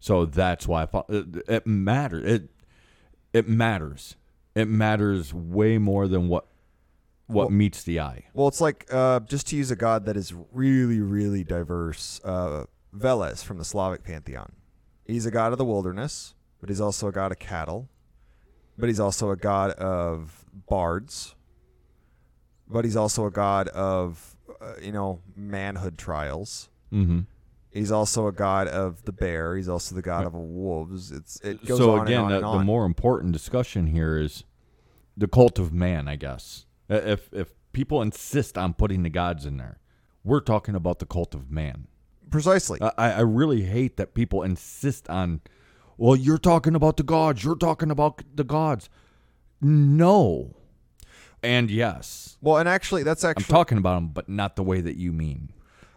So 0.00 0.24
that's 0.26 0.66
why 0.66 0.88
it, 1.08 1.44
it 1.48 1.66
matters. 1.66 2.24
It 2.24 2.50
it 3.32 3.48
matters. 3.48 4.16
it 4.56 4.66
matters 4.68 5.32
way 5.34 5.78
more 5.78 6.08
than 6.08 6.28
what 6.28 6.46
what 7.28 7.46
Well- 7.46 7.50
meets 7.50 7.82
the 7.84 8.00
eye. 8.00 8.24
Well, 8.34 8.48
it's 8.48 8.60
like 8.60 8.86
uh, 8.90 9.20
just 9.20 9.46
to 9.48 9.56
use 9.56 9.70
a 9.70 9.76
god 9.76 10.04
that 10.06 10.16
is 10.16 10.32
really, 10.52 11.00
really 11.00 11.44
diverse. 11.44 12.20
Uh, 12.24 12.64
Veles 12.96 13.44
from 13.44 13.58
the 13.58 13.64
Slavic 13.64 14.02
pantheon. 14.04 14.52
He's 15.04 15.26
a 15.26 15.30
god 15.30 15.52
of 15.52 15.58
the 15.58 15.64
wilderness, 15.64 16.34
but 16.66 16.70
he's 16.70 16.80
also 16.80 17.06
a 17.06 17.12
god 17.12 17.30
of 17.30 17.38
cattle. 17.38 17.88
But 18.76 18.88
he's 18.88 18.98
also 18.98 19.30
a 19.30 19.36
god 19.36 19.70
of 19.70 20.44
bards. 20.68 21.36
But 22.68 22.84
he's 22.84 22.96
also 22.96 23.24
a 23.24 23.30
god 23.30 23.68
of, 23.68 24.36
uh, 24.60 24.72
you 24.82 24.90
know, 24.90 25.20
manhood 25.36 25.96
trials. 25.96 26.68
Mm-hmm. 26.92 27.20
He's 27.70 27.92
also 27.92 28.26
a 28.26 28.32
god 28.32 28.66
of 28.66 29.04
the 29.04 29.12
bear. 29.12 29.54
He's 29.54 29.68
also 29.68 29.94
the 29.94 30.02
god 30.02 30.26
of 30.26 30.34
wolves. 30.34 31.12
It's 31.12 31.38
it 31.40 31.64
goes 31.64 31.78
so 31.78 31.92
on 31.92 32.08
again, 32.08 32.24
and 32.24 32.34
on 32.34 32.40
the, 32.40 32.48
and 32.50 32.60
the 32.60 32.64
more 32.64 32.84
important 32.84 33.32
discussion 33.32 33.86
here 33.86 34.18
is 34.18 34.42
the 35.16 35.28
cult 35.28 35.60
of 35.60 35.72
man. 35.72 36.08
I 36.08 36.16
guess 36.16 36.66
Uh, 36.90 36.96
if 36.96 37.32
if 37.32 37.52
people 37.72 38.02
insist 38.02 38.58
on 38.58 38.74
putting 38.74 39.04
the 39.04 39.10
gods 39.10 39.46
in 39.46 39.58
there, 39.58 39.78
we're 40.24 40.40
talking 40.40 40.74
about 40.74 40.98
the 40.98 41.06
cult 41.06 41.36
of 41.36 41.52
man. 41.52 41.86
Precisely. 42.30 42.80
I, 42.82 43.12
I 43.12 43.20
really 43.20 43.62
hate 43.62 43.96
that 43.98 44.12
people 44.12 44.42
insist 44.42 45.08
on. 45.08 45.40
Well, 45.96 46.16
you're 46.16 46.38
talking 46.38 46.74
about 46.74 46.96
the 46.96 47.02
gods. 47.02 47.42
You're 47.44 47.56
talking 47.56 47.90
about 47.90 48.22
the 48.34 48.44
gods. 48.44 48.88
No, 49.60 50.54
and 51.42 51.70
yes, 51.70 52.36
well, 52.42 52.58
and 52.58 52.68
actually, 52.68 53.02
that's 53.02 53.24
actually. 53.24 53.44
I'm 53.44 53.48
talking 53.50 53.78
about 53.78 53.94
them, 53.94 54.08
but 54.08 54.28
not 54.28 54.56
the 54.56 54.62
way 54.62 54.80
that 54.82 54.96
you 54.96 55.12
mean. 55.12 55.50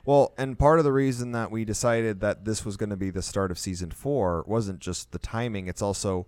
Well, 0.06 0.34
and 0.38 0.58
part 0.58 0.80
of 0.80 0.86
the 0.86 0.94
reason 0.94 1.34
that 1.34 1.52
we 1.52 1.66
decided 1.66 2.22
that 2.22 2.46
this 2.46 2.64
was 2.66 2.78
going 2.78 2.90
to 2.90 2.96
be 2.98 3.10
the 3.10 3.22
start 3.22 3.52
of 3.52 3.60
season 3.60 3.92
four 3.92 4.44
wasn't 4.48 4.80
just 4.80 5.12
the 5.12 5.20
timing, 5.20 5.68
it's 5.68 5.82
also 5.82 6.26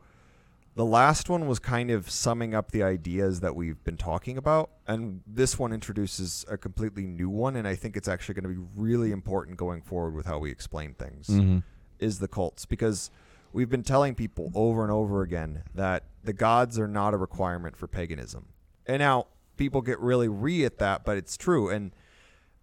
the 0.75 0.85
last 0.85 1.29
one 1.29 1.47
was 1.47 1.59
kind 1.59 1.89
of 1.89 2.09
summing 2.09 2.53
up 2.53 2.71
the 2.71 2.83
ideas 2.83 3.39
that 3.39 3.55
we've 3.55 3.83
been 3.83 3.97
talking 3.97 4.37
about. 4.37 4.69
And 4.87 5.21
this 5.25 5.57
one 5.57 5.73
introduces 5.73 6.45
a 6.49 6.57
completely 6.57 7.05
new 7.07 7.29
one. 7.29 7.55
And 7.55 7.67
I 7.67 7.75
think 7.75 7.97
it's 7.97 8.07
actually 8.07 8.35
going 8.35 8.55
to 8.55 8.61
be 8.61 8.67
really 8.75 9.11
important 9.11 9.57
going 9.57 9.81
forward 9.81 10.13
with 10.15 10.25
how 10.25 10.39
we 10.39 10.51
explain 10.51 10.93
things 10.93 11.27
Mm-hmm. 11.27 11.59
is 11.99 12.19
the 12.19 12.27
cults. 12.27 12.65
Because 12.65 13.11
we've 13.53 13.69
been 13.69 13.83
telling 13.83 14.15
people 14.15 14.51
over 14.55 14.83
and 14.83 14.91
over 14.91 15.21
again 15.21 15.63
that 15.75 16.03
the 16.23 16.33
gods 16.33 16.79
are 16.79 16.87
not 16.87 17.13
a 17.13 17.17
requirement 17.17 17.75
for 17.75 17.87
paganism. 17.87 18.47
And 18.85 18.99
now 18.99 19.27
people 19.57 19.81
get 19.81 19.99
really 19.99 20.27
re 20.27 20.65
at 20.65 20.77
that, 20.79 21.05
but 21.05 21.17
it's 21.17 21.37
true. 21.37 21.69
And 21.69 21.91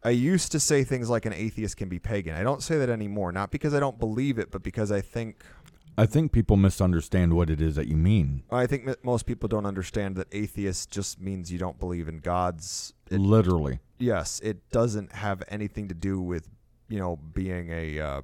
I 0.02 0.10
used 0.10 0.52
to 0.52 0.60
say 0.60 0.84
things 0.84 1.10
like 1.10 1.26
an 1.26 1.32
atheist 1.32 1.76
can 1.76 1.88
be 1.88 1.98
pagan. 1.98 2.34
I 2.34 2.42
don't 2.42 2.62
say 2.62 2.78
that 2.78 2.88
anymore, 2.88 3.32
not 3.32 3.50
because 3.50 3.74
I 3.74 3.80
don't 3.80 3.98
believe 3.98 4.38
it, 4.38 4.50
but 4.50 4.62
because 4.62 4.92
I 4.92 5.00
think 5.00 5.42
I 5.96 6.06
think 6.06 6.30
people 6.30 6.56
misunderstand 6.56 7.34
what 7.34 7.50
it 7.50 7.60
is 7.60 7.74
that 7.74 7.88
you 7.88 7.96
mean. 7.96 8.44
I 8.52 8.66
think 8.68 8.88
most 9.04 9.26
people 9.26 9.48
don't 9.48 9.66
understand 9.66 10.14
that 10.14 10.28
atheist 10.30 10.92
just 10.92 11.20
means 11.20 11.50
you 11.50 11.58
don't 11.58 11.80
believe 11.80 12.06
in 12.06 12.20
gods. 12.20 12.94
It, 13.10 13.18
Literally, 13.18 13.80
yes, 13.98 14.38
it 14.44 14.70
doesn't 14.70 15.12
have 15.12 15.42
anything 15.48 15.88
to 15.88 15.94
do 15.94 16.20
with 16.20 16.48
you 16.88 17.00
know 17.00 17.16
being 17.16 17.70
a 17.72 17.98
uh, 17.98 18.20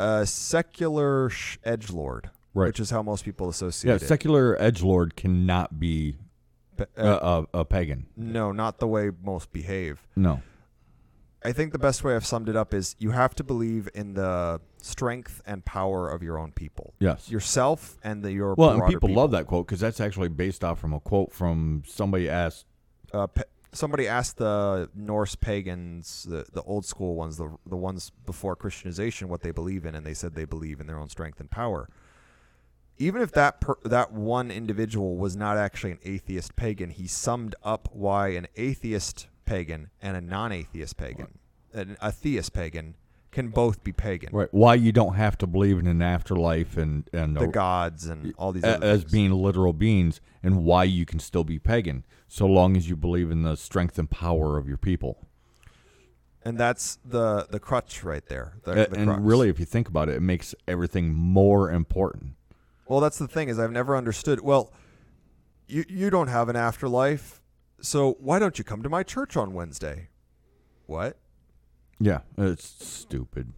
a 0.00 0.26
secular 0.26 1.30
sh- 1.30 1.58
edge 1.64 1.90
lord, 1.90 2.30
Right. 2.54 2.66
Which 2.66 2.80
is 2.80 2.90
how 2.90 3.02
most 3.02 3.24
people 3.24 3.48
associate 3.48 3.90
yeah. 3.90 3.96
it. 3.96 4.08
Secular 4.08 4.60
edge 4.60 4.82
lord 4.82 5.14
cannot 5.16 5.78
be 5.78 6.16
uh, 6.98 7.44
a, 7.54 7.58
a 7.60 7.64
pagan. 7.64 8.06
no, 8.16 8.50
not 8.52 8.78
the 8.78 8.86
way 8.88 9.10
most 9.22 9.52
behave. 9.52 10.06
No. 10.16 10.42
I 11.42 11.52
think 11.52 11.72
the 11.72 11.78
best 11.78 12.04
way 12.04 12.14
I've 12.14 12.26
summed 12.26 12.48
it 12.50 12.56
up 12.56 12.74
is 12.74 12.96
you 12.98 13.12
have 13.12 13.34
to 13.36 13.44
believe 13.44 13.88
in 13.94 14.12
the 14.14 14.60
strength 14.82 15.40
and 15.46 15.64
power 15.64 16.10
of 16.10 16.22
your 16.22 16.38
own 16.38 16.52
people, 16.52 16.92
Yes. 16.98 17.30
yourself, 17.30 17.96
and 18.02 18.22
the 18.22 18.30
your 18.32 18.54
well, 18.54 18.70
and 18.70 18.78
broader 18.80 18.92
people, 19.00 19.14
love 19.14 19.30
that 19.30 19.46
quote 19.46 19.66
because 19.66 19.80
that's 19.80 20.00
actually 20.00 20.28
based 20.28 20.62
off 20.64 20.78
from 20.78 20.92
a 20.92 21.00
quote 21.00 21.32
from 21.32 21.82
somebody 21.86 22.28
asked. 22.28 22.66
uh, 23.14 23.26
pa- 23.26 23.42
somebody 23.72 24.08
asked 24.08 24.38
the 24.38 24.88
Norse 24.94 25.34
pagans, 25.34 26.26
the, 26.28 26.44
the 26.52 26.62
old 26.62 26.84
school 26.84 27.14
ones, 27.14 27.36
the 27.36 27.56
the 27.66 27.76
ones 27.76 28.10
before 28.26 28.56
Christianization, 28.56 29.28
what 29.28 29.42
they 29.42 29.50
believe 29.50 29.84
in, 29.86 29.94
and 29.94 30.04
they 30.04 30.14
said 30.14 30.34
they 30.34 30.44
believe 30.44 30.80
in 30.80 30.86
their 30.86 30.98
own 30.98 31.08
strength 31.08 31.40
and 31.40 31.50
power. 31.50 31.88
Even 32.98 33.22
if 33.22 33.32
that 33.32 33.60
per, 33.60 33.76
that 33.84 34.12
one 34.12 34.50
individual 34.50 35.16
was 35.16 35.36
not 35.36 35.56
actually 35.56 35.92
an 35.92 36.00
atheist 36.04 36.54
pagan, 36.56 36.90
he 36.90 37.06
summed 37.06 37.54
up 37.62 37.88
why 37.92 38.28
an 38.28 38.46
atheist 38.56 39.28
pagan 39.46 39.90
and 40.02 40.16
a 40.16 40.20
non-atheist 40.20 40.96
pagan, 40.96 41.38
an, 41.72 41.96
a 42.00 42.12
theist 42.12 42.52
pagan, 42.52 42.94
can 43.32 43.48
both 43.48 43.84
be 43.84 43.92
pagan. 43.92 44.30
Right. 44.32 44.48
Why 44.50 44.74
you 44.74 44.90
don't 44.92 45.14
have 45.14 45.38
to 45.38 45.46
believe 45.46 45.78
in 45.78 45.86
an 45.86 46.02
afterlife 46.02 46.76
and 46.76 47.08
and 47.12 47.36
The 47.36 47.42
a- 47.44 47.48
gods 47.48 48.06
and 48.06 48.34
all 48.38 48.52
these 48.52 48.64
a- 48.64 48.76
other 48.76 48.86
as 48.86 49.04
being 49.04 49.30
literal 49.32 49.72
beings, 49.72 50.20
and 50.42 50.64
why 50.64 50.84
you 50.84 51.04
can 51.06 51.18
still 51.20 51.44
be 51.44 51.58
pagan 51.58 52.04
so 52.28 52.46
long 52.46 52.76
as 52.76 52.88
you 52.88 52.96
believe 52.96 53.30
in 53.30 53.42
the 53.42 53.56
strength 53.56 53.98
and 53.98 54.10
power 54.10 54.56
of 54.58 54.68
your 54.68 54.76
people. 54.78 55.26
and 56.42 56.56
that's 56.58 56.98
the 57.04 57.46
the 57.50 57.60
crutch 57.60 58.02
right 58.02 58.26
there. 58.26 58.54
The, 58.64 58.72
the 58.74 58.94
and 58.94 59.06
crux. 59.08 59.22
really, 59.22 59.48
if 59.48 59.58
you 59.60 59.66
think 59.66 59.88
about 59.88 60.08
it, 60.08 60.16
it 60.16 60.22
makes 60.22 60.54
everything 60.66 61.12
more 61.14 61.70
important. 61.70 62.34
Well, 62.88 63.00
that's 63.00 63.18
the 63.18 63.28
thing 63.28 63.48
is 63.48 63.58
I've 63.58 63.70
never 63.72 63.96
understood. 63.96 64.40
Well, 64.40 64.72
you 65.68 65.84
you 65.88 66.10
don't 66.10 66.28
have 66.28 66.48
an 66.48 66.56
afterlife, 66.56 67.40
so 67.80 68.16
why 68.20 68.38
don't 68.38 68.58
you 68.58 68.64
come 68.64 68.82
to 68.82 68.88
my 68.88 69.02
church 69.02 69.36
on 69.36 69.52
Wednesday? 69.52 70.08
What? 70.86 71.16
Yeah, 72.00 72.20
it's 72.38 72.64
stupid. 72.84 73.52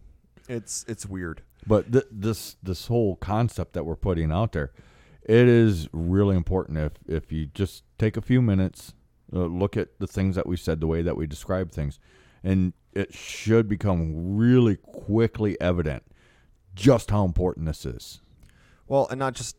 It's 0.49 0.85
it's 0.87 1.05
weird. 1.05 1.41
But 1.65 1.91
th- 1.91 2.05
this 2.11 2.57
this 2.61 2.87
whole 2.87 3.15
concept 3.15 3.73
that 3.73 3.85
we're 3.85 3.95
putting 3.95 4.31
out 4.31 4.51
there, 4.51 4.73
it 5.23 5.47
is 5.47 5.87
really 5.93 6.35
important. 6.35 6.77
If 6.77 6.93
if 7.07 7.31
you 7.31 7.45
just 7.47 7.83
take 7.97 8.17
a 8.17 8.21
few 8.21 8.41
minutes, 8.41 8.93
uh, 9.33 9.45
look 9.45 9.77
at 9.77 9.99
the 9.99 10.07
things 10.07 10.35
that 10.35 10.45
we 10.45 10.57
said, 10.57 10.81
the 10.81 10.87
way 10.87 11.01
that 11.01 11.15
we 11.15 11.25
describe 11.25 11.71
things, 11.71 11.99
and 12.43 12.73
it 12.91 13.13
should 13.13 13.69
become 13.69 14.35
really 14.37 14.75
quickly 14.75 15.59
evident 15.61 16.03
just 16.75 17.11
how 17.11 17.23
important 17.23 17.65
this 17.65 17.85
is. 17.85 18.19
Well, 18.87 19.07
and 19.09 19.19
not 19.19 19.33
just 19.33 19.55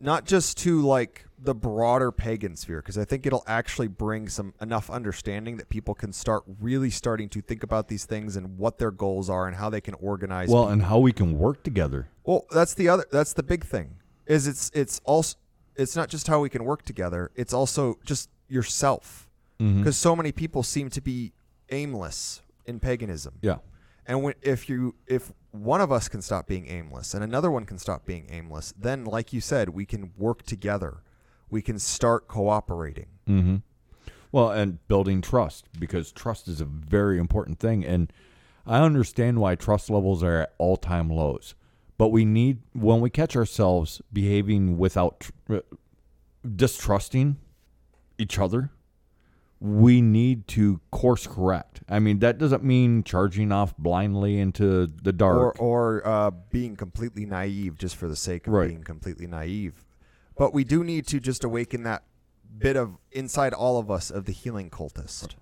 not 0.00 0.24
just 0.24 0.58
to 0.58 0.82
like 0.82 1.27
the 1.40 1.54
broader 1.54 2.10
pagan 2.10 2.56
sphere 2.56 2.82
because 2.82 2.98
I 2.98 3.04
think 3.04 3.24
it'll 3.24 3.44
actually 3.46 3.88
bring 3.88 4.28
some 4.28 4.54
enough 4.60 4.90
understanding 4.90 5.56
that 5.58 5.68
people 5.68 5.94
can 5.94 6.12
start 6.12 6.42
really 6.60 6.90
starting 6.90 7.28
to 7.30 7.40
think 7.40 7.62
about 7.62 7.88
these 7.88 8.04
things 8.04 8.36
and 8.36 8.58
what 8.58 8.78
their 8.78 8.90
goals 8.90 9.30
are 9.30 9.46
and 9.46 9.56
how 9.56 9.70
they 9.70 9.80
can 9.80 9.94
organize 9.94 10.48
Well, 10.48 10.68
and 10.68 10.82
how 10.82 10.98
we 10.98 11.12
can 11.12 11.38
work 11.38 11.62
together. 11.62 12.08
Well, 12.24 12.46
that's 12.50 12.74
the 12.74 12.88
other. 12.88 13.04
That's 13.10 13.32
the 13.32 13.42
big 13.42 13.64
thing. 13.64 13.96
Is 14.26 14.46
it's 14.46 14.70
it's 14.74 15.00
also 15.04 15.36
it's 15.76 15.94
not 15.94 16.08
just 16.08 16.26
how 16.26 16.40
we 16.40 16.48
can 16.48 16.64
work 16.64 16.82
together. 16.82 17.30
It's 17.36 17.52
also 17.52 17.98
just 18.04 18.28
yourself, 18.48 19.28
mm-hmm. 19.60 19.78
because 19.78 19.96
so 19.96 20.16
many 20.16 20.32
people 20.32 20.62
seem 20.62 20.90
to 20.90 21.00
be 21.00 21.32
aimless 21.70 22.42
in 22.66 22.80
paganism. 22.80 23.34
Yeah. 23.40 23.58
And 24.06 24.22
when, 24.22 24.34
if 24.42 24.68
you 24.68 24.94
if 25.06 25.32
one 25.50 25.80
of 25.80 25.92
us 25.92 26.08
can 26.08 26.22
stop 26.22 26.46
being 26.46 26.68
aimless 26.68 27.14
and 27.14 27.22
another 27.22 27.50
one 27.50 27.64
can 27.64 27.78
stop 27.78 28.04
being 28.04 28.26
aimless, 28.30 28.74
then 28.76 29.04
like 29.04 29.32
you 29.32 29.40
said, 29.40 29.70
we 29.70 29.86
can 29.86 30.12
work 30.16 30.42
together. 30.42 31.02
We 31.50 31.62
can 31.62 31.78
start 31.78 32.28
cooperating. 32.28 33.06
Mm-hmm. 33.28 33.56
Well, 34.32 34.50
and 34.50 34.86
building 34.88 35.22
trust 35.22 35.66
because 35.78 36.12
trust 36.12 36.48
is 36.48 36.60
a 36.60 36.64
very 36.66 37.18
important 37.18 37.58
thing, 37.58 37.84
and 37.84 38.12
I 38.66 38.80
understand 38.80 39.38
why 39.40 39.54
trust 39.54 39.88
levels 39.88 40.22
are 40.22 40.42
at 40.42 40.54
all 40.58 40.76
time 40.76 41.08
lows. 41.08 41.54
But 41.96 42.08
we 42.08 42.24
need 42.26 42.58
when 42.74 43.00
we 43.00 43.08
catch 43.10 43.34
ourselves 43.34 44.02
behaving 44.12 44.76
without 44.78 45.20
tr- 45.20 45.54
uh, 45.56 45.60
distrusting 46.54 47.36
each 48.18 48.38
other, 48.38 48.70
we 49.60 50.00
need 50.00 50.46
to 50.48 50.80
course 50.90 51.26
correct. 51.26 51.80
I 51.88 51.98
mean, 51.98 52.18
that 52.20 52.38
doesn't 52.38 52.62
mean 52.62 53.02
charging 53.02 53.50
off 53.50 53.76
blindly 53.76 54.38
into 54.38 54.86
the 54.86 55.10
Or 55.10 55.12
dark. 55.12 55.60
or 55.60 56.06
uh, 56.06 56.30
being 56.50 56.76
completely 56.76 57.26
naive 57.26 57.76
just 57.78 57.96
for 57.96 58.06
the 58.08 58.14
sake 58.16 58.46
of 58.46 58.52
Right. 58.52 58.68
being 58.68 58.84
completely 58.84 59.26
naive. 59.26 59.84
But 60.38 60.54
we 60.54 60.64
do 60.64 60.84
need 60.84 61.06
to 61.08 61.20
just 61.20 61.42
awaken 61.42 61.82
that 61.82 62.04
bit 62.56 62.76
of 62.76 62.96
inside 63.10 63.52
all 63.52 63.78
of 63.78 63.90
us 63.90 64.10
of 64.10 64.24
the 64.24 64.32
healing 64.32 64.70
cultist. 64.70 65.34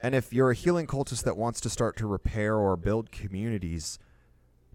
And 0.00 0.14
if 0.14 0.32
you're 0.32 0.50
a 0.50 0.54
healing 0.54 0.86
cultist 0.86 1.22
that 1.24 1.36
wants 1.36 1.60
to 1.62 1.70
start 1.70 1.96
to 1.96 2.06
repair 2.06 2.56
or 2.56 2.76
build 2.76 3.10
communities, 3.10 3.98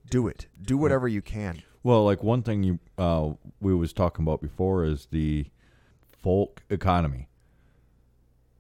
do 0.10 0.28
it. 0.28 0.48
Do 0.62 0.78
whatever 0.78 1.08
you 1.08 1.22
can. 1.22 1.62
Well, 1.84 2.04
like 2.04 2.24
one 2.24 2.42
thing 2.42 2.64
you 2.64 2.80
uh, 2.98 3.32
we 3.62 3.76
was 3.76 3.94
talking 3.94 4.24
about 4.24 4.42
before 4.42 4.86
is 4.86 5.08
the 5.12 5.46
folk 6.22 6.64
economy. 6.70 7.28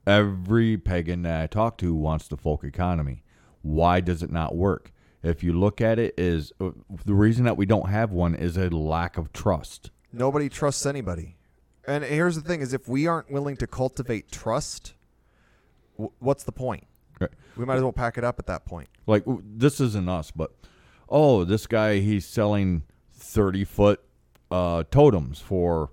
Every 0.06 0.78
pagan 0.78 1.24
that 1.24 1.42
I 1.42 1.48
talk 1.48 1.78
to 1.80 1.96
wants 1.96 2.28
the 2.28 2.38
folk 2.38 2.64
economy. 2.64 3.24
Why 3.62 4.00
does 4.00 4.24
it 4.24 4.32
not 4.32 4.56
work? 4.56 4.92
If 5.22 5.44
you 5.44 5.54
look 5.54 5.82
at 5.82 6.00
it, 6.00 6.14
is 6.18 6.54
uh, 6.62 6.72
the 7.06 7.14
reason 7.14 7.44
that 7.46 7.58
we 7.58 7.66
don't 7.66 7.90
have 7.90 8.12
one 8.12 8.36
is 8.36 8.58
a 8.58 8.70
lack 8.70 9.18
of 9.18 9.34
trust. 9.34 9.92
Nobody 10.12 10.50
trusts 10.50 10.86
anybody. 10.86 11.36
And 11.86 12.04
here's 12.04 12.36
the 12.36 12.42
thing 12.42 12.62
is 12.62 12.74
if 12.74 12.88
we 12.88 13.08
aren't 13.08 13.32
willing 13.32 13.58
to 13.58 13.68
cultivate 13.68 14.32
trust, 14.32 14.94
w- 15.98 16.12
what's 16.20 16.44
the 16.44 16.52
point? 16.52 16.86
Right. 17.20 17.32
We 17.58 17.66
might 17.66 17.76
as 17.76 17.84
well 17.84 17.94
pack 17.94 18.18
it 18.18 18.24
up 18.24 18.40
at 18.40 18.46
that 18.48 18.66
point. 18.66 18.90
Like 19.08 19.24
this 19.26 19.80
isn't 19.80 20.10
us, 20.10 20.32
but 20.32 20.52
oh, 21.10 21.44
this 21.44 21.68
guy 21.68 22.00
he's 22.00 22.26
selling 22.26 22.84
thirty 23.12 23.64
foot 23.64 24.02
uh, 24.52 24.84
totems 24.92 25.40
for 25.40 25.92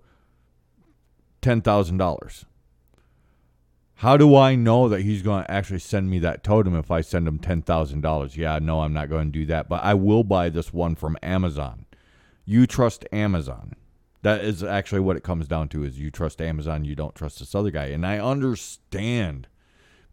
ten 1.40 1.60
thousand 1.60 1.98
dollars. 1.98 2.44
How 4.00 4.18
do 4.18 4.36
I 4.36 4.56
know 4.56 4.90
that 4.90 5.00
he's 5.00 5.22
going 5.22 5.44
to 5.44 5.50
actually 5.50 5.78
send 5.78 6.10
me 6.10 6.18
that 6.18 6.44
totem 6.44 6.74
if 6.76 6.90
I 6.90 7.00
send 7.00 7.26
him 7.26 7.38
ten 7.38 7.62
thousand 7.62 8.02
dollars? 8.02 8.36
Yeah, 8.36 8.58
no, 8.60 8.82
I'm 8.82 8.92
not 8.92 9.08
going 9.08 9.32
to 9.32 9.38
do 9.38 9.46
that, 9.46 9.68
but 9.68 9.82
I 9.82 9.94
will 9.94 10.24
buy 10.24 10.50
this 10.50 10.72
one 10.72 10.94
from 10.94 11.16
Amazon. 11.22 11.86
You 12.44 12.66
trust 12.66 13.06
Amazon. 13.10 13.74
That 14.26 14.44
is 14.44 14.64
actually 14.64 15.02
what 15.02 15.16
it 15.16 15.22
comes 15.22 15.46
down 15.46 15.68
to: 15.68 15.84
is 15.84 16.00
you 16.00 16.10
trust 16.10 16.42
Amazon, 16.42 16.84
you 16.84 16.96
don't 16.96 17.14
trust 17.14 17.38
this 17.38 17.54
other 17.54 17.70
guy, 17.70 17.86
and 17.86 18.04
I 18.04 18.18
understand 18.18 19.46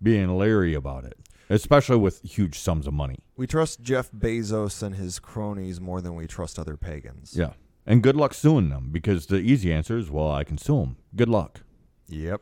being 0.01 0.37
leery 0.37 0.75
about 0.75 1.03
it, 1.03 1.17
especially 1.49 1.97
with 1.97 2.21
huge 2.21 2.59
sums 2.59 2.85
of 2.85 2.93
money. 2.93 3.19
We 3.35 3.47
trust 3.47 3.81
Jeff 3.81 4.11
Bezos 4.11 4.83
and 4.83 4.95
his 4.95 5.17
cronies 5.17 5.81
more 5.81 5.99
than 5.99 6.13
we 6.13 6.27
trust 6.27 6.59
other 6.59 6.77
pagans. 6.77 7.35
Yeah, 7.35 7.53
and 7.87 8.03
good 8.03 8.15
luck 8.15 8.35
suing 8.35 8.69
them 8.69 8.89
because 8.91 9.25
the 9.25 9.37
easy 9.37 9.73
answer 9.73 9.97
is, 9.97 10.11
well, 10.11 10.29
I 10.31 10.43
can 10.43 10.59
sue 10.59 10.79
them. 10.81 10.97
Good 11.15 11.29
luck. 11.29 11.61
Yep. 12.07 12.41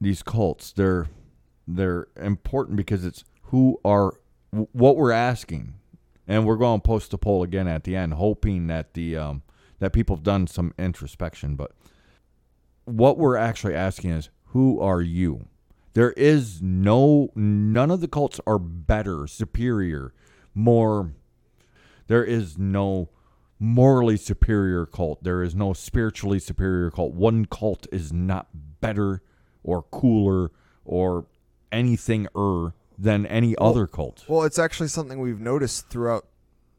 these 0.00 0.22
cults 0.24 0.72
they're 0.72 1.06
they're 1.68 2.08
important 2.16 2.76
because 2.76 3.04
it's 3.04 3.22
who 3.42 3.78
are 3.84 4.14
what 4.50 4.96
we're 4.96 5.12
asking 5.12 5.74
and 6.26 6.44
we're 6.44 6.56
going 6.56 6.80
to 6.80 6.84
post 6.84 7.12
a 7.12 7.18
poll 7.18 7.44
again 7.44 7.68
at 7.68 7.84
the 7.84 7.94
end 7.94 8.14
hoping 8.14 8.66
that 8.66 8.94
the 8.94 9.16
um, 9.16 9.42
that 9.84 9.92
people 9.92 10.16
have 10.16 10.24
done 10.24 10.46
some 10.46 10.72
introspection 10.78 11.54
but 11.56 11.72
what 12.84 13.16
we're 13.16 13.36
actually 13.36 13.74
asking 13.74 14.10
is 14.10 14.28
who 14.48 14.80
are 14.80 15.00
you? 15.00 15.46
There 15.94 16.12
is 16.12 16.60
no 16.60 17.30
none 17.34 17.90
of 17.90 18.00
the 18.00 18.08
cults 18.08 18.40
are 18.46 18.58
better 18.58 19.26
superior 19.26 20.12
more 20.54 21.12
there 22.06 22.24
is 22.24 22.58
no 22.58 23.08
morally 23.58 24.16
superior 24.16 24.84
cult. 24.86 25.24
There 25.24 25.42
is 25.42 25.54
no 25.54 25.72
spiritually 25.72 26.38
superior 26.38 26.90
cult. 26.90 27.14
One 27.14 27.46
cult 27.46 27.86
is 27.90 28.12
not 28.12 28.48
better 28.80 29.22
or 29.62 29.82
cooler 29.82 30.50
or 30.84 31.26
anything 31.72 32.28
er 32.36 32.74
than 32.98 33.26
any 33.26 33.56
other 33.56 33.86
cult. 33.86 34.24
Well, 34.28 34.42
it's 34.42 34.58
actually 34.58 34.88
something 34.88 35.18
we've 35.18 35.40
noticed 35.40 35.88
throughout 35.88 36.26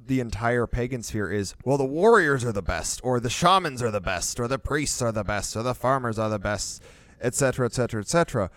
the 0.08 0.20
entire 0.20 0.68
pagan 0.68 1.02
sphere 1.02 1.32
is 1.32 1.56
well 1.64 1.78
the 1.78 1.86
warriors 1.86 2.46
are 2.46 2.52
the 2.52 2.62
best 2.62 3.00
or 3.04 3.20
the 3.20 3.30
shamans 3.30 3.82
are 3.82 3.92
the 3.92 4.02
best 4.02 4.40
or 4.40 4.48
the 4.48 4.60
priests 4.60 5.02
are 5.02 5.12
the 5.12 5.24
best 5.24 5.56
or 5.56 5.64
the 5.64 5.74
farmers 5.74 6.20
are 6.20 6.30
the 6.30 6.40
best 6.40 6.82
etc 7.22 7.66
etc 7.66 8.02
etc 8.02 8.50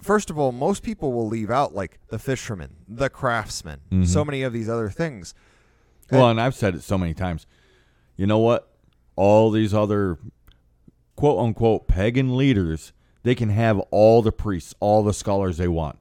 first 0.00 0.30
of 0.30 0.38
all 0.38 0.52
most 0.52 0.82
people 0.82 1.12
will 1.12 1.26
leave 1.26 1.50
out 1.50 1.74
like 1.74 1.98
the 2.08 2.18
fishermen 2.18 2.76
the 2.88 3.10
craftsman 3.10 3.80
mm-hmm. 3.90 4.04
so 4.04 4.24
many 4.24 4.42
of 4.42 4.52
these 4.52 4.68
other 4.68 4.88
things. 4.88 5.34
Well 6.10 6.28
and 6.28 6.40
i've 6.40 6.54
said 6.54 6.74
it 6.74 6.82
so 6.82 6.98
many 6.98 7.14
times. 7.14 7.46
You 8.16 8.26
know 8.26 8.38
what? 8.38 8.70
All 9.16 9.50
these 9.50 9.74
other 9.74 10.18
quote 11.16 11.38
unquote 11.38 11.88
pagan 11.88 12.36
leaders 12.36 12.92
they 13.22 13.34
can 13.34 13.50
have 13.50 13.78
all 13.90 14.20
the 14.22 14.32
priests 14.32 14.74
all 14.80 15.02
the 15.02 15.14
scholars 15.14 15.56
they 15.56 15.68
want. 15.68 15.98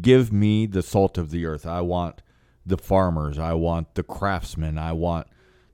Give 0.00 0.32
me 0.32 0.66
the 0.66 0.82
salt 0.82 1.16
of 1.16 1.30
the 1.30 1.46
earth. 1.46 1.66
I 1.66 1.80
want 1.80 2.22
the 2.66 2.76
farmers. 2.78 3.38
I 3.38 3.52
want 3.54 3.94
the 3.94 4.02
craftsmen. 4.02 4.78
I 4.78 4.92
want 4.92 5.26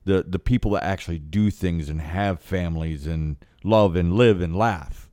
the 0.05 0.23
the 0.27 0.39
people 0.39 0.71
that 0.71 0.83
actually 0.83 1.19
do 1.19 1.49
things 1.51 1.89
and 1.89 2.01
have 2.01 2.39
families 2.41 3.05
and 3.07 3.37
love 3.63 3.95
and 3.95 4.13
live 4.15 4.41
and 4.41 4.55
laugh. 4.55 5.09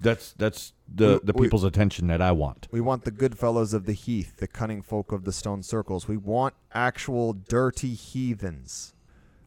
That's 0.00 0.32
that's 0.32 0.72
the 0.92 1.20
the 1.22 1.32
We- 1.32 1.40
we- 1.42 1.46
people's 1.46 1.64
attention 1.64 2.08
that 2.08 2.20
i 2.20 2.30
want. 2.32 2.68
We 2.70 2.80
want 2.80 3.04
the 3.04 3.10
good 3.10 3.38
fellows 3.38 3.72
of 3.72 3.86
the 3.86 3.92
heath 3.92 4.36
the 4.38 4.46
cunning 4.46 4.82
folk 4.82 5.12
of 5.12 5.24
the 5.24 5.32
stone 5.32 5.62
circles. 5.62 6.08
We 6.08 6.16
want 6.16 6.54
actual 6.72 7.32
dirty 7.32 7.94
heathens. 7.94 8.92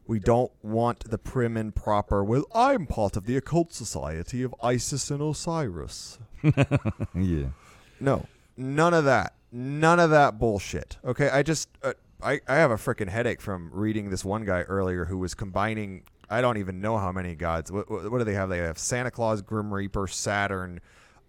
We 0.06 0.18
don't 0.18 0.50
want 0.62 1.10
the 1.10 1.18
prim 1.18 1.56
and 1.56 1.74
proper. 1.74 2.24
Well 2.24 2.44
i'm 2.54 2.86
part 2.86 3.16
of 3.16 3.26
the 3.26 3.36
occult 3.36 3.72
society 3.74 4.42
of 4.42 4.54
isis 4.62 5.10
and 5.10 5.20
osiris. 5.22 6.18
Yeah. 7.14 7.48
No, 8.00 8.26
none 8.56 8.94
of 8.94 9.04
that. 9.04 9.34
None 9.50 9.98
of 10.00 10.10
that 10.10 10.38
bullshit. 10.38 10.98
Okay, 11.04 11.28
I 11.30 11.42
just 11.42 11.68
uh, 11.82 11.94
I 12.22 12.40
I 12.46 12.56
have 12.56 12.70
a 12.70 12.76
freaking 12.76 13.08
headache 13.08 13.40
from 13.40 13.70
reading 13.72 14.10
this 14.10 14.24
one 14.24 14.44
guy 14.44 14.62
earlier 14.62 15.06
who 15.06 15.18
was 15.18 15.34
combining. 15.34 16.02
I 16.30 16.42
don't 16.42 16.58
even 16.58 16.80
know 16.82 16.98
how 16.98 17.10
many 17.10 17.34
gods. 17.34 17.72
What, 17.72 17.90
what, 17.90 18.10
what 18.10 18.18
do 18.18 18.24
they 18.24 18.34
have? 18.34 18.50
They 18.50 18.58
have 18.58 18.78
Santa 18.78 19.10
Claus, 19.10 19.40
Grim 19.40 19.72
Reaper, 19.72 20.06
Saturn, 20.06 20.80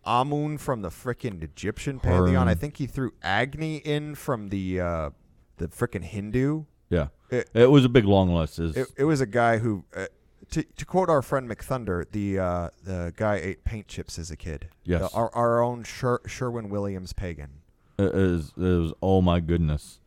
Amun 0.06 0.58
from 0.58 0.82
the 0.82 0.90
freaking 0.90 1.42
Egyptian 1.42 2.00
pantheon. 2.02 2.50
I 2.50 2.54
think 2.56 2.76
he 2.78 2.86
threw 2.86 3.14
Agni 3.24 3.78
in 3.78 4.16
from 4.16 4.50
the 4.50 4.82
uh, 4.82 5.10
the 5.58 5.68
freaking 5.70 6.04
Hindu. 6.04 6.66
yeah 6.90 7.08
It- 7.30 7.50
it, 7.54 7.70
was 7.72 7.86
a 7.86 7.90
big 7.90 8.04
long 8.06 8.34
list 8.34 8.60
It, 8.60 8.88
it 8.98 9.04
was 9.06 9.22
a 9.22 9.26
guy 9.26 9.60
who, 9.60 9.86
uh, 9.96 10.08
to, 10.52 10.64
to 10.64 10.86
quote 10.86 11.10
our 11.10 11.22
friend 11.22 11.50
McThunder, 11.50 12.06
the 12.12 12.40
uh, 12.40 12.70
the 12.84 13.14
guy 13.16 13.36
ate 13.36 13.64
paint 13.64 13.88
chips 13.88 14.20
as 14.20 14.32
a 14.32 14.36
kid. 14.36 14.68
Yes. 14.84 15.02
The- 15.10 15.16
our 15.18 15.34
our 15.34 15.62
own 15.64 15.84
Sher- 15.86 16.22
Sherwin 16.28 16.70
Williams 16.70 17.14
pagan. 17.14 17.59
It 18.00 18.16
is 18.16 18.54
it 18.56 18.62
was 18.62 18.94
oh 19.02 19.22
my 19.22 19.40
goodness, 19.42 20.00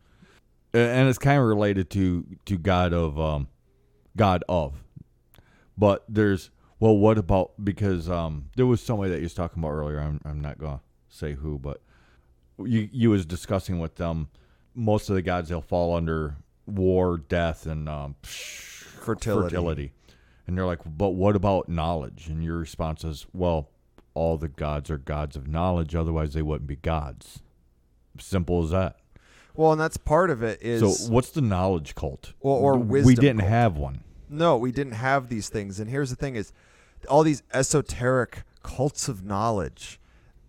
and 0.73 1.07
it's 1.07 1.19
kind 1.19 1.39
of 1.39 1.45
related 1.45 1.89
to 1.91 2.25
to 2.45 2.57
God 2.57 2.91
of 2.93 3.19
um, 3.19 3.47
God 4.17 4.43
of, 4.49 4.83
but 5.77 6.03
there's 6.09 6.49
well, 6.79 6.97
what 6.97 7.17
about 7.17 7.51
because 7.63 8.09
um, 8.09 8.49
there 8.55 8.65
was 8.65 8.81
somebody 8.81 9.11
that 9.11 9.17
you 9.17 9.23
was 9.23 9.33
talking 9.33 9.63
about 9.63 9.73
earlier. 9.73 9.99
I'm 9.99 10.19
I'm 10.25 10.41
not 10.41 10.57
gonna 10.57 10.81
say 11.07 11.33
who, 11.33 11.59
but 11.59 11.81
you 12.57 12.89
you 12.91 13.09
was 13.11 13.25
discussing 13.25 13.79
with 13.79 13.95
them. 13.95 14.29
Most 14.73 15.09
of 15.09 15.15
the 15.15 15.21
gods 15.21 15.49
they'll 15.49 15.61
fall 15.61 15.95
under 15.95 16.37
war, 16.65 17.17
death, 17.17 17.65
and 17.67 17.87
um, 17.87 18.15
Fertility. 18.23 19.49
fertility, 19.49 19.91
and 20.47 20.57
they're 20.57 20.65
like, 20.65 20.79
but 20.85 21.09
what 21.09 21.35
about 21.35 21.69
knowledge? 21.69 22.27
And 22.27 22.43
your 22.43 22.57
response 22.57 23.03
is, 23.03 23.27
well, 23.33 23.69
all 24.13 24.37
the 24.37 24.47
gods 24.47 24.89
are 24.89 24.97
gods 24.97 25.35
of 25.35 25.47
knowledge. 25.47 25.95
Otherwise, 25.95 26.33
they 26.33 26.41
wouldn't 26.41 26.67
be 26.67 26.75
gods. 26.77 27.41
Simple 28.19 28.63
as 28.63 28.71
that. 28.71 28.97
Well, 29.55 29.71
and 29.71 29.79
that's 29.79 29.97
part 29.97 30.29
of 30.29 30.41
it 30.41 30.59
is 30.61 31.05
so, 31.05 31.11
what's 31.11 31.29
the 31.29 31.41
knowledge 31.41 31.93
cult? 31.95 32.33
Or- 32.39 32.75
or 32.75 32.77
we 32.77 33.15
didn't 33.15 33.39
cult. 33.39 33.49
have 33.49 33.77
one. 33.77 34.03
no, 34.29 34.57
we 34.57 34.71
didn't 34.71 34.93
have 34.93 35.29
these 35.29 35.49
things. 35.49 35.79
And 35.79 35.89
here's 35.89 36.09
the 36.09 36.15
thing: 36.15 36.35
is 36.35 36.51
all 37.07 37.23
these 37.23 37.43
esoteric 37.53 38.43
cults 38.63 39.07
of 39.07 39.23
knowledge. 39.23 39.99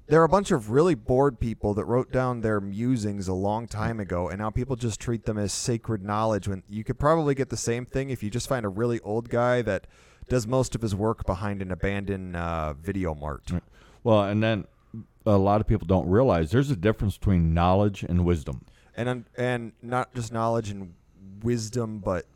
There 0.07 0.21
are 0.21 0.25
a 0.25 0.29
bunch 0.29 0.51
of 0.51 0.71
really 0.71 0.95
bored 0.95 1.41
people 1.41 1.73
that 1.75 1.87
wrote 1.87 2.13
down 2.13 2.43
their 2.43 2.61
musings 2.61 3.27
a 3.27 3.33
long 3.33 3.67
time 3.67 3.99
ago, 4.01 4.29
and 4.29 4.39
now 4.39 4.51
people 4.51 4.77
just 4.77 5.01
treat 5.01 5.25
them 5.25 5.39
as 5.39 5.51
sacred 5.53 6.03
knowledge. 6.05 6.47
When 6.47 6.63
you 6.69 6.85
could 6.85 6.99
probably 6.99 7.35
get 7.35 7.49
the 7.49 7.57
same 7.57 7.87
thing 7.87 8.11
if 8.11 8.23
you 8.23 8.29
just 8.31 8.47
find 8.49 8.67
a 8.67 8.69
really 8.69 9.01
old 9.01 9.31
guy 9.31 9.63
that 9.63 9.87
does 10.29 10.47
most 10.47 10.75
of 10.75 10.83
his 10.83 10.95
work 10.95 11.25
behind 11.27 11.63
an 11.63 11.71
abandoned 11.71 12.37
uh, 12.37 12.75
video 12.75 13.15
mart. 13.15 13.51
Well, 14.03 14.23
and 14.25 14.43
then 14.43 14.67
a 15.27 15.37
lot 15.39 15.61
of 15.61 15.67
people 15.67 15.87
don't 15.87 16.09
realize 16.09 16.51
there's 16.51 16.71
a 16.71 16.77
difference 16.77 17.17
between 17.19 17.55
knowledge 17.55 18.03
and 18.03 18.25
wisdom. 18.25 18.65
and 18.97 19.25
and 19.37 19.73
not 19.83 20.15
just 20.15 20.33
knowledge 20.33 20.71
and 20.71 20.95
wisdom, 21.43 21.99
but 21.99 22.27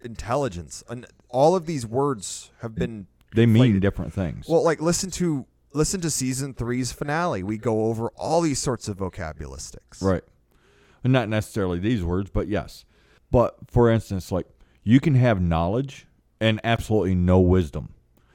intelligence. 0.00 0.82
And 0.88 1.06
all 1.28 1.56
of 1.56 1.66
these 1.66 1.86
words 1.86 2.50
have 2.62 2.74
been 2.74 3.06
They 3.34 3.46
mean 3.46 3.76
conflated. 3.76 3.80
different 3.80 4.12
things. 4.12 4.46
Well, 4.48 4.64
like 4.64 4.80
listen 4.80 5.10
to 5.12 5.46
listen 5.72 6.00
to 6.00 6.10
season 6.10 6.54
three's 6.54 6.92
finale. 6.92 7.42
We 7.42 7.58
go 7.58 7.86
over 7.86 8.08
all 8.16 8.40
these 8.40 8.58
sorts 8.58 8.88
of 8.88 8.96
vocabulistics. 8.98 10.00
right. 10.02 10.22
Not 11.04 11.28
necessarily 11.28 11.78
these 11.78 12.02
words, 12.02 12.28
but 12.30 12.48
yes. 12.48 12.84
But 13.30 13.56
for 13.70 13.90
instance, 13.90 14.32
like 14.32 14.46
you 14.82 15.00
can 15.00 15.14
have 15.14 15.40
knowledge 15.40 16.06
and 16.40 16.60
absolutely 16.64 17.14
no 17.14 17.38
wisdom. 17.40 17.90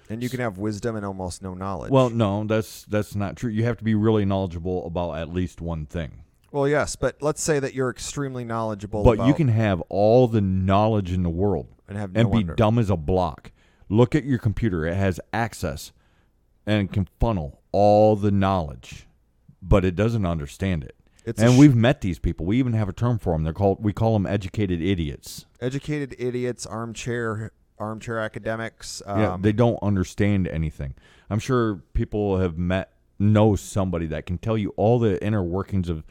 And 0.09 0.21
you 0.21 0.29
can 0.29 0.39
have 0.39 0.57
wisdom 0.57 0.95
and 0.95 1.05
almost 1.05 1.41
no 1.41 1.53
knowledge. 1.53 1.91
Well, 1.91 2.09
no, 2.09 2.43
that's 2.43 2.83
that's 2.83 3.15
not 3.15 3.35
true. 3.35 3.49
You 3.49 3.63
have 3.63 3.77
to 3.77 3.83
be 3.83 3.95
really 3.95 4.25
knowledgeable 4.25 4.85
about 4.85 5.13
at 5.17 5.33
least 5.33 5.61
one 5.61 5.85
thing. 5.85 6.23
well, 6.51 6.67
yes, 6.67 6.95
but 6.95 7.21
let's 7.21 7.41
say 7.41 7.59
that 7.59 7.73
you're 7.73 7.89
extremely 7.89 8.43
knowledgeable. 8.43 9.03
But 9.03 9.25
you 9.25 9.33
can 9.33 9.47
have 9.47 9.81
all 9.89 10.27
the 10.27 10.41
knowledge 10.41 11.11
in 11.11 11.23
the 11.23 11.29
world 11.29 11.67
and 11.87 11.97
have 11.97 12.11
no 12.13 12.21
and 12.21 12.31
be 12.31 12.37
wonder. 12.39 12.55
dumb 12.55 12.77
as 12.79 12.89
a 12.89 12.97
block. 12.97 13.51
Look 13.89 14.13
at 14.15 14.23
your 14.25 14.39
computer; 14.39 14.85
it 14.85 14.95
has 14.95 15.19
access 15.31 15.91
and 16.65 16.91
can 16.91 17.07
funnel 17.19 17.61
all 17.71 18.15
the 18.15 18.31
knowledge, 18.31 19.07
but 19.61 19.83
it 19.85 19.95
doesn't 19.95 20.25
understand 20.25 20.83
it. 20.83 20.95
It's 21.25 21.41
and 21.41 21.53
sh- 21.53 21.57
we've 21.57 21.75
met 21.75 22.01
these 22.01 22.19
people. 22.19 22.45
We 22.45 22.59
even 22.59 22.73
have 22.73 22.89
a 22.89 22.93
term 22.93 23.17
for 23.17 23.33
them. 23.33 23.43
They're 23.43 23.53
called 23.53 23.83
we 23.83 23.93
call 23.93 24.13
them 24.13 24.25
educated 24.25 24.81
idiots. 24.81 25.45
educated 25.61 26.15
idiots, 26.19 26.65
armchair 26.65 27.51
armchair 27.83 28.19
academics. 28.19 29.01
Um, 29.05 29.19
yeah, 29.19 29.37
they 29.39 29.51
don't 29.51 29.79
understand 29.81 30.47
anything. 30.47 30.95
I'm 31.29 31.39
sure 31.39 31.83
people 31.93 32.37
have 32.39 32.57
met 32.57 32.91
know 33.19 33.55
somebody 33.55 34.05
that 34.07 34.25
can 34.25 34.37
tell 34.37 34.57
you 34.57 34.73
all 34.75 34.99
the 34.99 35.23
inner 35.23 35.43
workings 35.43 35.89
of 35.89 36.03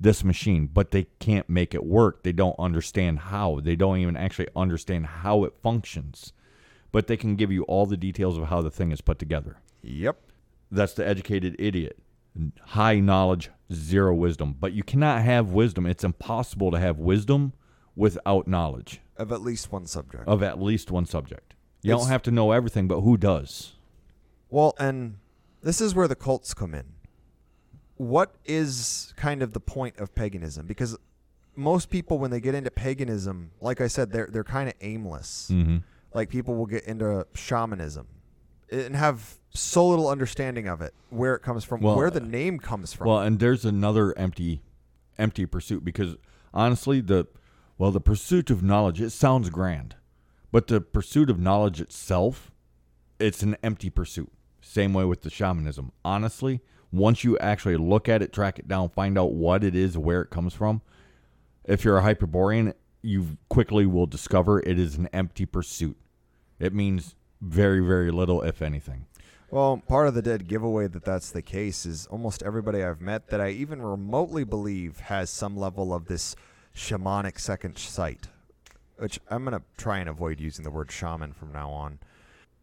this 0.00 0.22
machine, 0.22 0.68
but 0.72 0.90
they 0.90 1.04
can't 1.18 1.48
make 1.48 1.74
it 1.74 1.84
work. 1.84 2.22
They 2.22 2.32
don't 2.32 2.56
understand 2.58 3.18
how. 3.18 3.60
They 3.60 3.76
don't 3.76 3.98
even 3.98 4.16
actually 4.16 4.48
understand 4.54 5.06
how 5.06 5.44
it 5.44 5.54
functions. 5.62 6.32
But 6.92 7.06
they 7.06 7.16
can 7.16 7.36
give 7.36 7.52
you 7.52 7.64
all 7.64 7.86
the 7.86 7.96
details 7.96 8.38
of 8.38 8.44
how 8.44 8.62
the 8.62 8.70
thing 8.70 8.92
is 8.92 9.00
put 9.00 9.18
together. 9.18 9.58
yep. 9.82 10.16
That's 10.70 10.92
the 10.92 11.06
educated 11.06 11.56
idiot. 11.58 11.98
High 12.60 13.00
knowledge, 13.00 13.50
zero 13.72 14.14
wisdom. 14.14 14.54
But 14.60 14.74
you 14.74 14.82
cannot 14.82 15.22
have 15.22 15.52
wisdom. 15.52 15.86
It's 15.86 16.04
impossible 16.04 16.70
to 16.70 16.78
have 16.78 16.98
wisdom 16.98 17.54
without 17.96 18.46
knowledge 18.46 19.00
Of 19.18 19.32
at 19.32 19.42
least 19.42 19.72
one 19.72 19.86
subject. 19.86 20.24
of 20.28 20.42
at 20.42 20.60
least 20.60 20.90
one 20.90 21.04
subject. 21.06 21.54
You 21.82 21.92
It's- 21.92 22.04
don't 22.04 22.10
have 22.10 22.22
to 22.22 22.30
know 22.30 22.52
everything, 22.52 22.88
but 22.88 23.00
who 23.00 23.16
does? 23.16 23.74
Well, 24.50 24.74
and 24.78 25.16
this 25.62 25.80
is 25.80 25.94
where 25.94 26.08
the 26.08 26.16
cults 26.16 26.54
come 26.54 26.74
in. 26.74 26.84
What 27.96 28.34
is 28.44 29.12
kind 29.16 29.42
of 29.42 29.52
the 29.52 29.60
point 29.60 29.98
of 29.98 30.14
paganism? 30.14 30.66
Because 30.66 30.96
most 31.56 31.90
people, 31.90 32.18
when 32.18 32.30
they 32.30 32.40
get 32.40 32.54
into 32.54 32.70
paganism, 32.70 33.50
like 33.60 33.80
I 33.80 33.88
said, 33.88 34.12
they're 34.12 34.28
they're 34.30 34.44
kind 34.44 34.68
of 34.68 34.74
aimless. 34.80 35.50
Mm-hmm. 35.52 35.78
Like 36.14 36.30
people 36.30 36.54
will 36.54 36.66
get 36.66 36.84
into 36.84 37.26
shamanism 37.34 38.06
and 38.70 38.94
have 38.94 39.38
so 39.50 39.86
little 39.88 40.08
understanding 40.08 40.68
of 40.68 40.80
it, 40.80 40.94
where 41.10 41.34
it 41.34 41.40
comes 41.40 41.64
from, 41.64 41.80
Well, 41.80 41.96
where 41.96 42.10
the 42.10 42.20
name 42.20 42.58
comes 42.60 42.92
from. 42.92 43.08
Well, 43.08 43.18
and 43.20 43.40
there's 43.40 43.64
another 43.64 44.16
empty, 44.16 44.62
empty 45.18 45.44
pursuit 45.46 45.84
because 45.84 46.16
honestly, 46.54 47.00
the 47.00 47.26
well, 47.78 47.92
the 47.92 48.00
pursuit 48.00 48.50
of 48.50 48.62
knowledge 48.62 49.00
it 49.00 49.10
sounds 49.10 49.50
grand, 49.50 49.94
but 50.50 50.66
the 50.66 50.80
pursuit 50.80 51.30
of 51.30 51.38
knowledge 51.38 51.80
itself, 51.80 52.50
it's 53.20 53.42
an 53.42 53.56
empty 53.62 53.88
pursuit. 53.88 54.32
Same 54.60 54.92
way 54.92 55.04
with 55.04 55.22
the 55.22 55.30
shamanism. 55.30 55.92
Honestly, 56.04 56.60
once 56.90 57.22
you 57.22 57.38
actually 57.38 57.76
look 57.76 58.08
at 58.08 58.20
it, 58.20 58.32
track 58.32 58.58
it 58.58 58.66
down, 58.66 58.88
find 58.88 59.16
out 59.16 59.32
what 59.32 59.62
it 59.62 59.76
is, 59.76 59.96
where 59.96 60.22
it 60.22 60.30
comes 60.30 60.54
from. 60.54 60.82
If 61.64 61.84
you're 61.84 61.98
a 61.98 62.02
Hyperborean, 62.02 62.74
you 63.02 63.38
quickly 63.48 63.86
will 63.86 64.06
discover 64.06 64.60
it 64.60 64.78
is 64.78 64.96
an 64.96 65.08
empty 65.12 65.46
pursuit. 65.46 65.96
It 66.58 66.74
means 66.74 67.14
very, 67.40 67.80
very 67.80 68.10
little, 68.10 68.42
if 68.42 68.60
anything. 68.60 69.06
Well, 69.50 69.82
part 69.86 70.08
of 70.08 70.14
the 70.14 70.22
dead 70.22 70.48
giveaway 70.48 70.88
that 70.88 71.04
that's 71.04 71.30
the 71.30 71.40
case 71.40 71.86
is 71.86 72.06
almost 72.08 72.42
everybody 72.42 72.82
I've 72.82 73.00
met 73.00 73.28
that 73.28 73.40
I 73.40 73.50
even 73.50 73.80
remotely 73.80 74.44
believe 74.44 74.98
has 75.00 75.30
some 75.30 75.56
level 75.56 75.94
of 75.94 76.06
this 76.06 76.36
shamanic 76.78 77.38
second 77.38 77.76
sight, 77.76 78.28
which 78.96 79.20
I'm 79.28 79.44
going 79.44 79.58
to 79.58 79.64
try 79.76 79.98
and 79.98 80.08
avoid 80.08 80.40
using 80.40 80.64
the 80.64 80.70
word 80.70 80.90
shaman 80.90 81.32
from 81.32 81.52
now 81.52 81.70
on. 81.70 81.98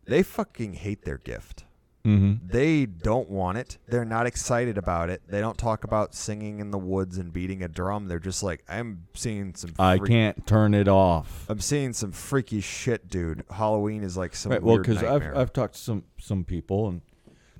They 0.05 0.23
fucking 0.23 0.73
hate 0.73 1.03
their 1.03 1.17
gift. 1.17 1.65
Mm-hmm. 2.05 2.47
They 2.47 2.85
don't 2.85 3.29
want 3.29 3.57
it. 3.57 3.79
They're 3.87 4.05
not 4.05 4.27
excited 4.27 4.77
about 4.77 5.09
it. 5.09 5.23
They 5.27 5.41
don't 5.41 5.57
talk 5.57 5.83
about 5.83 6.13
singing 6.13 6.59
in 6.59 6.69
the 6.69 6.77
woods 6.77 7.17
and 7.17 7.33
beating 7.33 7.63
a 7.63 7.67
drum. 7.67 8.07
They're 8.07 8.19
just 8.19 8.43
like, 8.43 8.63
I'm 8.69 9.07
seeing 9.15 9.55
some. 9.55 9.73
I 9.79 9.97
can't 9.97 10.45
turn 10.45 10.75
it 10.75 10.87
off. 10.87 11.47
I'm 11.49 11.59
seeing 11.59 11.93
some 11.93 12.11
freaky 12.11 12.61
shit, 12.61 13.09
dude. 13.09 13.43
Halloween 13.49 14.03
is 14.03 14.15
like 14.15 14.35
some 14.35 14.51
Right. 14.51 14.61
Well, 14.61 14.77
because 14.77 15.01
I've. 15.01 15.35
I've 15.35 15.51
talked 15.51 15.73
to 15.73 15.79
some 15.79 16.03
some 16.19 16.43
people, 16.43 16.87
and 16.87 17.01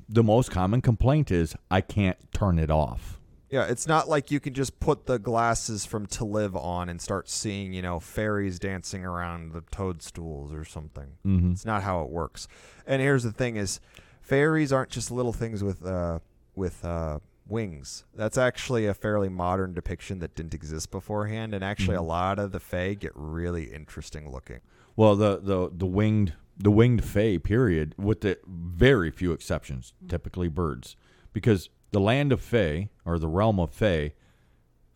the 0.07 0.23
most 0.23 0.51
common 0.51 0.81
complaint 0.81 1.31
is 1.31 1.55
I 1.71 1.81
can't 1.81 2.17
turn 2.31 2.59
it 2.59 2.69
off. 2.69 3.19
Yeah, 3.49 3.65
it's 3.65 3.87
not 3.87 4.09
like 4.09 4.31
you 4.31 4.39
can 4.39 4.53
just 4.53 4.79
put 4.79 5.05
the 5.05 5.19
glasses 5.19 5.85
from 5.85 6.05
They 6.05 6.25
Live 6.25 6.55
on 6.55 6.89
and 6.89 6.99
start 7.01 7.29
seeing, 7.29 7.73
you 7.73 7.81
know, 7.81 7.99
fairies 7.99 8.57
dancing 8.59 9.05
around 9.05 9.53
the 9.53 9.61
toadstools 9.71 10.51
or 10.51 10.65
something. 10.65 11.09
Mm-hmm. 11.25 11.51
It's 11.51 11.65
not 11.65 11.83
how 11.83 12.01
it 12.03 12.09
works. 12.09 12.47
And 12.87 13.01
here's 13.01 13.23
the 13.23 13.31
thing: 13.31 13.55
is 13.55 13.79
fairies 14.21 14.73
aren't 14.73 14.89
just 14.89 15.11
little 15.11 15.33
things 15.33 15.63
with 15.63 15.85
uh, 15.85 16.19
with 16.55 16.83
uh, 16.83 17.19
wings. 17.47 18.03
That's 18.15 18.37
actually 18.37 18.87
a 18.87 18.93
fairly 18.95 19.29
modern 19.29 19.73
depiction 19.75 20.19
that 20.19 20.35
didn't 20.35 20.55
exist 20.55 20.89
beforehand. 20.89 21.53
And 21.53 21.63
actually, 21.63 21.97
Mhm. 21.97 21.99
a 22.01 22.03
lot 22.03 22.39
of 22.39 22.51
the 22.51 22.59
fae 22.59 22.95
get 22.95 23.11
really 23.13 23.65
interesting 23.71 24.31
looking. 24.31 24.61
Well, 24.95 25.15
the 25.15 25.37
the 25.39 25.69
the 25.71 25.85
winged 25.85 26.33
the 26.57 26.71
winged 26.71 27.03
fae 27.03 27.37
period, 27.37 27.93
with 27.97 28.21
the 28.21 28.39
very 28.47 29.11
few 29.11 29.33
exceptions, 29.33 29.93
typically 30.07 30.47
birds, 30.47 30.95
because 31.33 31.69
the 31.95 31.99
land 32.01 32.33
of 32.33 32.41
fae 32.41 32.89
or 33.05 33.17
the 33.17 33.27
realm 33.29 33.57
of 33.57 33.71
fae, 33.71 34.11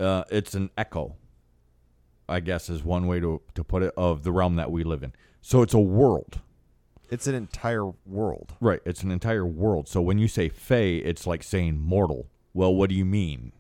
uh, 0.02 0.26
it's 0.30 0.54
an 0.54 0.70
echo. 0.78 1.16
I 2.28 2.42
guess 2.42 2.70
is 2.70 2.84
one 2.84 3.08
way 3.08 3.22
to 3.22 3.42
to 3.56 3.64
put 3.64 3.84
it 3.84 3.94
of 3.96 4.24
the 4.24 4.34
realm 4.34 4.58
that 4.58 4.70
we 4.70 4.84
live 4.84 5.02
in. 5.02 5.14
So 5.42 5.62
it's 5.62 5.74
a 5.74 5.80
world. 5.80 6.42
It's 7.10 7.26
an 7.26 7.36
entire 7.36 7.90
world. 8.06 8.54
Right, 8.60 8.82
it's 8.86 9.02
an 9.02 9.12
entire 9.12 9.46
world. 9.46 9.88
So 9.88 10.02
when 10.02 10.20
you 10.20 10.28
say 10.28 10.50
fae, 10.50 11.02
it's 11.10 11.26
like 11.26 11.42
saying 11.42 11.80
mortal. 11.80 12.28
Well, 12.54 12.76
what 12.76 12.90
do 12.90 12.96
you 12.96 13.06
mean? 13.06 13.54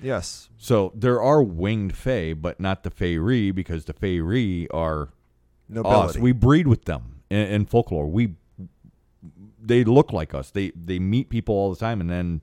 Yes, 0.00 0.48
So 0.56 0.92
there 0.94 1.20
are 1.20 1.42
winged 1.42 1.96
fae, 1.96 2.32
but 2.34 2.60
not 2.60 2.82
the 2.84 2.90
faerie 2.90 3.50
because 3.50 3.86
the 3.86 3.92
faerie 3.92 4.68
are 4.70 5.08
nobility. 5.68 6.18
us. 6.18 6.18
We 6.18 6.32
breed 6.32 6.66
with 6.68 6.84
them 6.84 7.22
in, 7.30 7.46
in 7.54 7.66
folklore. 7.66 8.06
We 8.06 8.34
they 9.60 9.82
look 9.82 10.12
like 10.12 10.32
us. 10.34 10.50
They 10.50 10.70
they 10.76 10.98
meet 10.98 11.28
people 11.30 11.54
all 11.56 11.70
the 11.74 11.80
time, 11.80 12.00
and 12.00 12.08
then 12.10 12.42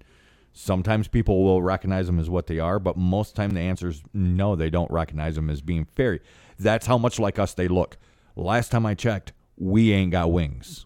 sometimes 0.53 1.07
people 1.07 1.43
will 1.43 1.61
recognize 1.61 2.07
them 2.07 2.19
as 2.19 2.29
what 2.29 2.47
they 2.47 2.59
are. 2.59 2.79
But 2.79 2.97
most 2.97 3.35
time 3.35 3.51
the 3.51 3.59
answer 3.61 3.87
is 3.87 4.03
no. 4.13 4.55
They 4.55 4.69
don't 4.69 4.91
recognize 4.91 5.35
them 5.35 5.49
as 5.49 5.61
being 5.61 5.85
fairy. 5.95 6.19
That's 6.59 6.85
how 6.87 6.97
much 6.97 7.19
like 7.19 7.39
us 7.39 7.53
they 7.53 7.67
look. 7.67 7.97
Last 8.35 8.71
time 8.71 8.85
I 8.85 8.93
checked, 8.95 9.33
we 9.57 9.91
ain't 9.91 10.11
got 10.11 10.31
wings. 10.31 10.85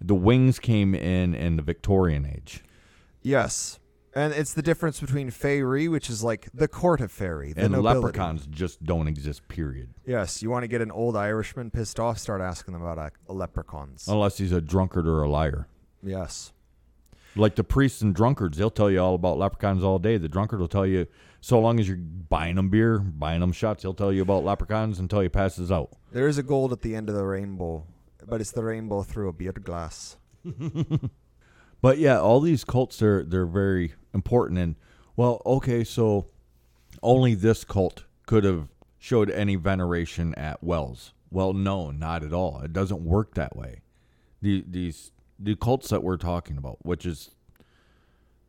The 0.00 0.14
wings 0.14 0.58
came 0.58 0.94
in 0.94 1.34
in 1.34 1.56
the 1.56 1.62
Victorian 1.62 2.24
age. 2.26 2.62
yes. 3.22 3.78
And 4.14 4.32
it's 4.32 4.54
the 4.54 4.62
difference 4.62 5.00
between 5.00 5.30
fairy, 5.30 5.86
which 5.86 6.08
is 6.10 6.24
like 6.24 6.48
the 6.52 6.66
court 6.66 7.00
of 7.00 7.12
fairy, 7.12 7.52
the 7.52 7.64
and 7.64 7.72
nobility. 7.72 7.98
leprechauns 8.00 8.46
just 8.46 8.82
don't 8.82 9.06
exist. 9.06 9.46
Period. 9.48 9.90
Yes, 10.06 10.42
you 10.42 10.50
want 10.50 10.64
to 10.64 10.66
get 10.66 10.80
an 10.80 10.90
old 10.90 11.14
Irishman 11.14 11.70
pissed 11.70 12.00
off, 12.00 12.18
start 12.18 12.40
asking 12.40 12.72
them 12.72 12.82
about 12.82 12.98
uh, 12.98 13.10
leprechauns. 13.32 14.08
Unless 14.08 14.38
he's 14.38 14.50
a 14.50 14.60
drunkard 14.62 15.06
or 15.06 15.22
a 15.22 15.28
liar. 15.30 15.68
Yes. 16.02 16.52
Like 17.38 17.54
the 17.54 17.64
priests 17.64 18.02
and 18.02 18.14
drunkards, 18.14 18.58
they'll 18.58 18.70
tell 18.70 18.90
you 18.90 19.00
all 19.00 19.14
about 19.14 19.38
leprechauns 19.38 19.84
all 19.84 19.98
day. 19.98 20.18
The 20.18 20.28
drunkard 20.28 20.60
will 20.60 20.68
tell 20.68 20.86
you, 20.86 21.06
so 21.40 21.60
long 21.60 21.78
as 21.78 21.88
you're 21.88 21.96
buying 21.96 22.56
them 22.56 22.68
beer, 22.68 22.98
buying 22.98 23.40
them 23.40 23.52
shots, 23.52 23.82
he'll 23.82 23.94
tell 23.94 24.12
you 24.12 24.22
about 24.22 24.44
leprechauns 24.44 24.98
until 24.98 25.20
he 25.20 25.28
passes 25.28 25.70
out. 25.70 25.92
There 26.12 26.28
is 26.28 26.36
a 26.36 26.42
gold 26.42 26.72
at 26.72 26.82
the 26.82 26.96
end 26.96 27.08
of 27.08 27.14
the 27.14 27.24
rainbow, 27.24 27.84
but 28.26 28.40
it's 28.40 28.50
the 28.50 28.64
rainbow 28.64 29.02
through 29.02 29.28
a 29.28 29.32
beer 29.32 29.52
glass. 29.52 30.16
But 31.80 31.98
yeah, 31.98 32.18
all 32.18 32.40
these 32.40 32.64
cults 32.64 33.00
are 33.02 33.22
they're 33.22 33.46
very 33.46 33.94
important. 34.12 34.58
And 34.58 34.76
well, 35.16 35.40
okay, 35.46 35.84
so 35.84 36.26
only 37.02 37.34
this 37.34 37.64
cult 37.64 38.04
could 38.26 38.44
have 38.44 38.68
showed 38.98 39.30
any 39.30 39.56
veneration 39.56 40.34
at 40.34 40.62
Wells. 40.62 41.12
Well, 41.30 41.52
no, 41.52 41.90
not 41.90 42.24
at 42.24 42.32
all. 42.32 42.60
It 42.64 42.72
doesn't 42.72 43.04
work 43.04 43.34
that 43.34 43.56
way. 43.56 43.82
The 44.42 44.64
these 44.66 45.12
the 45.38 45.56
cults 45.56 45.88
that 45.90 46.02
we're 46.02 46.16
talking 46.16 46.56
about, 46.56 46.84
which 46.84 47.06
is 47.06 47.30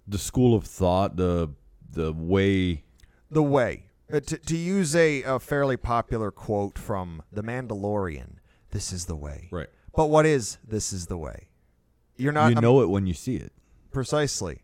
the 0.08 0.18
school 0.18 0.56
of 0.56 0.66
thought, 0.66 1.16
the 1.18 1.50
the 1.92 2.14
way 2.14 2.84
The 3.32 3.44
way. 3.44 3.84
Uh, 4.12 4.20
to, 4.20 4.38
to 4.40 4.58
use 4.58 4.96
a, 4.96 5.22
a 5.24 5.40
fairly 5.40 5.78
popular 5.78 6.32
quote 6.32 6.80
from 6.80 7.22
The 7.32 7.44
Mandalorian, 7.44 8.38
this 8.72 8.92
is 8.92 9.06
the 9.06 9.16
way. 9.16 9.50
right. 9.52 9.68
But 9.96 10.06
what 10.10 10.26
is 10.26 10.58
this 10.68 10.92
is 10.94 11.08
the 11.08 11.18
way? 11.18 11.50
You're 12.16 12.32
not 12.32 12.54
you 12.56 12.62
know 12.62 12.82
it 12.82 12.90
when 12.90 13.06
you 13.08 13.14
see 13.14 13.36
it. 13.36 13.52
precisely. 13.92 14.64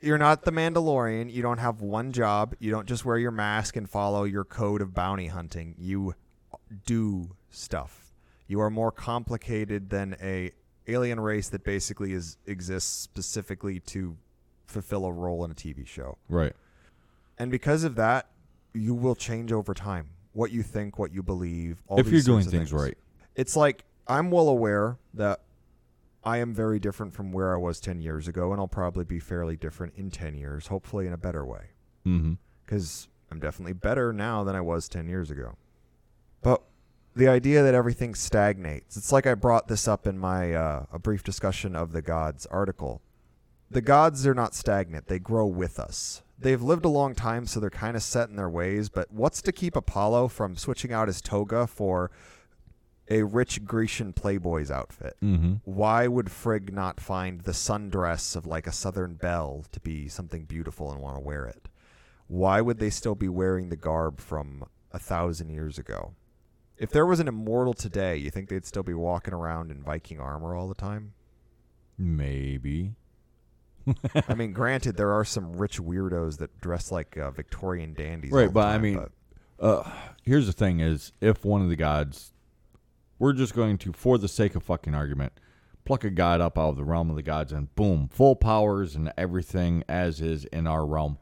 You're 0.00 0.18
not 0.18 0.44
the 0.44 0.50
Mandalorian. 0.52 1.32
You 1.32 1.40
don't 1.42 1.58
have 1.58 1.80
one 1.80 2.12
job. 2.12 2.54
You 2.58 2.70
don't 2.70 2.86
just 2.86 3.04
wear 3.06 3.16
your 3.16 3.30
mask 3.30 3.74
and 3.76 3.88
follow 3.88 4.24
your 4.24 4.44
code 4.44 4.82
of 4.82 4.92
bounty 4.94 5.28
hunting. 5.28 5.74
You 5.78 6.14
do 6.84 7.36
stuff. 7.50 8.12
You 8.46 8.60
are 8.60 8.68
more 8.70 8.92
complicated 8.92 9.88
than 9.90 10.16
a 10.20 10.52
alien 10.86 11.20
race 11.20 11.48
that 11.50 11.64
basically 11.64 12.12
is 12.12 12.36
exists 12.46 12.90
specifically 12.90 13.80
to 13.80 14.16
fulfill 14.66 15.04
a 15.06 15.12
role 15.12 15.44
in 15.44 15.50
a 15.50 15.54
TV 15.54 15.86
show. 15.86 16.18
Right. 16.28 16.52
And 17.38 17.50
because 17.50 17.84
of 17.84 17.94
that, 17.96 18.28
you 18.72 18.94
will 18.94 19.14
change 19.14 19.52
over 19.52 19.74
time. 19.74 20.10
What 20.32 20.50
you 20.50 20.62
think, 20.62 20.98
what 20.98 21.12
you 21.12 21.22
believe. 21.22 21.82
All 21.86 21.98
if 22.00 22.08
you're 22.08 22.20
doing 22.20 22.42
sorts 22.42 22.56
things 22.56 22.72
right. 22.72 22.96
it's 23.36 23.54
like 23.56 23.84
I'm 24.08 24.30
well 24.30 24.48
aware 24.48 24.98
that 25.14 25.40
I 26.24 26.38
am 26.38 26.52
very 26.54 26.78
different 26.80 27.14
from 27.14 27.32
where 27.32 27.54
I 27.54 27.58
was 27.58 27.80
10 27.80 28.00
years 28.00 28.26
ago, 28.28 28.50
and 28.50 28.60
I'll 28.60 28.66
probably 28.66 29.04
be 29.04 29.20
fairly 29.20 29.56
different 29.56 29.94
in 29.96 30.10
10 30.10 30.34
years, 30.34 30.66
hopefully 30.68 31.06
in 31.06 31.12
a 31.12 31.18
better 31.18 31.44
way, 31.44 31.66
Mm-hmm. 32.06 32.34
because 32.64 33.08
I'm 33.30 33.38
definitely 33.40 33.74
better 33.74 34.12
now 34.12 34.42
than 34.42 34.56
I 34.56 34.60
was 34.60 34.88
10 34.88 35.08
years 35.08 35.30
ago. 35.30 35.56
But 36.42 36.62
the 37.16 37.28
idea 37.28 37.62
that 37.62 37.74
everything 37.74 38.14
stagnates, 38.14 38.96
it's 38.96 39.12
like 39.12 39.26
I 39.26 39.34
brought 39.34 39.68
this 39.68 39.86
up 39.86 40.06
in 40.06 40.18
my 40.18 40.52
uh, 40.52 40.86
a 40.92 40.98
brief 40.98 41.22
discussion 41.22 41.76
of 41.76 41.92
the 41.92 42.02
gods 42.02 42.46
article. 42.46 43.00
The 43.70 43.80
gods 43.80 44.26
are 44.26 44.34
not 44.34 44.54
stagnant, 44.54 45.08
they 45.08 45.18
grow 45.18 45.46
with 45.46 45.78
us. 45.78 46.22
They've 46.38 46.62
lived 46.62 46.84
a 46.84 46.88
long 46.88 47.14
time, 47.14 47.46
so 47.46 47.60
they're 47.60 47.70
kind 47.70 47.96
of 47.96 48.02
set 48.02 48.28
in 48.28 48.36
their 48.36 48.50
ways, 48.50 48.88
but 48.88 49.10
what's 49.12 49.40
to 49.42 49.52
keep 49.52 49.76
Apollo 49.76 50.28
from 50.28 50.56
switching 50.56 50.92
out 50.92 51.08
his 51.08 51.20
toga 51.20 51.66
for 51.66 52.10
a 53.08 53.22
rich 53.22 53.64
Grecian 53.64 54.12
playboy's 54.12 54.70
outfit? 54.70 55.16
Mm-hmm. 55.22 55.54
Why 55.64 56.08
would 56.08 56.30
Frigg 56.30 56.72
not 56.72 57.00
find 57.00 57.42
the 57.42 57.52
sundress 57.52 58.34
of 58.34 58.46
like 58.46 58.66
a 58.66 58.72
southern 58.72 59.14
belle 59.14 59.64
to 59.72 59.80
be 59.80 60.08
something 60.08 60.44
beautiful 60.44 60.90
and 60.90 61.00
want 61.00 61.16
to 61.16 61.20
wear 61.20 61.46
it? 61.46 61.68
Why 62.26 62.60
would 62.60 62.78
they 62.78 62.90
still 62.90 63.14
be 63.14 63.28
wearing 63.28 63.68
the 63.68 63.76
garb 63.76 64.20
from 64.20 64.64
a 64.92 64.98
thousand 64.98 65.50
years 65.50 65.78
ago? 65.78 66.14
If 66.76 66.90
there 66.90 67.06
was 67.06 67.20
an 67.20 67.28
immortal 67.28 67.72
today, 67.74 68.16
you 68.16 68.30
think 68.30 68.48
they'd 68.48 68.66
still 68.66 68.82
be 68.82 68.94
walking 68.94 69.32
around 69.34 69.70
in 69.70 69.82
Viking 69.82 70.18
armor 70.18 70.54
all 70.54 70.68
the 70.68 70.74
time? 70.74 71.12
Maybe. 71.96 72.94
I 74.28 74.34
mean, 74.34 74.52
granted, 74.54 74.96
there 74.96 75.12
are 75.12 75.24
some 75.24 75.56
rich 75.56 75.80
weirdos 75.80 76.38
that 76.38 76.60
dress 76.60 76.90
like 76.90 77.16
uh, 77.16 77.30
Victorian 77.30 77.94
dandies. 77.94 78.32
Right, 78.32 78.52
but 78.52 78.66
I 78.66 78.72
time, 78.72 78.82
mean- 78.82 79.06
Uh, 79.60 79.88
here's 80.22 80.46
the 80.46 80.52
thing: 80.52 80.80
is 80.80 81.12
if 81.20 81.44
one 81.44 81.62
of 81.62 81.68
the 81.68 81.76
gods, 81.76 82.32
we're 83.18 83.32
just 83.34 83.54
going 83.54 83.78
to, 83.78 83.92
for 83.92 84.18
the 84.18 84.28
sake 84.28 84.56
of 84.56 84.64
fucking 84.64 84.94
argument, 84.94 85.32
pluck 85.84 86.02
a 86.02 86.10
god 86.10 86.40
up 86.40 86.58
out 86.58 86.70
of 86.70 86.76
the 86.76 86.84
realm 86.84 87.08
of 87.10 87.16
the 87.16 87.22
gods 87.22 87.52
and 87.52 87.72
boom, 87.76 88.08
full 88.08 88.34
powers 88.34 88.96
and 88.96 89.12
everything 89.16 89.84
as 89.88 90.20
is 90.20 90.44
in 90.46 90.66
our 90.66 90.84
realm. 90.84 91.18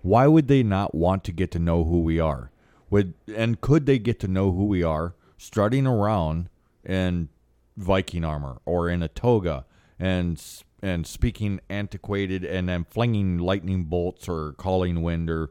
Why 0.00 0.26
would 0.26 0.48
they 0.48 0.62
not 0.62 0.94
want 0.94 1.24
to 1.24 1.32
get 1.32 1.50
to 1.52 1.58
know 1.58 1.84
who 1.84 2.00
we 2.00 2.20
are? 2.20 2.50
Would 2.90 3.14
and 3.34 3.60
could 3.60 3.86
they 3.86 3.98
get 3.98 4.20
to 4.20 4.28
know 4.28 4.52
who 4.52 4.64
we 4.64 4.82
are 4.82 5.14
strutting 5.36 5.86
around 5.86 6.48
in 6.84 7.28
Viking 7.76 8.24
armor 8.24 8.60
or 8.64 8.88
in 8.88 9.02
a 9.02 9.08
toga 9.08 9.64
and 9.98 10.42
and 10.82 11.06
speaking 11.06 11.60
antiquated 11.70 12.44
and 12.44 12.68
then 12.68 12.84
flinging 12.84 13.38
lightning 13.38 13.84
bolts 13.84 14.28
or 14.28 14.52
calling 14.52 15.02
wind 15.02 15.30
or 15.30 15.50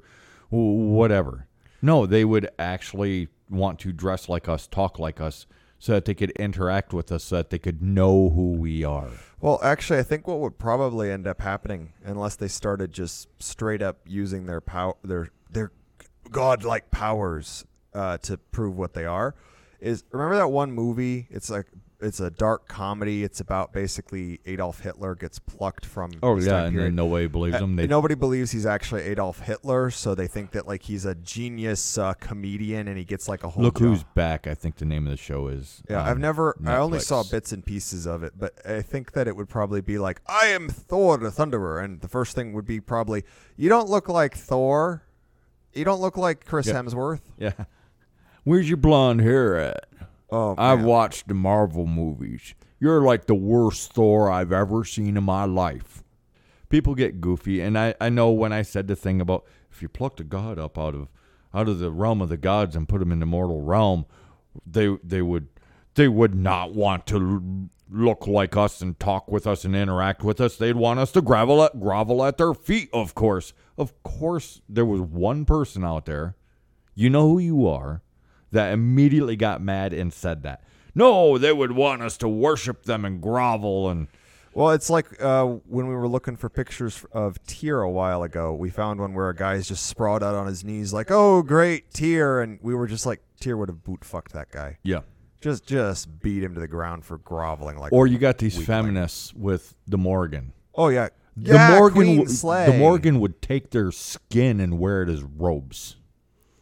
whatever? 0.50 1.48
No, 1.82 2.06
they 2.06 2.24
would 2.24 2.50
actually 2.58 3.28
want 3.50 3.80
to 3.80 3.92
dress 3.92 4.30
like 4.30 4.48
us, 4.48 4.68
talk 4.68 5.00
like 5.00 5.20
us, 5.20 5.46
so 5.80 5.94
that 5.94 6.06
they 6.06 6.14
could 6.14 6.32
interact 6.32 6.94
with 6.94 7.12
us, 7.12 7.26
so 7.26 7.38
that 7.38 7.50
they 7.50 7.60
could 7.60 7.82
know 7.82 8.30
who 8.30 8.54
we 8.54 8.86
are. 8.86 9.10
Well, 9.42 9.60
actually, 9.62 10.00
I 10.00 10.04
think 10.04 10.28
what 10.28 10.40
would 10.40 10.58
probably 10.58 11.12
end 11.12 11.28
up 11.28 11.42
happening, 11.42 11.92
unless 12.06 12.38
they 12.38 12.48
started 12.48 12.94
just 12.94 13.28
straight 13.40 13.82
up 13.82 14.00
using 14.06 14.46
their 14.46 14.62
power, 14.62 14.96
their 15.04 15.30
their 15.50 15.72
godlike 16.32 16.92
powers 16.92 17.66
uh, 17.94 18.18
to 18.20 18.38
prove 18.38 18.78
what 18.78 18.94
they 18.94 19.06
are, 19.06 19.36
is 19.80 20.04
remember 20.12 20.36
that 20.38 20.50
one 20.50 20.72
movie? 20.72 21.28
It's 21.30 21.50
like 21.50 21.68
it's 22.00 22.20
a 22.20 22.30
dark 22.30 22.68
comedy. 22.68 23.24
It's 23.24 23.40
about 23.40 23.72
basically 23.72 24.42
Adolf 24.46 24.82
Hitler 24.82 25.16
gets 25.16 25.40
plucked 25.40 25.86
from. 25.86 26.12
Oh 26.22 26.38
yeah, 26.38 26.66
and 26.66 26.78
then 26.78 26.96
nobody 26.96 27.28
believes 27.28 27.56
Uh, 27.56 27.60
them. 27.60 27.76
They 27.78 27.88
nobody 27.88 28.16
believes 28.16 28.52
he's 28.52 28.66
actually 28.66 29.04
Adolf 29.04 29.40
Hitler, 29.40 29.90
so 29.90 30.14
they 30.16 30.28
think 30.28 30.52
that 30.52 30.68
like 30.68 30.84
he's 30.84 31.06
a 31.06 31.16
genius 31.16 31.98
uh, 31.98 32.14
comedian, 32.16 32.88
and 32.90 32.98
he 32.98 33.06
gets 33.06 33.30
like 33.30 33.44
a 33.46 33.50
whole. 33.50 33.64
look 33.64 33.76
job. 33.76 33.88
who's 33.88 34.04
back. 34.16 34.48
I 34.48 34.54
think 34.54 34.76
the 34.78 34.86
name 34.86 35.06
of 35.08 35.12
the 35.12 35.18
show 35.18 35.48
is. 35.48 35.82
Yeah, 35.90 36.04
I've 36.04 36.20
never. 36.20 36.58
I 36.66 36.76
only 36.78 37.00
saw 37.00 37.24
bits 37.24 37.52
and 37.54 37.66
pieces 37.66 38.06
of 38.06 38.24
it, 38.24 38.34
but 38.38 38.54
I 38.70 38.82
think 38.82 39.14
that 39.14 39.28
it 39.28 39.36
would 39.38 39.48
probably 39.50 39.80
be 39.82 39.98
like, 39.98 40.20
"I 40.28 40.48
am 40.48 40.68
Thor, 40.70 41.18
the 41.18 41.30
Thunderer," 41.30 41.82
and 41.84 42.02
the 42.02 42.10
first 42.10 42.36
thing 42.36 42.52
would 42.54 42.66
be 42.66 42.82
probably, 42.82 43.24
"You 43.56 43.70
don't 43.70 43.90
look 43.90 44.10
like 44.10 44.36
Thor. 44.36 45.04
You 45.74 45.86
don't 45.86 46.02
look 46.02 46.18
like 46.18 46.46
Chris 46.46 46.68
Yeah. 46.68 46.74
Hemsworth." 46.74 47.22
Yeah. 47.38 47.54
Where's 48.44 48.68
your 48.68 48.78
blonde 48.78 49.22
hair 49.22 49.58
at? 49.58 49.86
Oh, 50.30 50.56
I've 50.58 50.80
man. 50.80 50.88
watched 50.88 51.28
the 51.28 51.34
Marvel 51.34 51.86
movies. 51.86 52.56
You're 52.80 53.02
like 53.02 53.26
the 53.28 53.36
worst 53.36 53.94
Thor 53.94 54.30
I've 54.30 54.52
ever 54.52 54.84
seen 54.84 55.16
in 55.16 55.24
my 55.24 55.46
life. 55.46 56.04
People 56.70 56.96
get 56.96 57.22
goofy, 57.22 57.62
and 57.62 57.78
I, 57.78 57.94
I 58.02 58.10
know 58.10 58.32
when 58.32 58.52
I 58.52 58.64
said 58.64 58.88
the 58.88 58.96
thing 58.96 59.22
about 59.22 59.46
if 59.72 59.82
you 59.82 59.88
plucked 59.88 60.20
a 60.20 60.24
god 60.24 60.58
up 60.60 60.78
out 60.78 60.96
of 60.96 61.08
out 61.54 61.70
of 61.70 61.80
the 61.80 61.92
realm 61.92 62.22
of 62.22 62.30
the 62.30 62.38
gods 62.38 62.76
and 62.76 62.90
put 62.90 63.02
him 63.02 63.12
in 63.12 63.20
the 63.20 63.26
mortal 63.28 63.62
realm, 63.62 64.06
they 64.66 64.98
they 65.04 65.22
would 65.22 65.48
they 65.94 66.08
would 66.08 66.34
not 66.36 66.74
want 66.74 67.06
to 67.08 67.70
look 67.94 68.28
like 68.28 68.58
us 68.58 68.82
and 68.82 69.00
talk 69.00 69.32
with 69.32 69.46
us 69.46 69.64
and 69.64 69.76
interact 69.76 70.24
with 70.24 70.41
us. 70.41 70.58
They'd 70.58 70.76
want 70.76 71.00
us 71.00 71.12
to 71.12 71.22
grovel 71.22 71.64
at 71.64 71.80
grovel 71.80 72.24
at 72.24 72.38
their 72.38 72.54
feet. 72.54 72.89
Of 72.91 73.14
course, 73.16 73.54
of 73.78 74.02
course, 74.04 74.62
there 74.68 74.86
was 74.86 75.02
one 75.02 75.46
person 75.46 75.86
out 75.86 76.06
there 76.06 76.36
you 76.96 77.10
know 77.10 77.30
who 77.30 77.39
you 77.39 77.68
are, 77.68 78.02
that 78.52 78.72
immediately 78.72 79.36
got 79.36 79.62
mad 79.62 79.94
and 79.94 80.14
said 80.14 80.44
that. 80.44 80.64
No, 80.96 81.38
they 81.38 81.52
would 81.52 81.72
want 81.72 82.04
us 82.04 82.18
to 82.18 82.28
worship 82.28 82.84
them 82.84 83.04
and 83.04 83.20
grovel 83.20 83.89
and 83.89 84.08
Well, 84.54 84.70
it's 84.72 84.91
like 84.91 85.20
uh, 85.20 85.46
when 85.46 85.88
we 85.88 85.96
were 85.96 86.08
looking 86.08 86.36
for 86.36 86.50
pictures 86.50 87.04
of 87.12 87.44
Tyr 87.48 87.82
a 87.82 87.89
while 87.89 88.22
ago. 88.22 88.54
We 88.54 88.70
found 88.70 89.00
one 89.00 89.16
where 89.16 89.30
a 89.30 89.36
guy's 89.36 89.68
just 89.68 89.88
sprawled 89.88 90.22
out 90.22 90.36
on 90.36 90.46
his 90.46 90.64
knees, 90.64 90.94
like, 90.94 91.10
"Oh, 91.10 91.41
great 91.41 91.91
Tyr," 91.91 92.41
and 92.41 92.60
we 92.62 92.76
were 92.76 92.86
just 92.86 93.08
like, 93.08 93.24
Tyr 93.39 93.58
would 93.58 93.70
have 93.70 93.84
boot 93.84 94.06
fucked 94.06 94.34
that 94.34 94.52
guy. 94.52 94.78
yeah. 94.84 95.00
Just, 95.44 95.66
just 95.68 96.22
beat 96.22 96.41
him 96.44 96.54
to 96.56 96.60
the 96.60 96.68
ground 96.68 97.04
for 97.06 97.18
groveling 97.18 97.78
like. 97.78 97.91
Or 97.94 98.08
you 98.08 98.18
got 98.18 98.38
these 98.38 98.58
weakling. 98.58 98.66
feminists 98.66 99.34
with 99.34 99.76
the 99.88 99.98
Morrigan. 99.98 100.54
Oh 100.76 100.88
yeah, 100.88 101.10
The 101.38 101.54
yeah, 101.54 101.78
Morrigan, 101.78 102.18
w- 102.18 102.26
the 102.26 102.76
Morrigan 102.78 103.20
would 103.20 103.41
take 103.41 103.70
their 103.72 103.91
skin 103.91 104.60
and 104.60 104.80
wear 104.80 105.04
it 105.04 105.10
as 105.10 105.22
robes. 105.24 105.98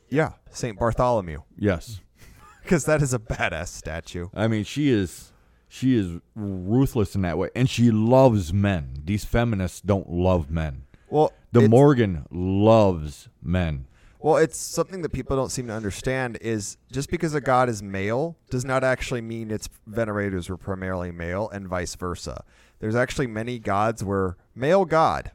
Yeah, 0.09 0.33
Saint 0.49 0.77
Bartholomew, 0.77 1.41
Yes, 1.57 2.01
because 2.63 2.83
that 2.85 3.01
is 3.01 3.13
a 3.13 3.19
badass 3.19 3.67
statue. 3.69 4.27
I 4.33 4.47
mean 4.49 4.63
she 4.65 4.89
is 4.89 5.31
she 5.69 5.95
is 5.95 6.19
ruthless 6.35 7.15
in 7.15 7.21
that 7.21 7.37
way, 7.37 7.49
and 7.55 7.69
she 7.69 7.91
loves 7.91 8.51
men. 8.51 8.95
These 9.05 9.23
feminists 9.23 9.79
don't 9.79 10.09
love 10.09 10.49
men. 10.51 10.83
Well, 11.09 11.31
The 11.53 11.69
Morrigan 11.69 12.25
loves 12.31 13.29
men. 13.41 13.85
Well, 14.21 14.37
it's 14.37 14.57
something 14.57 15.01
that 15.01 15.11
people 15.11 15.35
don't 15.35 15.49
seem 15.49 15.67
to 15.67 15.73
understand 15.73 16.37
is 16.41 16.77
just 16.91 17.09
because 17.09 17.33
a 17.33 17.41
god 17.41 17.69
is 17.69 17.81
male 17.81 18.37
does 18.49 18.63
not 18.63 18.83
actually 18.83 19.21
mean 19.21 19.49
its 19.49 19.67
venerators 19.87 20.49
were 20.49 20.57
primarily 20.57 21.11
male 21.11 21.49
and 21.49 21.67
vice 21.67 21.95
versa. 21.95 22.43
There's 22.79 22.95
actually 22.95 23.27
many 23.27 23.57
gods 23.59 24.03
where 24.03 24.37
male 24.55 24.85
god, 24.85 25.31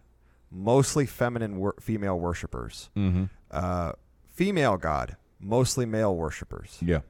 mostly 0.50 1.06
feminine 1.06 1.58
wor- 1.58 1.76
female 1.80 2.18
worshippers. 2.18 2.90
Mm-hmm. 2.96 3.24
Uh, 3.50 3.92
female 4.32 4.76
god, 4.76 5.16
mostly 5.40 5.86
male 5.86 6.14
worshippers. 6.14 6.78
Yeah. 6.80 7.00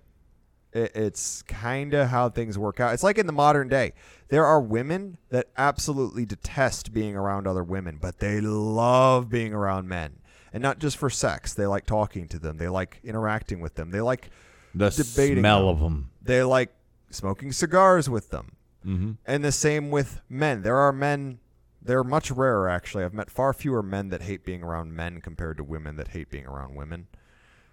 It, 0.73 0.93
it's 0.95 1.43
kind 1.43 1.95
of 1.95 2.09
how 2.09 2.29
things 2.29 2.59
work 2.59 2.81
out. 2.81 2.95
It's 2.95 3.03
like 3.03 3.19
in 3.19 3.27
the 3.27 3.33
modern 3.33 3.69
day. 3.69 3.93
There 4.29 4.45
are 4.45 4.61
women 4.61 5.19
that 5.31 5.49
absolutely 5.57 6.25
detest 6.25 6.93
being 6.93 7.17
around 7.17 7.47
other 7.47 7.65
women, 7.65 7.99
but 8.01 8.19
they 8.19 8.41
love 8.41 9.29
being 9.29 9.53
around 9.53 9.89
men. 9.89 10.19
And 10.57 10.63
not 10.63 10.79
just 10.79 10.97
for 10.97 11.11
sex. 11.11 11.53
They 11.53 11.67
like 11.67 11.85
talking 11.85 12.29
to 12.29 12.39
them. 12.39 12.57
They 12.57 12.69
like 12.69 12.99
interacting 13.05 13.61
with 13.61 13.75
them. 13.75 13.91
They 13.91 14.01
like 14.01 14.31
The 14.75 14.89
Debating 14.89 15.43
smell 15.43 15.67
them. 15.67 15.69
of 15.69 15.81
them. 15.81 16.11
they 16.23 16.43
like 16.43 16.73
smoking 17.11 17.53
cigars 17.53 18.09
with 18.09 18.31
them. 18.31 18.57
Mm-hmm. 18.87 19.13
And 19.27 19.45
the 19.45 19.53
same 19.53 19.91
with 19.91 20.23
men. 20.31 20.63
There 20.63 20.79
are 20.79 20.93
men 20.93 21.41
they're 21.83 22.03
much 22.03 22.31
rarer 22.31 22.71
actually. 22.71 23.05
I've 23.05 23.13
met 23.13 23.31
far 23.31 23.53
fewer 23.53 23.83
men 23.83 24.09
that 24.09 24.23
hate 24.23 24.47
being 24.47 24.63
around 24.63 24.95
men 24.95 25.21
compared 25.21 25.59
to 25.59 25.65
women 25.65 25.97
that 25.97 26.09
hate 26.09 26.31
being 26.31 26.47
around 26.47 26.75
women. 26.75 27.07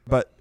But 0.06 0.34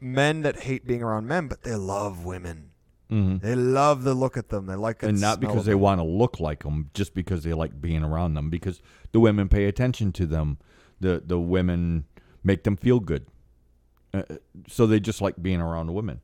men 0.00 0.42
that 0.42 0.60
hate 0.60 0.86
being 0.86 1.02
around 1.02 1.26
men, 1.26 1.48
but 1.48 1.64
they 1.64 1.74
love 1.74 2.24
women. 2.24 2.70
Mm-hmm. 3.10 3.44
They 3.44 3.56
love 3.56 4.04
the 4.04 4.14
look 4.14 4.36
at 4.36 4.50
them. 4.50 4.66
They 4.66 4.76
like 4.76 5.02
it. 5.02 5.08
and 5.08 5.20
not 5.20 5.40
because 5.40 5.64
they 5.66 5.74
want 5.74 5.98
to 5.98 6.04
look 6.04 6.38
like 6.38 6.62
them, 6.62 6.90
just 6.94 7.12
because 7.12 7.42
they 7.42 7.52
like 7.52 7.80
being 7.80 8.04
around 8.04 8.34
them. 8.34 8.50
Because 8.50 8.80
the 9.10 9.18
women 9.18 9.48
pay 9.48 9.64
attention 9.64 10.12
to 10.12 10.26
them, 10.26 10.58
the 11.00 11.22
the 11.24 11.38
women 11.38 12.04
make 12.44 12.64
them 12.64 12.76
feel 12.76 13.00
good, 13.00 13.26
uh, 14.14 14.22
so 14.68 14.86
they 14.86 15.00
just 15.00 15.20
like 15.20 15.40
being 15.42 15.60
around 15.60 15.92
women. 15.92 16.20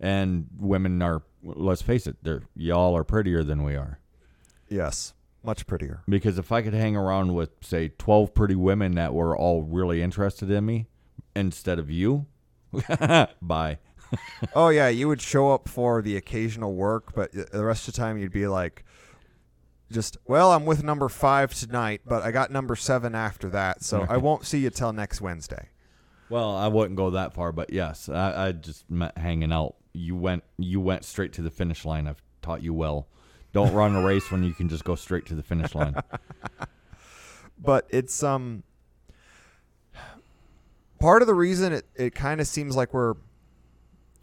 And 0.00 0.48
women 0.58 1.00
are, 1.00 1.22
let's 1.44 1.82
face 1.82 2.08
it, 2.08 2.16
they're 2.22 2.42
y'all 2.56 2.96
are 2.96 3.04
prettier 3.04 3.44
than 3.44 3.62
we 3.62 3.76
are. 3.76 4.00
Yes, 4.68 5.14
much 5.44 5.66
prettier. 5.66 6.02
Because 6.08 6.38
if 6.38 6.50
I 6.50 6.62
could 6.62 6.74
hang 6.74 6.96
around 6.96 7.34
with 7.34 7.50
say 7.60 7.88
twelve 7.98 8.34
pretty 8.34 8.56
women 8.56 8.96
that 8.96 9.14
were 9.14 9.36
all 9.36 9.62
really 9.62 10.02
interested 10.02 10.50
in 10.50 10.66
me, 10.66 10.86
instead 11.36 11.78
of 11.78 11.90
you, 11.90 12.26
bye. 13.42 13.78
oh 14.54 14.68
yeah, 14.68 14.88
you 14.88 15.08
would 15.08 15.22
show 15.22 15.52
up 15.52 15.68
for 15.68 16.02
the 16.02 16.16
occasional 16.16 16.74
work, 16.74 17.14
but 17.14 17.32
the 17.32 17.64
rest 17.64 17.86
of 17.88 17.94
the 17.94 17.98
time 18.00 18.18
you'd 18.18 18.32
be 18.32 18.46
like, 18.46 18.84
just 19.92 20.16
well, 20.26 20.52
I'm 20.52 20.64
with 20.64 20.82
number 20.82 21.08
five 21.08 21.54
tonight, 21.54 22.00
but 22.06 22.22
I 22.22 22.30
got 22.30 22.50
number 22.50 22.74
seven 22.74 23.14
after 23.14 23.48
that, 23.50 23.84
so 23.84 24.06
I 24.08 24.16
won't 24.16 24.44
see 24.46 24.58
you 24.58 24.70
till 24.70 24.92
next 24.92 25.20
Wednesday. 25.20 25.68
Well, 26.28 26.56
I 26.56 26.68
wouldn't 26.68 26.96
go 26.96 27.10
that 27.10 27.34
far, 27.34 27.52
but 27.52 27.72
yes, 27.72 28.08
I, 28.08 28.48
I 28.48 28.52
just 28.52 28.90
meant 28.90 29.16
hanging 29.18 29.52
out. 29.52 29.76
You 29.92 30.16
went 30.16 30.44
you 30.58 30.80
went 30.80 31.04
straight 31.04 31.32
to 31.34 31.42
the 31.42 31.50
finish 31.50 31.84
line. 31.84 32.08
I've 32.08 32.22
taught 32.40 32.62
you 32.62 32.74
well. 32.74 33.06
Don't 33.52 33.72
run 33.72 33.94
a 33.94 34.02
race 34.06 34.30
when 34.30 34.42
you 34.42 34.54
can 34.54 34.68
just 34.68 34.84
go 34.84 34.94
straight 34.94 35.26
to 35.26 35.34
the 35.34 35.42
finish 35.42 35.74
line. 35.74 35.94
But 37.62 37.86
it's 37.90 38.22
um 38.22 38.64
part 40.98 41.22
of 41.22 41.28
the 41.28 41.34
reason 41.34 41.72
it, 41.72 41.86
it 41.94 42.14
kind 42.14 42.40
of 42.40 42.46
seems 42.46 42.76
like 42.76 42.92
we're 42.92 43.14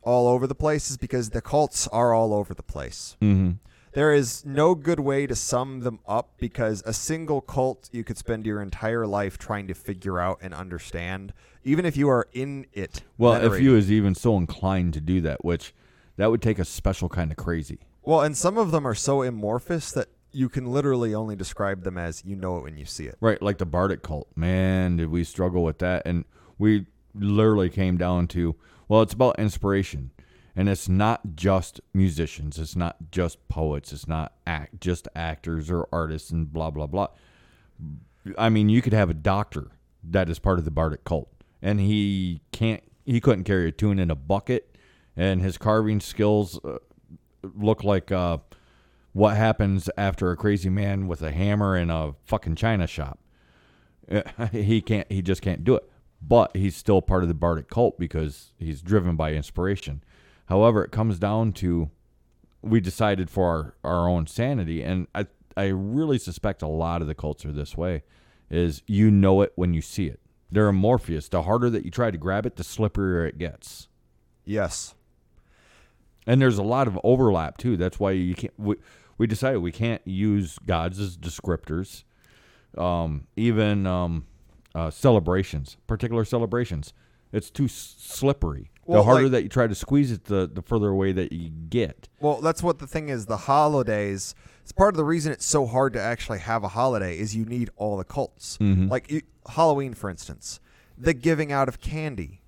all 0.02 0.28
over 0.28 0.48
the 0.48 0.56
place 0.56 0.90
is 0.90 0.98
because 0.98 1.30
the 1.30 1.42
cults 1.42 1.88
are 1.88 2.14
all 2.14 2.34
over 2.34 2.54
the 2.54 2.64
place. 2.64 3.16
mm-hmm. 3.22 3.52
There 3.94 4.14
is 4.14 4.46
no 4.46 4.76
good 4.76 5.00
way 5.00 5.26
to 5.26 5.36
sum 5.36 5.80
them 5.80 6.00
up 6.08 6.34
because 6.38 6.84
a 6.86 6.94
single 6.94 7.42
cult 7.42 7.90
you 7.92 8.04
could 8.04 8.18
spend 8.18 8.46
your 8.46 8.62
entire 8.62 9.08
life 9.08 9.38
trying 9.38 9.68
to 9.68 9.74
figure 9.74 10.20
out 10.20 10.40
and 10.42 10.54
understand, 10.54 11.34
even 11.64 11.86
if 11.86 11.98
you 11.98 12.08
are 12.10 12.28
in 12.34 12.68
it. 12.74 13.04
Well, 13.18 13.34
if 13.34 13.62
you 13.62 13.76
is 13.76 13.92
even 13.92 14.14
so 14.16 14.38
inclined 14.38 14.94
to 14.94 15.02
do 15.02 15.22
that, 15.22 15.44
which 15.44 15.74
that 16.18 16.30
would 16.30 16.42
take 16.42 16.60
a 16.60 16.66
special 16.66 17.10
kind 17.10 17.32
of 17.32 17.38
crazy. 17.38 17.80
well, 18.04 18.22
and 18.22 18.38
some 18.38 18.58
of 18.58 18.72
them 18.72 18.86
are 18.88 18.96
so 18.96 19.24
amorphous 19.24 19.92
that 19.94 20.08
you 20.32 20.50
can 20.50 20.68
literally 20.68 21.16
only 21.16 21.36
describe 21.36 21.84
them 21.84 21.98
as 21.98 22.24
you 22.24 22.36
know 22.36 22.58
it 22.58 22.64
when 22.64 22.78
you 22.78 22.86
see 22.86 23.06
it. 23.06 23.18
Right, 23.20 23.42
like 23.42 23.58
the 23.58 23.66
Bardic 23.66 24.04
cult. 24.04 24.28
Man, 24.36 24.98
did 24.98 25.10
we 25.10 25.24
struggle 25.24 25.64
with 25.64 25.80
that. 25.80 26.04
And 26.06 26.26
we 26.60 26.86
literally 27.16 27.70
came 27.70 27.98
down 27.98 28.28
to, 28.28 28.56
well, 28.88 29.02
it's 29.02 29.14
about 29.14 29.40
inspiration. 29.40 30.12
And 30.56 30.68
it's 30.68 30.90
not 30.90 31.36
just 31.36 31.80
musicians. 31.94 32.58
It's 32.58 32.76
not 32.76 32.98
just 33.12 33.48
poets. 33.48 33.94
It's 33.94 34.08
not 34.08 34.34
act, 34.46 34.82
just 34.82 35.08
actors 35.16 35.70
or 35.70 35.88
artists 35.92 36.32
and 36.32 36.52
blah, 36.52 36.70
blah, 36.70 36.88
blah. 36.88 37.08
I 38.38 38.50
mean, 38.50 38.70
you 38.70 38.82
could 38.82 38.94
have 38.94 39.10
a 39.10 39.14
doctor 39.14 39.68
that 40.04 40.30
is 40.30 40.40
part 40.40 40.60
of 40.60 40.66
the 40.66 40.72
Bardic 40.72 41.04
cult. 41.04 41.30
And 41.62 41.80
he 41.80 42.42
can't, 42.52 42.84
he 43.06 43.20
couldn't 43.20 43.44
carry 43.44 43.68
a 43.68 43.72
tune 43.72 44.00
in 44.00 44.12
a 44.12 44.16
bucket. 44.16 44.76
And 45.16 45.42
his 45.42 45.58
carving 45.58 46.00
skills 46.00 46.60
uh, 46.64 46.78
look 47.44 47.84
like 47.84 48.12
uh, 48.12 48.38
what 49.14 49.36
happens 49.36 49.90
after 49.98 50.32
a 50.32 50.38
crazy 50.38 50.70
man 50.70 51.08
with 51.08 51.22
a 51.22 51.32
hammer 51.32 51.76
in 51.76 51.90
a 51.90 52.16
fucking 52.26 52.56
china 52.56 52.88
shop. 52.88 53.20
He 54.52 54.82
can't. 54.82 55.12
He 55.12 55.22
just 55.22 55.42
can't 55.42 55.64
do 55.64 55.76
it. 55.76 55.88
But 56.22 56.56
he's 56.56 56.76
still 56.76 57.02
part 57.02 57.24
of 57.24 57.30
the 57.30 57.36
Bardic 57.36 57.70
cult 57.70 58.00
because 58.00 58.52
he's 58.58 58.82
driven 58.82 59.16
by 59.16 59.34
inspiration. 59.34 60.04
However, 60.50 60.84
it 60.84 60.92
comes 60.92 61.20
down 61.20 61.54
to 61.54 61.92
we 62.62 62.82
decided 62.82 63.30
for 63.30 63.76
our, 63.84 63.92
our 63.92 64.10
own 64.10 64.28
sanity, 64.28 64.84
and 64.84 65.08
I 65.14 65.28
I 65.56 65.68
really 65.68 66.18
suspect 66.18 66.62
a 66.62 66.68
lot 66.68 67.02
of 67.02 67.08
the 67.08 67.16
cults 67.16 67.46
are 67.46 67.52
this 67.52 67.78
way. 67.78 68.04
Is 68.50 68.82
you 68.88 69.12
know 69.12 69.42
it 69.42 69.54
when 69.56 69.74
you 69.74 69.82
see 69.82 70.08
it. 70.08 70.20
They're 70.52 70.68
amorphous. 70.68 71.30
The 71.30 71.44
harder 71.44 71.70
that 71.70 71.86
you 71.86 71.92
try 71.92 72.10
to 72.10 72.18
grab 72.18 72.48
it, 72.48 72.56
the 72.56 72.64
slipperier 72.64 73.28
it 73.28 73.38
gets. 73.38 73.88
Yes. 74.44 74.96
And 76.26 76.42
there's 76.42 76.58
a 76.58 76.64
lot 76.64 76.88
of 76.88 77.00
overlap 77.04 77.58
too. 77.58 77.78
That's 77.78 78.00
why 78.00 78.12
you 78.12 78.34
can't. 78.34 78.54
We, 78.58 78.76
we 79.20 79.28
decided 79.28 79.60
we 79.60 79.72
can't 79.72 80.02
use 80.06 80.58
gods 80.66 81.00
as 81.00 81.16
descriptors. 81.16 82.04
Um, 82.76 83.28
even 83.36 83.86
um, 83.86 84.26
uh, 84.74 84.90
celebrations, 84.90 85.78
particular 85.86 86.26
celebrations, 86.26 86.94
it's 87.32 87.50
too 87.50 87.66
s- 87.66 87.96
slippery. 88.00 88.72
Well, 88.86 89.02
the 89.02 89.06
harder 89.06 89.24
like- 89.24 89.32
that 89.34 89.44
you 89.44 89.50
try 89.50 89.68
to 89.68 89.76
squeeze 89.76 90.12
it, 90.12 90.26
the 90.26 90.50
the 90.52 90.62
further 90.62 90.90
away 90.90 91.12
that 91.12 91.32
you 91.32 91.50
get. 91.50 92.10
Well, 92.20 92.42
that's 92.42 92.64
what 92.64 92.80
the 92.80 92.88
thing 92.88 93.10
is. 93.10 93.26
The 93.28 93.38
holidays. 93.38 94.34
It's 94.64 94.72
part 94.72 94.94
of 94.94 94.98
the 94.98 95.06
reason 95.06 95.32
it's 95.32 95.46
so 95.46 95.66
hard 95.66 95.94
to 95.94 96.02
actually 96.02 96.40
have 96.40 96.64
a 96.64 96.68
holiday 96.70 97.18
is 97.18 97.36
you 97.36 97.46
need 97.46 97.70
all 97.76 97.98
the 97.98 98.04
cults. 98.04 98.58
Mm-hmm. 98.60 98.88
Like 98.88 99.12
you, 99.12 99.22
Halloween, 99.48 99.94
for 99.96 100.10
instance, 100.10 100.60
the 100.98 101.14
giving 101.14 101.52
out 101.52 101.68
of 101.68 101.80
candy. 101.82 102.42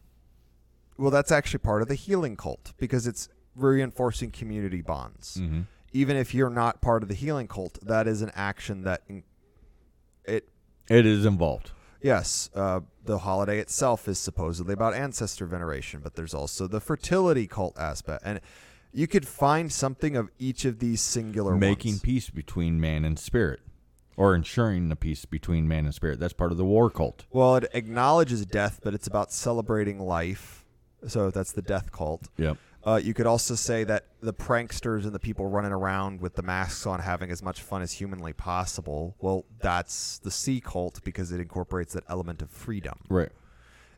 Well, 0.98 1.10
that's 1.10 1.32
actually 1.32 1.60
part 1.60 1.82
of 1.82 1.88
the 1.88 1.96
healing 1.96 2.36
cult 2.36 2.74
because 2.78 3.08
it's 3.08 3.28
reinforcing 3.56 4.30
community 4.32 4.82
bonds. 4.82 5.38
Mm-hmm. 5.42 5.62
Even 5.94 6.16
if 6.16 6.34
you're 6.36 6.50
not 6.52 6.80
part 6.80 7.02
of 7.02 7.10
the 7.10 7.16
healing 7.16 7.48
cult, 7.48 7.80
that 7.82 8.08
is 8.08 8.22
an 8.22 8.32
action 8.36 8.84
that 8.84 9.02
it 10.26 10.48
It 10.90 11.06
is 11.06 11.26
involved. 11.26 11.72
Yes, 12.02 12.50
uh, 12.56 12.82
the 13.06 13.20
holiday 13.20 13.60
itself 13.60 14.08
is 14.08 14.18
supposedly 14.18 14.74
about 14.74 14.94
ancestor 14.94 15.46
veneration, 15.46 16.00
but 16.04 16.16
there's 16.16 16.34
also 16.34 16.68
the 16.68 16.80
fertility 16.80 17.48
cult 17.48 17.78
aspect, 17.78 18.24
and 18.26 18.42
you 18.92 19.08
could 19.08 19.28
find 19.28 19.72
something 19.72 20.16
of 20.16 20.30
each 20.40 20.66
of 20.66 20.80
these 20.80 21.02
singular 21.02 21.56
Making 21.56 21.94
ones. 21.94 22.02
peace 22.02 22.30
between 22.30 22.80
man 22.82 23.06
and 23.06 23.18
spirit, 23.20 23.60
or 24.18 24.36
ensuring 24.36 24.90
the 24.90 24.96
peace 24.96 25.26
between 25.26 25.68
man 25.68 25.86
and 25.86 25.94
spirit. 25.94 26.20
That's 26.20 26.34
part 26.34 26.52
of 26.52 26.58
the 26.58 26.66
war 26.66 26.90
cult. 26.90 27.26
Well, 27.32 27.56
it 27.58 27.70
acknowledges 27.74 28.46
death, 28.46 28.80
but 28.84 28.94
it's 28.94 29.08
about 29.08 29.32
celebrating 29.32 30.00
life. 30.00 30.66
So 31.08 31.32
that's 31.32 31.52
the 31.52 31.62
death 31.62 31.92
cult. 31.92 32.28
Yep. 32.38 32.58
Uh, 32.84 33.00
you 33.04 33.14
could 33.14 33.28
also 33.28 33.54
say 33.54 33.84
that 33.84 34.08
the 34.22 34.34
pranksters 34.34 35.04
and 35.04 35.14
the 35.14 35.20
people 35.20 35.48
running 35.48 35.72
around 35.72 36.20
with 36.20 36.36
the 36.36 36.42
masks 36.42 36.88
on 36.88 37.00
having 37.00 37.30
as 37.30 37.44
much 37.44 37.62
fun 37.62 37.82
as 37.82 37.94
humanly 37.94 38.34
possible. 38.34 39.16
Well, 39.20 39.46
that's 39.60 40.18
the 40.20 40.32
sea 40.32 40.62
cult 40.62 41.04
because 41.04 41.32
it 41.32 41.40
incorporates 41.40 41.94
that 41.94 42.04
element 42.10 42.42
of 42.42 42.50
freedom. 42.50 42.98
Right. 43.08 43.30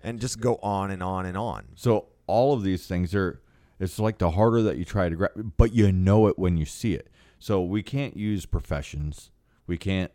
And 0.04 0.20
just 0.20 0.42
go 0.42 0.58
on 0.58 0.92
and 0.92 1.02
on 1.02 1.26
and 1.26 1.38
on. 1.38 1.68
So 1.76 2.08
all 2.28 2.54
of 2.54 2.64
these 2.64 2.86
things 2.86 3.16
are 3.16 3.42
it's 3.80 4.00
like 4.00 4.18
the 4.18 4.32
harder 4.32 4.62
that 4.64 4.78
you 4.78 4.86
try 4.86 5.10
to 5.10 5.16
grab 5.16 5.54
but 5.58 5.74
you 5.74 5.92
know 5.92 6.28
it 6.28 6.38
when 6.38 6.58
you 6.58 6.66
see 6.66 6.94
it. 6.94 7.10
So 7.40 7.62
we 7.62 7.84
can't 7.84 8.18
use 8.18 8.46
professions. 8.46 9.32
We 9.66 9.78
can't 9.78 10.12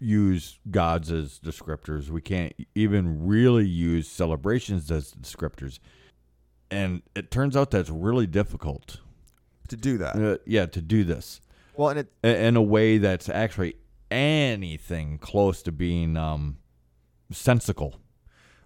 use 0.00 0.58
gods 0.70 1.10
as 1.10 1.38
descriptors. 1.38 2.10
We 2.10 2.20
can't 2.20 2.52
even 2.74 3.26
really 3.26 3.66
use 3.66 4.08
celebrations 4.08 4.90
as 4.90 5.14
descriptors. 5.14 5.78
And 6.74 7.02
it 7.14 7.30
turns 7.30 7.56
out 7.56 7.70
that's 7.70 7.90
really 7.90 8.26
difficult. 8.26 9.00
To 9.68 9.76
do 9.76 9.98
that. 9.98 10.16
Uh, 10.16 10.38
yeah, 10.44 10.66
to 10.66 10.82
do 10.82 11.04
this 11.04 11.40
Well, 11.74 11.88
and 11.88 12.00
it 12.00 12.08
in 12.22 12.56
a 12.56 12.62
way 12.62 12.98
that's 12.98 13.28
actually 13.28 13.76
anything 14.10 15.18
close 15.18 15.62
to 15.62 15.72
being 15.72 16.16
um 16.16 16.58
sensical. 17.32 17.96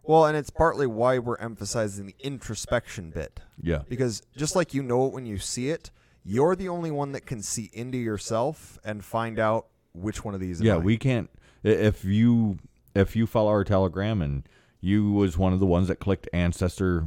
Well, 0.02 0.24
and 0.26 0.36
it's 0.36 0.50
partly 0.50 0.86
why 0.86 1.18
we're 1.18 1.36
emphasizing 1.36 2.06
the 2.06 2.16
introspection 2.18 3.10
bit. 3.10 3.40
Yeah. 3.60 3.82
Because 3.88 4.22
just 4.36 4.56
like 4.56 4.72
you 4.72 4.82
know 4.82 5.06
it 5.06 5.12
when 5.12 5.26
you 5.26 5.38
see 5.38 5.68
it, 5.68 5.90
you're 6.24 6.56
the 6.56 6.68
only 6.68 6.90
one 6.90 7.12
that 7.12 7.26
can 7.26 7.42
see 7.42 7.70
into 7.72 7.98
yourself 7.98 8.78
and 8.84 9.04
find 9.04 9.38
out 9.38 9.66
which 9.92 10.24
one 10.24 10.34
of 10.34 10.40
these. 10.40 10.60
Yeah, 10.60 10.78
we 10.78 10.96
can't. 10.96 11.30
If 11.62 12.04
you 12.04 12.58
if 12.94 13.14
you 13.14 13.26
follow 13.26 13.50
our 13.50 13.64
telegram 13.64 14.22
and 14.22 14.48
you 14.80 15.12
was 15.12 15.36
one 15.36 15.52
of 15.52 15.60
the 15.60 15.66
ones 15.66 15.88
that 15.88 15.96
clicked 15.96 16.28
ancestor 16.32 17.06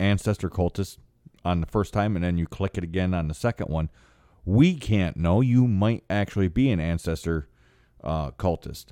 ancestor 0.00 0.50
cultist 0.50 0.98
on 1.44 1.60
the 1.60 1.66
first 1.66 1.92
time, 1.92 2.16
and 2.16 2.24
then 2.24 2.38
you 2.38 2.46
click 2.46 2.76
it 2.76 2.84
again 2.84 3.14
on 3.14 3.28
the 3.28 3.34
second 3.34 3.68
one, 3.68 3.90
we 4.44 4.74
can't 4.74 5.16
know. 5.16 5.40
You 5.40 5.66
might 5.66 6.04
actually 6.10 6.48
be 6.48 6.70
an 6.70 6.80
ancestor 6.80 7.48
uh, 8.02 8.30
cultist. 8.32 8.86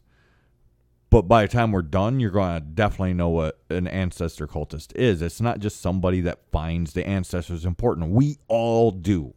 But 1.10 1.22
by 1.22 1.42
the 1.42 1.48
time 1.48 1.72
we're 1.72 1.82
done, 1.82 2.20
you're 2.20 2.30
going 2.30 2.60
to 2.60 2.60
definitely 2.60 3.14
know 3.14 3.30
what 3.30 3.58
an 3.70 3.88
ancestor 3.88 4.46
cultist 4.46 4.94
is. 4.94 5.22
It's 5.22 5.40
not 5.40 5.58
just 5.58 5.80
somebody 5.80 6.20
that 6.20 6.50
finds 6.52 6.92
the 6.92 7.06
ancestors 7.06 7.64
important. 7.64 8.10
We 8.10 8.38
all 8.46 8.90
do. 8.90 9.34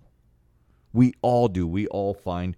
We 0.92 1.14
all 1.22 1.48
do. 1.48 1.66
We 1.66 1.88
all 1.88 2.14
find 2.14 2.58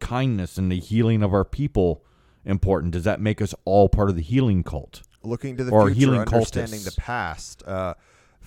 kindness 0.00 0.56
and 0.56 0.72
the 0.72 0.80
healing 0.80 1.22
of 1.22 1.34
our 1.34 1.44
people 1.44 2.04
important. 2.46 2.94
Does 2.94 3.04
that 3.04 3.20
make 3.20 3.42
us 3.42 3.54
all 3.66 3.90
part 3.90 4.08
of 4.08 4.16
the 4.16 4.22
healing 4.22 4.62
cult? 4.62 5.02
looking 5.24 5.56
to 5.56 5.64
the 5.64 5.72
or 5.72 5.86
future, 5.86 5.98
healing 5.98 6.20
understanding 6.20 6.80
cultists. 6.80 6.94
the 6.94 7.00
past, 7.00 7.62
uh, 7.66 7.94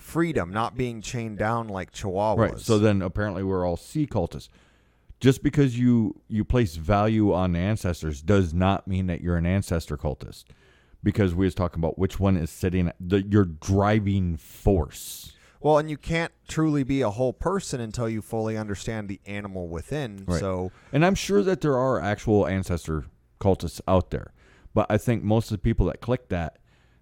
freedom, 0.08 0.50
not 0.50 0.76
being 0.76 1.02
chained 1.02 1.38
down 1.38 1.68
like 1.68 1.92
chihuahuas. 1.92 2.38
Right. 2.38 2.58
So 2.58 2.78
then 2.78 3.02
apparently 3.02 3.42
we're 3.42 3.66
all 3.66 3.76
sea 3.76 4.06
cultists. 4.06 4.48
Just 5.20 5.42
because 5.42 5.78
you 5.78 6.20
you 6.28 6.44
place 6.44 6.76
value 6.76 7.32
on 7.32 7.54
ancestors 7.54 8.22
does 8.22 8.54
not 8.54 8.88
mean 8.88 9.06
that 9.08 9.20
you're 9.20 9.36
an 9.36 9.46
ancestor 9.46 9.96
cultist. 9.96 10.44
Because 11.02 11.34
we 11.34 11.46
was 11.46 11.54
talking 11.54 11.78
about 11.80 11.98
which 11.98 12.18
one 12.18 12.36
is 12.36 12.50
sitting 12.50 12.90
the 12.98 13.22
your 13.22 13.44
driving 13.44 14.36
force. 14.36 15.32
well, 15.60 15.78
and 15.78 15.90
you 15.90 15.96
can't 15.96 16.32
truly 16.48 16.84
be 16.84 17.02
a 17.02 17.10
whole 17.10 17.32
person 17.32 17.80
until 17.80 18.08
you 18.08 18.22
fully 18.22 18.56
understand 18.56 19.08
the 19.08 19.20
animal 19.26 19.68
within. 19.68 20.24
Right. 20.26 20.40
So 20.40 20.72
And 20.92 21.04
I'm 21.04 21.14
sure 21.14 21.42
that 21.42 21.60
there 21.60 21.76
are 21.76 22.00
actual 22.00 22.46
ancestor 22.46 23.04
cultists 23.40 23.80
out 23.86 24.10
there. 24.10 24.32
But 24.74 24.86
I 24.88 24.98
think 24.98 25.22
most 25.22 25.50
of 25.50 25.56
the 25.56 25.62
people 25.62 25.86
that 25.86 26.00
clicked 26.00 26.28
that, 26.30 26.58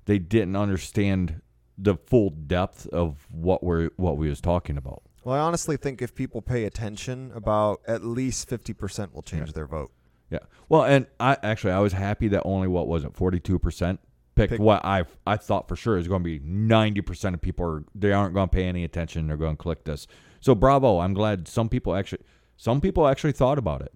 they 0.06 0.18
didn't 0.18 0.56
understand 0.56 1.42
the 1.78 1.96
full 1.96 2.30
depth 2.30 2.86
of 2.88 3.26
what 3.30 3.62
we're 3.62 3.90
what 3.96 4.16
we 4.16 4.28
was 4.28 4.40
talking 4.40 4.76
about. 4.76 5.02
Well, 5.24 5.34
I 5.34 5.40
honestly 5.40 5.76
think 5.76 6.00
if 6.02 6.14
people 6.14 6.40
pay 6.40 6.64
attention, 6.64 7.32
about 7.34 7.80
at 7.86 8.04
least 8.04 8.48
fifty 8.48 8.72
percent 8.72 9.14
will 9.14 9.22
change 9.22 9.48
Yeah. 9.48 9.52
their 9.52 9.66
vote. 9.66 9.90
Yeah. 10.30 10.38
Well, 10.68 10.84
and 10.84 11.06
I 11.20 11.36
actually 11.42 11.72
I 11.72 11.80
was 11.80 11.92
happy 11.92 12.28
that 12.28 12.42
only 12.44 12.68
what 12.68 12.88
was 12.88 13.04
it, 13.04 13.14
forty 13.14 13.40
two 13.40 13.58
percent 13.58 14.00
picked 14.34 14.50
Pick- 14.52 14.60
what 14.60 14.84
I 14.84 15.04
I 15.26 15.36
thought 15.36 15.68
for 15.68 15.76
sure 15.76 15.98
is 15.98 16.08
going 16.08 16.22
to 16.22 16.24
be 16.24 16.40
ninety 16.44 17.00
percent 17.00 17.34
of 17.34 17.40
people 17.40 17.64
are 17.66 17.84
they 17.94 18.12
aren't 18.12 18.34
going 18.34 18.48
to 18.48 18.54
pay 18.54 18.64
any 18.64 18.84
attention. 18.84 19.26
They're 19.26 19.36
going 19.36 19.56
to 19.56 19.62
click 19.62 19.84
this. 19.84 20.06
So 20.40 20.54
bravo! 20.54 21.00
I'm 21.00 21.14
glad 21.14 21.48
some 21.48 21.68
people 21.68 21.94
actually 21.94 22.22
some 22.56 22.80
people 22.80 23.06
actually 23.06 23.32
thought 23.32 23.58
about 23.58 23.82
it 23.82 23.92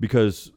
because 0.00 0.52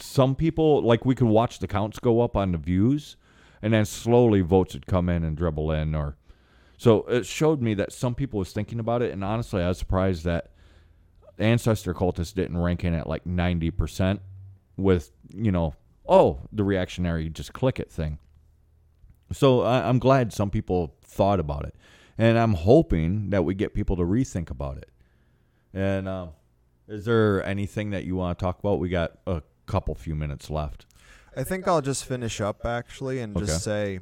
some 0.00 0.34
people 0.34 0.82
like 0.82 1.04
we 1.04 1.14
could 1.14 1.28
watch 1.28 1.58
the 1.60 1.68
counts 1.68 1.98
go 1.98 2.20
up 2.20 2.36
on 2.36 2.52
the 2.52 2.58
views, 2.58 3.16
and 3.62 3.72
then 3.72 3.84
slowly 3.84 4.40
votes 4.40 4.74
would 4.74 4.86
come 4.86 5.08
in 5.08 5.24
and 5.24 5.36
dribble 5.36 5.70
in 5.70 5.94
or. 5.94 6.16
So 6.76 7.04
it 7.04 7.26
showed 7.26 7.62
me 7.62 7.74
that 7.74 7.92
some 7.92 8.16
people 8.16 8.40
was 8.40 8.52
thinking 8.52 8.80
about 8.80 9.02
it, 9.02 9.12
and 9.12 9.22
honestly, 9.22 9.62
I 9.62 9.68
was 9.68 9.78
surprised 9.78 10.24
that 10.24 10.50
ancestor 11.38 11.94
cultists 11.94 12.34
didn't 12.34 12.58
rank 12.58 12.84
in 12.84 12.92
at 12.94 13.06
like 13.06 13.24
ninety 13.24 13.70
percent 13.70 14.20
with 14.76 15.12
you 15.34 15.52
know 15.52 15.74
oh 16.08 16.40
the 16.52 16.64
reactionary 16.64 17.28
just 17.28 17.52
click 17.52 17.78
it 17.78 17.90
thing. 17.90 18.18
So 19.32 19.62
I, 19.62 19.88
i'm 19.88 19.98
glad 19.98 20.32
some 20.32 20.50
people 20.50 20.94
thought 21.02 21.40
about 21.40 21.64
it 21.64 21.74
and 22.18 22.38
i'm 22.38 22.52
hoping 22.52 23.30
that 23.30 23.44
we 23.44 23.54
get 23.54 23.74
people 23.74 23.96
to 23.96 24.02
rethink 24.02 24.50
about 24.50 24.76
it. 24.78 24.90
And 25.72 26.06
uh, 26.06 26.26
is 26.86 27.06
there 27.06 27.42
anything 27.44 27.90
that 27.90 28.04
you 28.04 28.14
want 28.14 28.38
to 28.38 28.44
talk 28.44 28.58
about? 28.58 28.78
We 28.78 28.90
got 28.90 29.12
a 29.26 29.42
couple 29.64 29.94
few 29.94 30.14
minutes 30.14 30.50
left 30.50 30.84
I 31.36 31.44
think 31.44 31.66
I'll 31.66 31.80
just 31.80 32.04
finish 32.04 32.40
up 32.40 32.64
actually 32.66 33.20
and 33.20 33.36
Okay. 33.36 33.46
just 33.46 33.64
say 33.64 34.00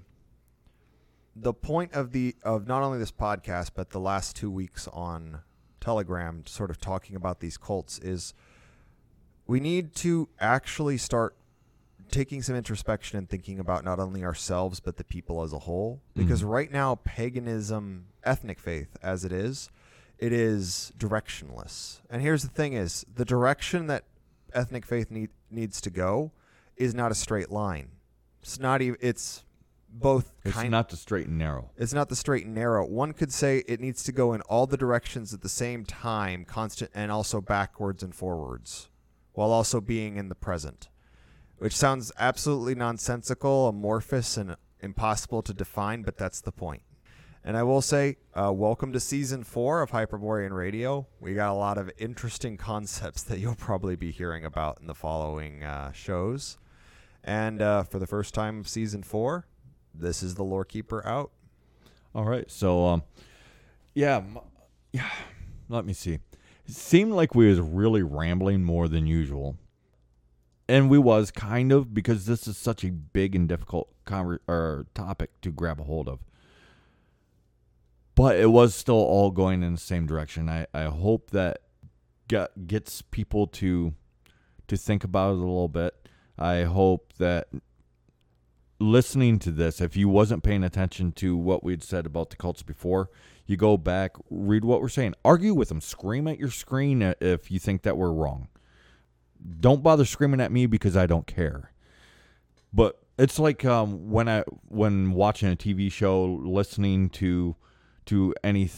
the 1.36 1.52
point 1.52 1.92
of 1.92 2.12
the 2.12 2.34
of 2.42 2.66
not 2.66 2.82
only 2.82 2.98
this 2.98 3.12
podcast 3.12 3.70
but 3.74 3.90
the 3.90 4.00
last 4.00 4.36
two 4.36 4.50
weeks 4.50 4.88
on 4.88 5.40
Telegram, 5.80 6.44
sort 6.46 6.70
of 6.70 6.78
talking 6.78 7.16
about 7.16 7.40
these 7.40 7.56
cults, 7.56 7.98
is 8.00 8.34
we 9.46 9.60
need 9.60 9.94
to 9.96 10.28
actually 10.38 10.98
start 10.98 11.34
taking 12.10 12.42
some 12.42 12.56
introspection 12.56 13.16
and 13.18 13.28
thinking 13.28 13.58
about 13.58 13.84
not 13.84 13.98
only 14.00 14.24
ourselves 14.24 14.80
but 14.80 14.96
the 14.96 15.04
people 15.04 15.42
as 15.42 15.52
a 15.52 15.60
whole. 15.60 16.00
Mm-hmm. 16.10 16.22
Because 16.22 16.44
right 16.44 16.70
now, 16.70 16.96
paganism, 16.96 18.06
ethnic 18.24 18.58
faith 18.58 18.96
as 19.02 19.24
it 19.24 19.32
is, 19.32 19.70
it 20.18 20.32
is 20.32 20.92
directionless. 20.98 22.00
And 22.10 22.20
here's 22.20 22.42
the 22.42 22.48
thing: 22.48 22.72
is 22.72 23.06
the 23.14 23.24
direction 23.24 23.86
that 23.86 24.04
ethnic 24.52 24.84
faith 24.84 25.10
need, 25.10 25.30
needs 25.50 25.80
to 25.80 25.90
go 25.90 26.32
is 26.80 26.94
not 26.94 27.12
a 27.12 27.14
straight 27.14 27.50
line. 27.50 27.88
It's 28.42 28.58
not 28.58 28.82
even. 28.82 28.98
It's 29.00 29.44
both 29.92 30.32
it's 30.44 30.54
kind. 30.54 30.70
not 30.70 30.88
the 30.88 30.96
straight 30.96 31.26
and 31.26 31.36
narrow 31.36 31.72
it's 31.76 31.92
not 31.92 32.08
the 32.08 32.16
straight 32.16 32.46
and 32.46 32.54
narrow. 32.54 32.86
One 32.86 33.12
could 33.12 33.32
say 33.32 33.64
it 33.66 33.80
needs 33.80 34.04
to 34.04 34.12
go 34.12 34.32
in 34.32 34.40
all 34.42 34.66
the 34.66 34.76
directions 34.76 35.34
at 35.34 35.42
the 35.42 35.48
same 35.48 35.84
time, 35.84 36.44
constant, 36.44 36.90
and 36.94 37.10
also 37.10 37.40
backwards 37.40 38.02
and 38.02 38.14
forwards. 38.14 38.88
while 39.32 39.50
also 39.50 39.80
being 39.80 40.16
in 40.16 40.28
the 40.28 40.34
present, 40.34 40.88
which 41.58 41.76
sounds 41.76 42.12
absolutely 42.18 42.74
nonsensical, 42.74 43.68
amorphous, 43.68 44.36
and 44.36 44.56
impossible 44.80 45.42
to 45.42 45.54
define, 45.54 46.02
but 46.02 46.16
that's 46.16 46.40
the 46.40 46.52
point. 46.52 46.82
And 47.42 47.56
I 47.56 47.62
will 47.62 47.80
say, 47.80 48.16
uh, 48.34 48.52
welcome 48.52 48.92
to 48.92 49.00
season 49.00 49.44
four 49.44 49.80
of 49.80 49.90
Hyperborean 49.90 50.52
Radio. 50.52 51.06
We 51.20 51.34
got 51.34 51.50
a 51.50 51.54
lot 51.54 51.78
of 51.78 51.90
interesting 51.96 52.56
concepts 52.70 53.22
that 53.24 53.38
you'll 53.38 53.54
probably 53.54 53.96
be 53.96 54.10
hearing 54.10 54.44
about 54.44 54.78
in 54.80 54.86
the 54.86 54.94
following 54.94 55.62
uh, 55.64 55.92
shows. 55.92 56.58
And 57.22 57.60
uh, 57.60 57.82
for 57.82 57.98
the 57.98 58.06
first 58.06 58.34
time 58.34 58.60
of 58.60 58.68
season 58.68 59.02
four, 59.02 59.46
this 59.94 60.22
is 60.22 60.34
the 60.36 60.44
Lore 60.44 60.64
Keeper 60.64 61.06
out. 61.06 61.30
All 62.14 62.24
right. 62.24 62.50
So, 62.50 62.86
um, 62.86 63.02
yeah, 63.94 64.22
yeah. 64.92 65.10
Let 65.68 65.84
me 65.84 65.92
see. 65.92 66.14
It 66.66 66.74
seemed 66.74 67.12
like 67.12 67.34
we 67.34 67.48
was 67.48 67.60
really 67.60 68.02
rambling 68.02 68.64
more 68.64 68.88
than 68.88 69.06
usual, 69.06 69.56
and 70.68 70.88
we 70.88 70.98
was 70.98 71.30
kind 71.30 71.72
of 71.72 71.92
because 71.92 72.26
this 72.26 72.46
is 72.48 72.56
such 72.56 72.84
a 72.84 72.90
big 72.90 73.34
and 73.34 73.48
difficult 73.48 73.88
conver- 74.06 74.40
or 74.48 74.86
topic 74.94 75.40
to 75.42 75.50
grab 75.50 75.80
a 75.80 75.84
hold 75.84 76.08
of. 76.08 76.20
But 78.14 78.36
it 78.36 78.50
was 78.50 78.74
still 78.74 78.94
all 78.94 79.30
going 79.30 79.62
in 79.62 79.72
the 79.72 79.80
same 79.80 80.06
direction. 80.06 80.48
I, 80.48 80.66
I 80.74 80.84
hope 80.84 81.30
that 81.30 81.58
get, 82.28 82.66
gets 82.66 83.02
people 83.02 83.46
to 83.46 83.94
to 84.68 84.76
think 84.76 85.02
about 85.02 85.30
it 85.30 85.34
a 85.34 85.38
little 85.38 85.68
bit. 85.68 85.99
I 86.40 86.64
hope 86.64 87.12
that 87.18 87.48
listening 88.78 89.38
to 89.40 89.50
this, 89.50 89.80
if 89.80 89.96
you 89.96 90.08
wasn't 90.08 90.42
paying 90.42 90.64
attention 90.64 91.12
to 91.12 91.36
what 91.36 91.62
we'd 91.62 91.82
said 91.82 92.06
about 92.06 92.30
the 92.30 92.36
cults 92.36 92.62
before, 92.62 93.10
you 93.46 93.56
go 93.56 93.76
back, 93.76 94.16
read 94.30 94.64
what 94.64 94.80
we're 94.80 94.88
saying, 94.88 95.14
argue 95.24 95.54
with 95.54 95.68
them, 95.68 95.80
scream 95.80 96.26
at 96.26 96.38
your 96.38 96.50
screen 96.50 97.14
if 97.20 97.50
you 97.50 97.58
think 97.58 97.82
that 97.82 97.96
we're 97.96 98.12
wrong. 98.12 98.48
Don't 99.60 99.82
bother 99.82 100.04
screaming 100.04 100.40
at 100.40 100.52
me 100.52 100.66
because 100.66 100.96
I 100.96 101.06
don't 101.06 101.26
care. 101.26 101.72
But 102.72 103.00
it's 103.18 103.38
like 103.38 103.64
um, 103.64 104.10
when 104.10 104.28
I 104.28 104.44
when 104.68 105.12
watching 105.12 105.50
a 105.52 105.56
TV 105.56 105.92
show, 105.92 106.24
listening 106.24 107.10
to 107.10 107.56
to 108.06 108.34
any 108.42 108.70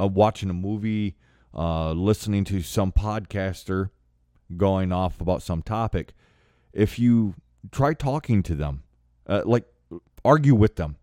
uh, 0.00 0.06
watching 0.06 0.50
a 0.50 0.54
movie, 0.54 1.16
uh, 1.54 1.92
listening 1.92 2.44
to 2.44 2.62
some 2.62 2.92
podcaster 2.92 3.90
going 4.56 4.92
off 4.92 5.20
about 5.20 5.42
some 5.42 5.62
topic. 5.62 6.12
If 6.72 6.98
you 6.98 7.34
try 7.70 7.94
talking 7.94 8.42
to 8.44 8.54
them, 8.54 8.82
uh, 9.26 9.42
like 9.44 9.64
argue 10.24 10.54
with 10.54 10.76
them, 10.76 10.96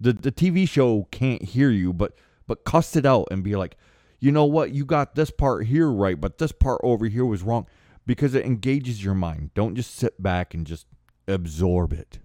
the 0.00 0.12
the 0.12 0.32
TV 0.32 0.68
show 0.68 1.08
can't 1.10 1.42
hear 1.42 1.70
you, 1.70 1.92
but 1.92 2.14
but 2.46 2.64
cuss 2.64 2.96
it 2.96 3.04
out 3.04 3.28
and 3.30 3.42
be 3.44 3.56
like, 3.56 3.76
you 4.20 4.32
know 4.32 4.44
what, 4.44 4.72
you 4.72 4.84
got 4.84 5.14
this 5.14 5.30
part 5.30 5.66
here 5.66 5.90
right, 5.90 6.20
but 6.20 6.38
this 6.38 6.52
part 6.52 6.80
over 6.82 7.06
here 7.06 7.24
was 7.24 7.42
wrong, 7.42 7.66
because 8.06 8.34
it 8.34 8.44
engages 8.44 9.04
your 9.04 9.14
mind. 9.14 9.50
Don't 9.54 9.74
just 9.74 9.94
sit 9.94 10.22
back 10.22 10.54
and 10.54 10.66
just 10.66 10.86
absorb 11.26 11.92
it, 11.92 12.18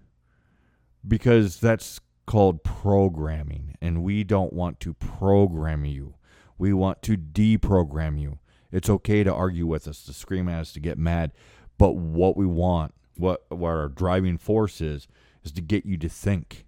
because 1.06 1.60
that's 1.60 2.00
called 2.26 2.64
programming, 2.64 3.76
and 3.82 4.02
we 4.02 4.24
don't 4.24 4.52
want 4.52 4.80
to 4.80 4.94
program 4.94 5.84
you. 5.84 6.14
We 6.56 6.72
want 6.72 7.02
to 7.02 7.16
deprogram 7.16 8.18
you. 8.20 8.38
It's 8.72 8.88
okay 8.88 9.22
to 9.22 9.32
argue 9.32 9.66
with 9.66 9.86
us, 9.86 10.02
to 10.04 10.12
scream 10.12 10.48
at 10.48 10.60
us, 10.60 10.72
to 10.72 10.80
get 10.80 10.98
mad, 10.98 11.32
but 11.78 11.96
what 11.96 12.36
we 12.36 12.46
want, 12.46 12.94
what 13.16 13.44
what 13.48 13.70
our 13.70 13.88
driving 13.88 14.38
force 14.38 14.80
is, 14.80 15.08
is 15.42 15.52
to 15.52 15.60
get 15.60 15.86
you 15.86 15.96
to 15.98 16.08
think. 16.08 16.64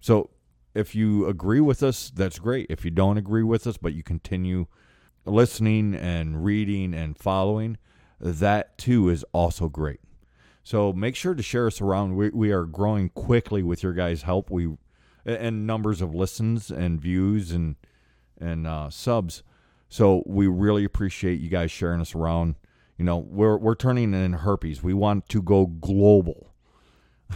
So 0.00 0.30
if 0.74 0.94
you 0.94 1.26
agree 1.26 1.60
with 1.60 1.82
us, 1.82 2.10
that's 2.10 2.38
great. 2.38 2.66
If 2.70 2.84
you 2.84 2.90
don't 2.90 3.18
agree 3.18 3.42
with 3.42 3.66
us, 3.66 3.76
but 3.76 3.94
you 3.94 4.02
continue 4.02 4.66
listening 5.24 5.94
and 5.94 6.44
reading 6.44 6.94
and 6.94 7.18
following, 7.18 7.78
that 8.20 8.78
too 8.78 9.08
is 9.08 9.24
also 9.32 9.68
great. 9.68 10.00
So 10.62 10.92
make 10.92 11.16
sure 11.16 11.34
to 11.34 11.42
share 11.42 11.66
us 11.66 11.80
around. 11.80 12.16
We, 12.16 12.28
we 12.30 12.52
are 12.52 12.64
growing 12.64 13.08
quickly 13.08 13.62
with 13.62 13.82
your 13.82 13.94
guys' 13.94 14.22
help. 14.22 14.50
We 14.50 14.76
and 15.24 15.66
numbers 15.66 16.00
of 16.00 16.14
listens 16.14 16.70
and 16.70 17.00
views 17.00 17.52
and 17.52 17.76
and 18.40 18.66
uh, 18.66 18.90
subs. 18.90 19.42
So 19.88 20.22
we 20.26 20.46
really 20.46 20.84
appreciate 20.84 21.40
you 21.40 21.48
guys 21.48 21.70
sharing 21.70 22.00
us 22.00 22.14
around. 22.14 22.54
You 22.98 23.04
know, 23.04 23.18
we're 23.18 23.56
we're 23.56 23.76
turning 23.76 24.12
in 24.12 24.32
herpes. 24.32 24.82
We 24.82 24.92
want 24.92 25.28
to 25.28 25.40
go 25.40 25.66
global. 25.66 26.52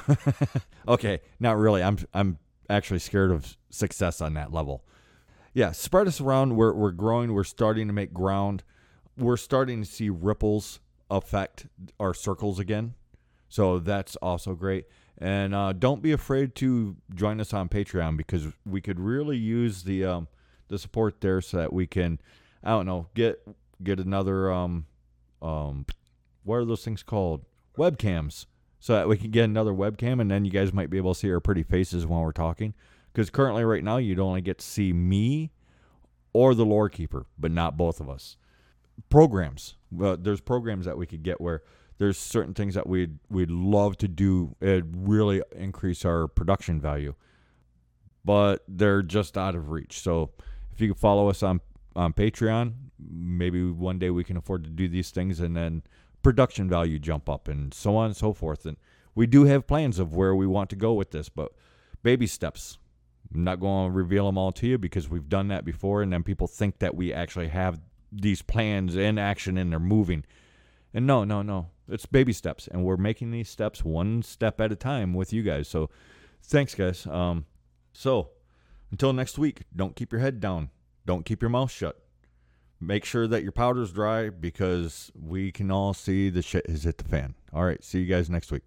okay, 0.89 1.21
not 1.39 1.57
really. 1.57 1.83
I'm 1.83 1.99
I'm 2.13 2.39
actually 2.69 2.99
scared 2.99 3.31
of 3.31 3.57
success 3.71 4.21
on 4.21 4.35
that 4.35 4.53
level. 4.53 4.85
Yeah, 5.55 5.71
spread 5.71 6.09
us 6.09 6.21
around. 6.21 6.57
We're 6.57 6.73
we're 6.73 6.91
growing. 6.91 7.33
We're 7.33 7.45
starting 7.45 7.87
to 7.87 7.93
make 7.93 8.13
ground. 8.13 8.65
We're 9.17 9.37
starting 9.37 9.83
to 9.83 9.89
see 9.89 10.11
ripples 10.11 10.81
affect 11.09 11.67
our 12.01 12.13
circles 12.13 12.59
again. 12.59 12.95
So 13.49 13.79
that's 13.79 14.17
also 14.17 14.55
great. 14.55 14.87
And 15.19 15.55
uh, 15.55 15.75
don't 15.75 16.03
be 16.03 16.11
afraid 16.11 16.55
to 16.57 16.97
join 17.15 17.41
us 17.41 17.53
on 17.53 17.69
Patreon 17.69 18.17
because 18.17 18.49
we 18.65 18.81
could 18.81 18.99
really 18.99 19.37
use 19.37 19.85
the 19.85 20.05
um, 20.05 20.29
the 20.69 20.79
support 20.79 21.21
there 21.21 21.41
so 21.41 21.59
that 21.59 21.73
we 21.73 21.87
can, 21.87 22.19
I 22.65 22.71
don't 22.71 22.87
know, 22.87 23.09
get 23.15 23.47
get 23.81 24.01
another 24.01 24.51
um 24.51 24.87
um 25.43 25.85
what 26.45 26.57
are 26.57 26.65
those 26.65 26.85
things 26.85 27.03
called? 27.03 27.45
Webcams. 27.79 28.47
So 28.81 28.95
that 28.95 29.09
we 29.09 29.17
can 29.17 29.31
get 29.31 29.45
another 29.45 29.73
webcam 29.73 30.21
and 30.21 30.29
then 30.31 30.45
you 30.45 30.51
guys 30.51 30.73
might 30.73 30.91
be 30.91 30.97
able 30.97 31.15
to 31.15 31.21
see 31.21 31.31
our 31.31 31.39
pretty 31.39 31.63
faces 31.63 32.05
while 32.05 32.23
we're 32.23 32.33
talking. 32.33 32.75
Because 33.13 33.31
currently 33.31 33.65
right 33.65 33.85
now 33.85 33.99
you'd 33.99 34.19
only 34.19 34.41
get 34.41 34.59
to 34.59 34.65
see 34.65 34.93
me 34.93 35.53
or 36.33 36.55
the 36.55 36.65
lore 36.65 36.89
keeper 36.89 37.27
but 37.39 37.53
not 37.53 37.77
both 37.77 38.01
of 38.01 38.11
us. 38.11 38.37
Programs. 39.09 39.77
Well, 39.93 40.17
there's 40.17 40.41
programs 40.41 40.87
that 40.87 40.99
we 40.99 41.07
could 41.07 41.23
get 41.23 41.41
where 41.41 41.63
there's 41.99 42.19
certain 42.19 42.55
things 42.55 42.75
that 42.75 42.89
we'd 42.89 43.19
we'd 43.31 43.51
love 43.51 43.97
to 43.99 44.09
do 44.09 44.57
it 44.61 44.85
really 44.93 45.43
increase 45.55 46.05
our 46.05 46.27
production 46.27 46.81
value. 46.81 47.15
But 48.25 48.65
they're 48.67 49.03
just 49.03 49.39
out 49.39 49.55
of 49.55 49.71
reach. 49.71 50.01
So 50.01 50.31
if 50.73 50.81
you 50.81 50.89
could 50.89 50.99
follow 50.99 51.29
us 51.29 51.43
on 51.45 51.61
on 51.95 52.13
patreon. 52.13 52.75
Maybe 52.99 53.65
one 53.65 53.99
day 53.99 54.11
we 54.11 54.25
can 54.25 54.37
afford 54.37 54.65
to 54.65 54.71
do 54.71 54.89
these 54.89 55.11
things 55.11 55.41
and 55.41 55.57
then 55.57 55.83
production 56.23 56.69
value 56.69 56.99
jump 56.99 57.29
up 57.29 57.49
and 57.49 57.75
so 57.75 57.97
on 57.97 58.07
and 58.07 58.17
so 58.17 58.33
forth. 58.33 58.65
And 58.65 58.77
we 59.15 59.27
do 59.27 59.45
have 59.45 59.67
plans 59.67 59.99
of 59.99 60.15
where 60.15 60.35
we 60.35 60.47
want 60.47 60.71
to 60.71 60.77
go 60.77 60.93
with 60.93 61.11
this 61.11 61.29
but 61.29 61.53
baby 62.03 62.27
steps. 62.27 62.79
I'm 63.35 63.45
not 63.45 63.61
going 63.61 63.91
to 63.91 63.97
reveal 63.97 64.27
them 64.27 64.39
all 64.39 64.53
to 64.53 64.67
you 64.67 64.79
because 64.79 65.09
we've 65.09 65.29
done 65.29 65.49
that 65.49 65.65
before 65.65 66.03
and 66.03 66.13
then 66.13 66.23
people 66.23 66.47
think 66.47 66.79
that 66.79 66.95
we 66.95 67.13
actually 67.13 67.49
have 67.49 67.81
these 68.11 68.43
plans 68.43 68.95
in 68.95 69.19
action 69.19 69.57
and 69.57 69.73
they're 69.73 69.81
moving. 69.81 70.25
And 70.95 71.07
no 71.07 71.25
no 71.25 71.43
no. 71.43 71.69
It's 71.89 72.07
baby 72.07 72.33
steps 72.33 72.69
and 72.69 72.85
we're 72.85 72.97
making 72.97 73.31
these 73.31 73.49
steps 73.49 73.85
one 73.85 74.23
step 74.23 74.61
at 74.61 74.73
a 74.73 74.77
time 74.77 75.15
with 75.15 75.33
you 75.33 75.43
guys. 75.43 75.69
So 75.69 75.91
thanks 76.43 76.75
guys. 76.75 77.07
Um 77.07 77.47
so 77.93 78.31
until 78.91 79.13
next 79.13 79.39
week 79.39 79.63
don't 79.75 79.97
keep 79.97 80.13
your 80.13 80.21
head 80.21 80.39
down 80.41 80.71
don't 81.07 81.25
keep 81.25 81.43
your 81.43 81.51
mouth 81.51 81.71
shut 81.71 82.03
make 82.83 83.05
sure 83.05 83.27
that 83.29 83.43
your 83.43 83.53
powder's 83.53 83.93
dry 83.93 84.29
because 84.29 85.11
we 85.15 85.53
can 85.53 85.71
all 85.71 85.95
see 85.95 86.29
the 86.29 86.43
shit 86.43 86.69
has 86.69 86.85
hit 86.85 86.99
the 86.99 87.05
fan. 87.05 87.35
All 87.53 87.65
right, 87.65 87.83
see 87.83 88.01
you 88.01 88.07
guys 88.07 88.29
next 88.29 88.51
week. 88.51 88.63